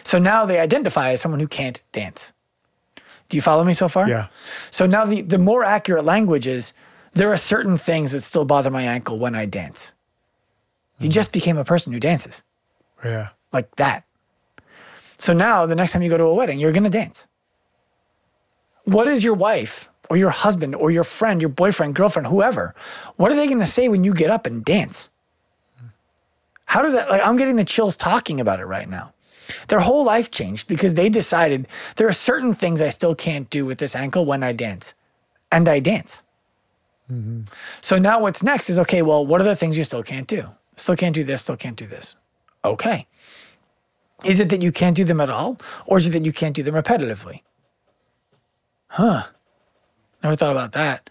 So 0.04 0.20
now 0.20 0.46
they 0.46 0.60
identify 0.60 1.12
as 1.12 1.22
someone 1.22 1.40
who 1.40 1.48
can't 1.48 1.82
dance. 1.92 2.32
Do 3.30 3.38
you 3.38 3.42
follow 3.42 3.64
me 3.64 3.74
so 3.74 3.88
far? 3.88 4.08
Yeah. 4.08 4.28
So 4.70 4.86
now 4.86 5.06
the, 5.06 5.22
the 5.22 5.40
more 5.40 5.64
accurate 5.64 6.06
language 6.06 6.46
is 6.46 6.74
there 7.14 7.32
are 7.32 7.38
certain 7.38 7.78
things 7.78 8.12
that 8.12 8.22
still 8.22 8.46
bother 8.46 8.70
my 8.70 8.84
ankle 8.84 9.18
when 9.18 9.34
I 9.34 9.46
dance. 9.46 9.94
You 11.00 11.08
hmm. 11.08 11.12
just 11.12 11.32
became 11.32 11.58
a 11.58 11.66
person 11.66 11.92
who 11.92 12.00
dances 12.00 12.44
yeah. 13.04 13.30
like 13.52 13.76
that. 13.78 14.04
So 15.18 15.34
now 15.34 15.66
the 15.66 15.76
next 15.76 15.92
time 15.94 16.02
you 16.02 16.10
go 16.10 16.18
to 16.18 16.24
a 16.24 16.34
wedding, 16.34 16.60
you're 16.60 16.72
going 16.72 16.84
to 16.84 16.90
dance. 16.90 17.28
What 18.84 19.08
is 19.08 19.24
your 19.24 19.34
wife 19.34 19.90
or 20.10 20.18
your 20.18 20.30
husband 20.30 20.76
or 20.76 20.92
your 20.92 21.04
friend, 21.04 21.42
your 21.42 21.50
boyfriend, 21.50 21.96
girlfriend, 21.96 22.28
whoever, 22.28 22.76
what 23.16 23.32
are 23.32 23.36
they 23.36 23.48
going 23.48 23.60
to 23.60 23.66
say 23.66 23.88
when 23.88 24.04
you 24.04 24.14
get 24.14 24.30
up 24.30 24.46
and 24.46 24.64
dance? 24.64 25.10
How 26.66 26.82
does 26.82 26.94
that, 26.94 27.10
like, 27.10 27.22
I'm 27.24 27.38
getting 27.38 27.56
the 27.56 27.66
chills 27.66 27.96
talking 27.96 28.40
about 28.40 28.60
it 28.60 28.66
right 28.66 28.90
now. 28.90 29.14
Their 29.68 29.80
whole 29.80 30.04
life 30.04 30.32
changed 30.32 30.68
because 30.68 30.96
they 30.96 31.10
decided 31.10 31.68
there 31.96 32.08
are 32.08 32.14
certain 32.14 32.54
things 32.54 32.82
I 32.82 32.90
still 32.90 33.16
can't 33.16 33.50
do 33.50 33.66
with 33.66 33.78
this 33.78 33.96
ankle 33.96 34.26
when 34.26 34.44
I 34.44 34.52
dance. 34.52 34.94
And 35.52 35.70
I 35.70 35.80
dance. 35.80 36.24
Mm-hmm. 37.12 37.42
So 37.82 38.00
now 38.00 38.20
what's 38.20 38.42
next 38.42 38.70
is 38.70 38.80
okay, 38.80 39.02
well, 39.04 39.26
what 39.26 39.40
are 39.40 39.46
the 39.46 39.56
things 39.56 39.78
you 39.78 39.84
still 39.84 40.04
can't 40.04 40.28
do? 40.28 40.50
Still 40.76 40.96
can't 40.96 41.16
do 41.16 41.24
this, 41.24 41.42
still 41.42 41.56
can't 41.56 41.78
do 41.78 41.86
this. 41.86 42.16
Okay. 42.64 43.08
Is 44.24 44.40
it 44.40 44.50
that 44.50 44.62
you 44.62 44.72
can't 44.72 44.96
do 44.96 45.04
them 45.04 45.20
at 45.22 45.30
all? 45.30 45.58
Or 45.86 45.98
is 45.98 46.08
it 46.08 46.12
that 46.12 46.26
you 46.26 46.32
can't 46.32 46.56
do 46.56 46.64
them 46.64 46.76
repetitively? 46.76 47.42
Huh. 48.88 49.24
Never 50.24 50.36
thought 50.36 50.52
about 50.52 50.72
that. 50.72 51.10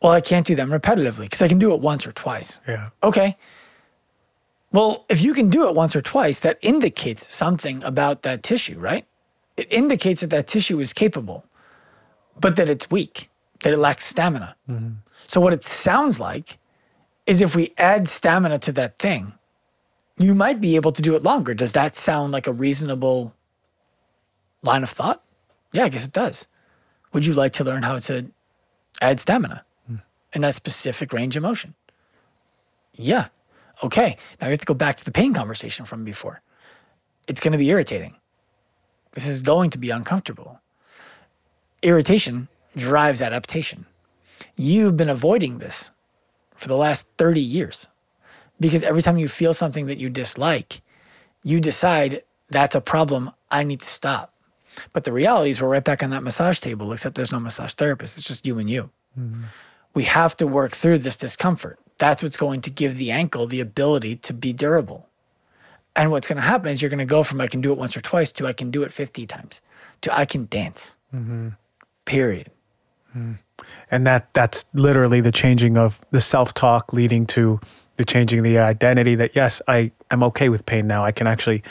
Well, 0.00 0.12
I 0.12 0.20
can't 0.20 0.46
do 0.46 0.54
them 0.54 0.70
repetitively 0.70 1.22
because 1.22 1.42
I 1.42 1.48
can 1.48 1.58
do 1.58 1.74
it 1.74 1.80
once 1.80 2.06
or 2.06 2.12
twice. 2.12 2.60
Yeah. 2.68 2.90
Okay. 3.02 3.36
Well, 4.72 5.06
if 5.08 5.20
you 5.20 5.34
can 5.34 5.50
do 5.50 5.66
it 5.66 5.74
once 5.74 5.96
or 5.96 6.02
twice, 6.02 6.40
that 6.40 6.58
indicates 6.62 7.34
something 7.34 7.82
about 7.82 8.22
that 8.22 8.42
tissue, 8.42 8.78
right? 8.78 9.06
It 9.56 9.72
indicates 9.72 10.20
that 10.20 10.30
that 10.30 10.46
tissue 10.46 10.78
is 10.78 10.92
capable, 10.92 11.44
but 12.38 12.56
that 12.56 12.68
it's 12.68 12.90
weak, 12.90 13.28
that 13.62 13.72
it 13.72 13.78
lacks 13.78 14.04
stamina. 14.04 14.54
Mm-hmm. 14.68 14.90
So, 15.26 15.40
what 15.40 15.52
it 15.52 15.64
sounds 15.64 16.20
like 16.20 16.58
is 17.26 17.40
if 17.40 17.56
we 17.56 17.72
add 17.76 18.08
stamina 18.08 18.58
to 18.60 18.72
that 18.72 18.98
thing, 18.98 19.32
you 20.18 20.34
might 20.34 20.60
be 20.60 20.76
able 20.76 20.92
to 20.92 21.02
do 21.02 21.14
it 21.14 21.22
longer. 21.22 21.54
Does 21.54 21.72
that 21.72 21.96
sound 21.96 22.32
like 22.32 22.46
a 22.46 22.52
reasonable 22.52 23.34
line 24.62 24.82
of 24.82 24.90
thought? 24.90 25.22
Yeah, 25.72 25.84
I 25.84 25.88
guess 25.88 26.06
it 26.06 26.12
does. 26.12 26.46
Would 27.12 27.24
you 27.26 27.34
like 27.34 27.52
to 27.54 27.64
learn 27.64 27.82
how 27.82 27.98
to 28.00 28.30
add 29.00 29.20
stamina 29.20 29.64
in 30.32 30.42
that 30.42 30.54
specific 30.54 31.12
range 31.12 31.36
of 31.36 31.42
motion? 31.42 31.74
Yeah. 32.94 33.28
Okay. 33.82 34.16
Now 34.40 34.48
we 34.48 34.52
have 34.52 34.60
to 34.60 34.66
go 34.66 34.74
back 34.74 34.96
to 34.96 35.04
the 35.04 35.12
pain 35.12 35.32
conversation 35.32 35.84
from 35.84 36.04
before. 36.04 36.42
It's 37.28 37.40
going 37.40 37.52
to 37.52 37.58
be 37.58 37.68
irritating. 37.68 38.16
This 39.12 39.26
is 39.26 39.42
going 39.42 39.70
to 39.70 39.78
be 39.78 39.90
uncomfortable. 39.90 40.60
Irritation 41.82 42.48
drives 42.76 43.22
adaptation. 43.22 43.86
You've 44.56 44.96
been 44.96 45.08
avoiding 45.08 45.58
this 45.58 45.92
for 46.54 46.68
the 46.68 46.76
last 46.76 47.08
30 47.18 47.40
years 47.40 47.88
because 48.60 48.84
every 48.84 49.02
time 49.02 49.18
you 49.18 49.28
feel 49.28 49.54
something 49.54 49.86
that 49.86 49.98
you 49.98 50.10
dislike, 50.10 50.80
you 51.42 51.60
decide 51.60 52.22
that's 52.50 52.74
a 52.74 52.80
problem. 52.80 53.30
I 53.50 53.62
need 53.64 53.80
to 53.80 53.86
stop. 53.86 54.34
But 54.92 55.04
the 55.04 55.12
reality 55.12 55.50
is, 55.50 55.60
we're 55.60 55.68
right 55.68 55.84
back 55.84 56.02
on 56.02 56.10
that 56.10 56.22
massage 56.22 56.60
table, 56.60 56.92
except 56.92 57.16
there's 57.16 57.32
no 57.32 57.40
massage 57.40 57.74
therapist. 57.74 58.18
It's 58.18 58.26
just 58.26 58.46
you 58.46 58.58
and 58.58 58.70
you. 58.70 58.90
Mm-hmm. 59.18 59.44
We 59.94 60.04
have 60.04 60.36
to 60.36 60.46
work 60.46 60.72
through 60.72 60.98
this 60.98 61.16
discomfort. 61.16 61.78
That's 61.98 62.22
what's 62.22 62.36
going 62.36 62.60
to 62.62 62.70
give 62.70 62.96
the 62.96 63.10
ankle 63.10 63.46
the 63.46 63.60
ability 63.60 64.16
to 64.16 64.32
be 64.32 64.52
durable. 64.52 65.08
And 65.96 66.12
what's 66.12 66.28
going 66.28 66.36
to 66.36 66.42
happen 66.42 66.70
is 66.70 66.80
you're 66.80 66.90
going 66.90 66.98
to 67.00 67.04
go 67.04 67.24
from 67.24 67.40
I 67.40 67.48
can 67.48 67.60
do 67.60 67.72
it 67.72 67.78
once 67.78 67.96
or 67.96 68.00
twice 68.00 68.30
to 68.32 68.46
I 68.46 68.52
can 68.52 68.70
do 68.70 68.84
it 68.84 68.92
50 68.92 69.26
times 69.26 69.60
to 70.02 70.16
I 70.16 70.24
can 70.24 70.46
dance. 70.48 70.96
Mm-hmm. 71.12 71.48
Period. 72.04 72.50
Mm-hmm. 73.16 73.32
And 73.90 74.06
that 74.06 74.32
that's 74.32 74.64
literally 74.72 75.20
the 75.20 75.32
changing 75.32 75.76
of 75.76 76.00
the 76.12 76.20
self-talk 76.20 76.92
leading 76.92 77.26
to 77.26 77.60
the 77.98 78.04
changing 78.06 78.42
the 78.42 78.58
identity 78.58 79.14
that 79.16 79.36
yes, 79.36 79.60
I 79.68 79.92
am 80.10 80.22
okay 80.22 80.48
with 80.48 80.64
pain 80.64 80.86
now. 80.86 81.04
I 81.04 81.12
can 81.12 81.26
actually 81.26 81.62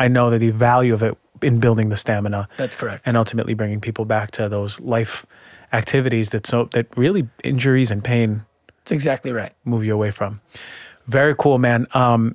I 0.00 0.08
know 0.08 0.28
that 0.30 0.40
the 0.40 0.50
value 0.50 0.92
of 0.92 1.02
it 1.02 1.16
in 1.42 1.60
building 1.60 1.88
the 1.90 1.96
stamina 1.96 2.48
That's 2.56 2.74
correct. 2.74 3.02
and 3.06 3.16
ultimately 3.16 3.54
bringing 3.54 3.80
people 3.80 4.04
back 4.04 4.30
to 4.32 4.48
those 4.48 4.80
life 4.80 5.24
activities 5.72 6.30
that 6.30 6.46
so 6.46 6.64
that 6.72 6.86
really 6.96 7.28
injuries 7.44 7.90
and 7.90 8.02
pain 8.02 8.44
That's 8.78 8.92
exactly 8.92 9.30
right. 9.32 9.52
move 9.64 9.84
you 9.84 9.94
away 9.94 10.10
from. 10.10 10.40
Very 11.06 11.34
cool, 11.38 11.58
man. 11.58 11.86
Um, 11.92 12.34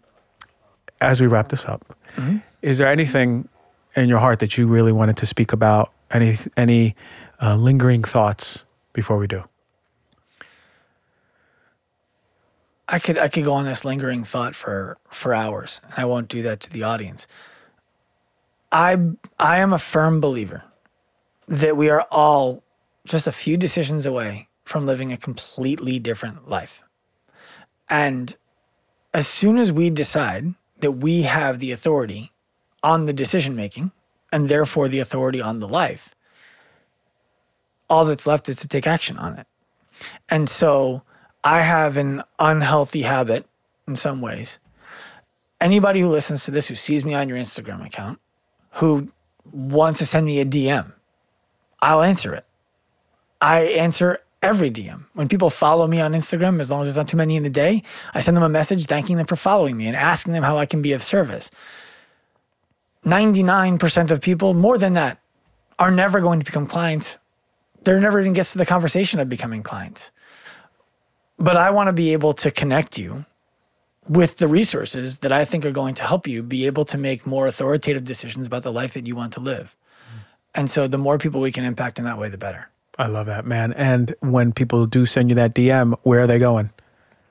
as 1.02 1.20
we 1.22 1.28
wrap 1.28 1.50
this 1.50 1.66
up, 1.66 1.84
is 2.62 2.78
there 2.78 2.88
anything 2.88 3.47
in 3.95 4.10
your 4.10 4.20
heart 4.20 4.39
that 4.39 4.58
you 4.58 4.68
really 4.68 4.91
wanted 4.91 5.18
to 5.18 5.26
speak 5.26 5.52
about? 5.54 5.91
Any 6.12 6.38
any 6.58 6.95
uh, 7.41 7.56
lingering 7.56 8.04
thoughts 8.04 8.66
before 8.93 9.18
we 9.18 9.26
do? 9.28 9.43
I 12.91 12.97
could 12.97 13.19
I 13.19 13.27
could 13.27 13.43
go 13.43 13.53
on 13.53 13.65
this 13.65 13.85
lingering 13.85 14.23
thought 14.23 14.55
for 14.55 14.97
for 15.09 15.33
hours, 15.33 15.79
and 15.83 15.93
I 15.95 16.05
won't 16.05 16.27
do 16.27 16.41
that 16.41 16.59
to 16.61 16.71
the 16.71 16.83
audience. 16.83 17.27
I 18.71 18.97
I 19.37 19.59
am 19.59 19.73
a 19.73 19.79
firm 19.79 20.19
believer 20.19 20.63
that 21.47 21.77
we 21.77 21.89
are 21.89 22.01
all 22.11 22.63
just 23.05 23.27
a 23.27 23.31
few 23.31 23.57
decisions 23.57 24.07
away 24.07 24.47
from 24.63 24.87
living 24.87 25.11
a 25.11 25.17
completely 25.17 25.99
different 25.99 26.47
life. 26.47 26.81
And 27.89 28.35
as 29.13 29.27
soon 29.27 29.57
as 29.57 29.71
we 29.71 29.89
decide 29.89 30.53
that 30.79 30.91
we 30.91 31.23
have 31.23 31.59
the 31.59 31.71
authority 31.71 32.31
on 32.83 33.05
the 33.05 33.13
decision 33.13 33.55
making 33.55 33.91
and 34.31 34.49
therefore 34.49 34.87
the 34.87 34.99
authority 34.99 35.41
on 35.41 35.59
the 35.59 35.67
life, 35.67 36.13
all 37.89 38.05
that's 38.05 38.27
left 38.27 38.49
is 38.49 38.57
to 38.57 38.67
take 38.67 38.85
action 38.85 39.17
on 39.17 39.37
it. 39.37 39.47
And 40.29 40.47
so 40.49 41.01
I 41.43 41.61
have 41.61 41.97
an 41.97 42.23
unhealthy 42.37 43.03
habit 43.03 43.45
in 43.87 43.95
some 43.95 44.21
ways. 44.21 44.59
Anybody 45.61 46.01
who 46.01 46.07
listens 46.07 46.45
to 46.45 46.51
this, 46.51 46.67
who 46.67 46.75
sees 46.75 47.03
me 47.03 47.13
on 47.13 47.29
your 47.29 47.37
Instagram 47.37 47.85
account, 47.85 48.19
who 48.73 49.11
wants 49.51 49.99
to 49.99 50.05
send 50.05 50.25
me 50.25 50.39
a 50.39 50.45
DM, 50.45 50.93
I'll 51.81 52.01
answer 52.01 52.33
it. 52.33 52.45
I 53.41 53.61
answer 53.61 54.19
every 54.41 54.71
DM. 54.71 55.05
When 55.13 55.27
people 55.27 55.49
follow 55.49 55.87
me 55.87 56.01
on 56.01 56.13
Instagram, 56.13 56.59
as 56.59 56.69
long 56.69 56.81
as 56.81 56.87
there's 56.87 56.97
not 56.97 57.07
too 57.07 57.17
many 57.17 57.35
in 57.35 57.45
a 57.45 57.49
day, 57.49 57.83
I 58.13 58.21
send 58.21 58.37
them 58.37 58.43
a 58.43 58.49
message 58.49 58.85
thanking 58.85 59.17
them 59.17 59.25
for 59.25 59.35
following 59.35 59.77
me 59.77 59.87
and 59.87 59.95
asking 59.95 60.33
them 60.33 60.43
how 60.43 60.57
I 60.57 60.65
can 60.65 60.81
be 60.81 60.93
of 60.93 61.03
service. 61.03 61.51
99% 63.05 64.11
of 64.11 64.21
people, 64.21 64.53
more 64.53 64.77
than 64.77 64.93
that, 64.93 65.19
are 65.77 65.91
never 65.91 66.19
going 66.19 66.39
to 66.39 66.45
become 66.45 66.65
clients. 66.65 67.17
There 67.83 67.99
never 67.99 68.19
even 68.19 68.33
gets 68.33 68.51
to 68.51 68.57
the 68.57 68.65
conversation 68.65 69.19
of 69.19 69.29
becoming 69.29 69.63
clients. 69.63 70.11
But 71.39 71.55
I 71.55 71.71
want 71.71 71.87
to 71.87 71.93
be 71.93 72.13
able 72.13 72.33
to 72.33 72.51
connect 72.51 72.97
you 72.97 73.25
with 74.07 74.37
the 74.37 74.47
resources 74.47 75.19
that 75.19 75.31
I 75.31 75.45
think 75.45 75.65
are 75.65 75.71
going 75.71 75.95
to 75.95 76.03
help 76.03 76.27
you 76.27 76.43
be 76.43 76.65
able 76.65 76.83
to 76.85 76.97
make 76.97 77.25
more 77.25 77.47
authoritative 77.47 78.03
decisions 78.03 78.47
about 78.47 78.63
the 78.63 78.71
life 78.71 78.93
that 78.95 79.07
you 79.07 79.15
want 79.15 79.33
to 79.33 79.39
live. 79.39 79.75
And 80.55 80.69
so 80.69 80.87
the 80.87 80.97
more 80.97 81.17
people 81.17 81.39
we 81.41 81.51
can 81.51 81.63
impact 81.63 81.99
in 81.99 82.05
that 82.05 82.17
way, 82.17 82.27
the 82.27 82.37
better. 82.37 82.69
I 82.97 83.07
love 83.07 83.27
that, 83.27 83.45
man. 83.45 83.71
And 83.73 84.15
when 84.19 84.51
people 84.51 84.85
do 84.85 85.05
send 85.05 85.29
you 85.29 85.35
that 85.35 85.53
DM, 85.53 85.97
where 86.03 86.21
are 86.21 86.27
they 86.27 86.39
going? 86.39 86.71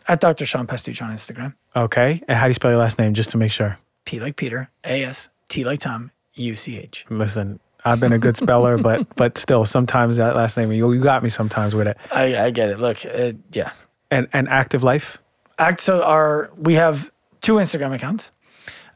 At 0.07 0.21
Dr. 0.21 0.47
Sean 0.47 0.67
Pastuch 0.67 1.03
on 1.03 1.13
Instagram. 1.13 1.55
Okay. 1.77 2.23
And 2.27 2.39
how 2.39 2.45
do 2.45 2.51
you 2.51 2.55
spell 2.55 2.71
your 2.71 2.81
last 2.81 2.99
name 2.99 3.13
just 3.13 3.31
to 3.31 3.37
make 3.37 3.53
sure? 3.53 3.79
P 4.07 4.21
like 4.21 4.37
Peter, 4.37 4.71
A 4.85 5.05
S, 5.05 5.29
T 5.49 5.65
like 5.65 5.81
Tom, 5.81 6.11
U 6.37 6.57
C 6.57 6.79
H. 6.79 7.05
Listen, 7.11 7.61
I've 7.85 8.01
been 8.01 8.15
a 8.15 8.19
good 8.19 8.39
speller, 8.39 8.79
but 8.79 9.15
but 9.17 9.37
still, 9.37 9.67
sometimes 9.67 10.17
that 10.17 10.35
last 10.35 10.57
name, 10.57 10.73
you, 10.73 10.91
you 10.93 11.03
got 11.03 11.23
me 11.23 11.29
sometimes 11.29 11.75
with 11.75 11.87
it. 11.89 11.99
I, 12.11 12.45
I 12.45 12.51
get 12.51 12.71
it. 12.71 12.79
Look, 12.79 13.05
uh, 13.05 13.33
yeah. 13.53 13.73
And, 14.11 14.29
and 14.33 14.49
active 14.49 14.83
life? 14.83 15.19
Act 15.59 15.81
so 15.81 16.03
our 16.03 16.51
we 16.57 16.75
have 16.75 17.11
two 17.41 17.55
Instagram 17.55 17.95
accounts 17.95 18.31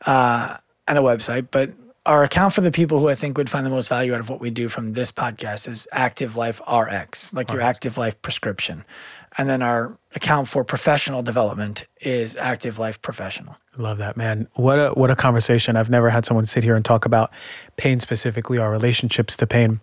uh, 0.06 0.56
and 0.86 0.98
a 0.98 1.02
website, 1.02 1.48
but 1.50 1.72
our 2.04 2.24
account 2.24 2.52
for 2.52 2.62
the 2.62 2.72
people 2.72 2.98
who 2.98 3.08
I 3.08 3.14
think 3.14 3.38
would 3.38 3.48
find 3.48 3.64
the 3.64 3.70
most 3.70 3.88
value 3.88 4.14
out 4.14 4.20
of 4.20 4.28
what 4.28 4.40
we 4.40 4.50
do 4.50 4.68
from 4.68 4.94
this 4.94 5.12
podcast 5.12 5.68
is 5.68 5.86
Active 5.92 6.36
Life 6.36 6.60
RX, 6.70 7.32
like 7.32 7.52
your 7.52 7.60
Active 7.60 7.96
Life 7.96 8.20
prescription. 8.22 8.84
And 9.38 9.48
then 9.48 9.62
our 9.62 9.96
account 10.14 10.48
for 10.48 10.64
professional 10.64 11.22
development 11.22 11.86
is 12.00 12.36
Active 12.36 12.78
Life 12.78 13.00
Professional. 13.00 13.56
Love 13.76 13.98
that, 13.98 14.16
man. 14.16 14.48
What 14.54 14.78
a 14.78 14.90
what 14.90 15.10
a 15.10 15.16
conversation. 15.16 15.76
I've 15.76 15.88
never 15.88 16.10
had 16.10 16.26
someone 16.26 16.44
sit 16.44 16.64
here 16.64 16.76
and 16.76 16.84
talk 16.84 17.06
about 17.06 17.30
pain 17.76 18.00
specifically, 18.00 18.58
our 18.58 18.70
relationships 18.70 19.36
to 19.38 19.46
pain. 19.46 19.80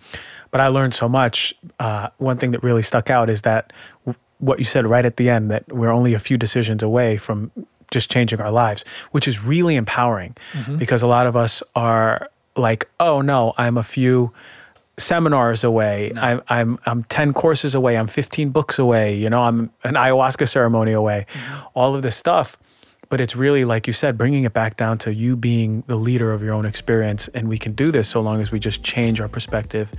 But 0.51 0.61
I 0.61 0.67
learned 0.67 0.93
so 0.93 1.09
much. 1.09 1.55
Uh, 1.79 2.09
one 2.17 2.37
thing 2.37 2.51
that 2.51 2.61
really 2.61 2.83
stuck 2.83 3.09
out 3.09 3.29
is 3.29 3.41
that 3.41 3.73
what 4.39 4.59
you 4.59 4.65
said 4.65 4.85
right 4.85 5.05
at 5.05 5.17
the 5.17 5.29
end 5.29 5.51
that 5.51 5.67
we're 5.71 5.91
only 5.91 6.13
a 6.13 6.19
few 6.19 6.37
decisions 6.37 6.81
away 6.81 7.17
from 7.17 7.51
just 7.91 8.09
changing 8.11 8.39
our 8.39 8.51
lives, 8.51 8.83
which 9.11 9.27
is 9.27 9.43
really 9.43 9.75
empowering 9.75 10.35
mm-hmm. 10.53 10.77
because 10.77 11.01
a 11.01 11.07
lot 11.07 11.27
of 11.27 11.35
us 11.35 11.63
are 11.75 12.29
like, 12.55 12.87
oh 12.99 13.21
no, 13.21 13.53
I'm 13.57 13.77
a 13.77 13.83
few 13.83 14.31
seminars 14.97 15.63
away. 15.63 16.11
Mm-hmm. 16.13 16.23
I'm, 16.23 16.41
I'm, 16.49 16.79
I'm 16.85 17.03
10 17.05 17.33
courses 17.33 17.73
away. 17.73 17.97
I'm 17.97 18.07
15 18.07 18.49
books 18.49 18.79
away. 18.79 19.15
You 19.15 19.29
know, 19.29 19.43
I'm 19.43 19.71
an 19.83 19.95
ayahuasca 19.95 20.47
ceremony 20.47 20.91
away, 20.91 21.25
mm-hmm. 21.31 21.67
all 21.73 21.95
of 21.95 22.01
this 22.01 22.15
stuff. 22.15 22.57
But 23.09 23.19
it's 23.19 23.35
really, 23.35 23.65
like 23.65 23.87
you 23.87 23.93
said, 23.93 24.17
bringing 24.17 24.43
it 24.43 24.53
back 24.53 24.77
down 24.77 24.99
to 24.99 25.13
you 25.13 25.35
being 25.35 25.83
the 25.87 25.95
leader 25.95 26.31
of 26.31 26.43
your 26.43 26.53
own 26.53 26.65
experience. 26.65 27.27
And 27.29 27.49
we 27.49 27.57
can 27.57 27.73
do 27.73 27.91
this 27.91 28.07
so 28.07 28.21
long 28.21 28.39
as 28.39 28.51
we 28.51 28.59
just 28.59 28.83
change 28.83 29.19
our 29.19 29.27
perspective 29.27 29.91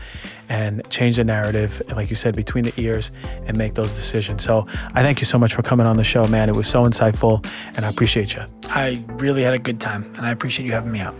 and 0.48 0.88
change 0.90 1.16
the 1.16 1.24
narrative, 1.24 1.82
and 1.88 1.96
like 1.96 2.08
you 2.08 2.16
said, 2.16 2.36
between 2.36 2.64
the 2.64 2.72
ears 2.76 3.10
and 3.46 3.56
make 3.56 3.74
those 3.74 3.92
decisions. 3.94 4.44
So 4.44 4.66
I 4.94 5.02
thank 5.02 5.20
you 5.20 5.26
so 5.26 5.38
much 5.38 5.54
for 5.54 5.62
coming 5.62 5.86
on 5.86 5.96
the 5.96 6.04
show, 6.04 6.26
man. 6.28 6.48
It 6.48 6.54
was 6.54 6.68
so 6.68 6.84
insightful, 6.84 7.44
and 7.76 7.84
I 7.84 7.88
appreciate 7.88 8.34
you. 8.34 8.44
I 8.64 9.02
really 9.14 9.42
had 9.42 9.54
a 9.54 9.58
good 9.58 9.80
time, 9.80 10.04
and 10.16 10.24
I 10.24 10.30
appreciate 10.30 10.66
you 10.66 10.72
having 10.72 10.92
me 10.92 11.00
out. 11.00 11.14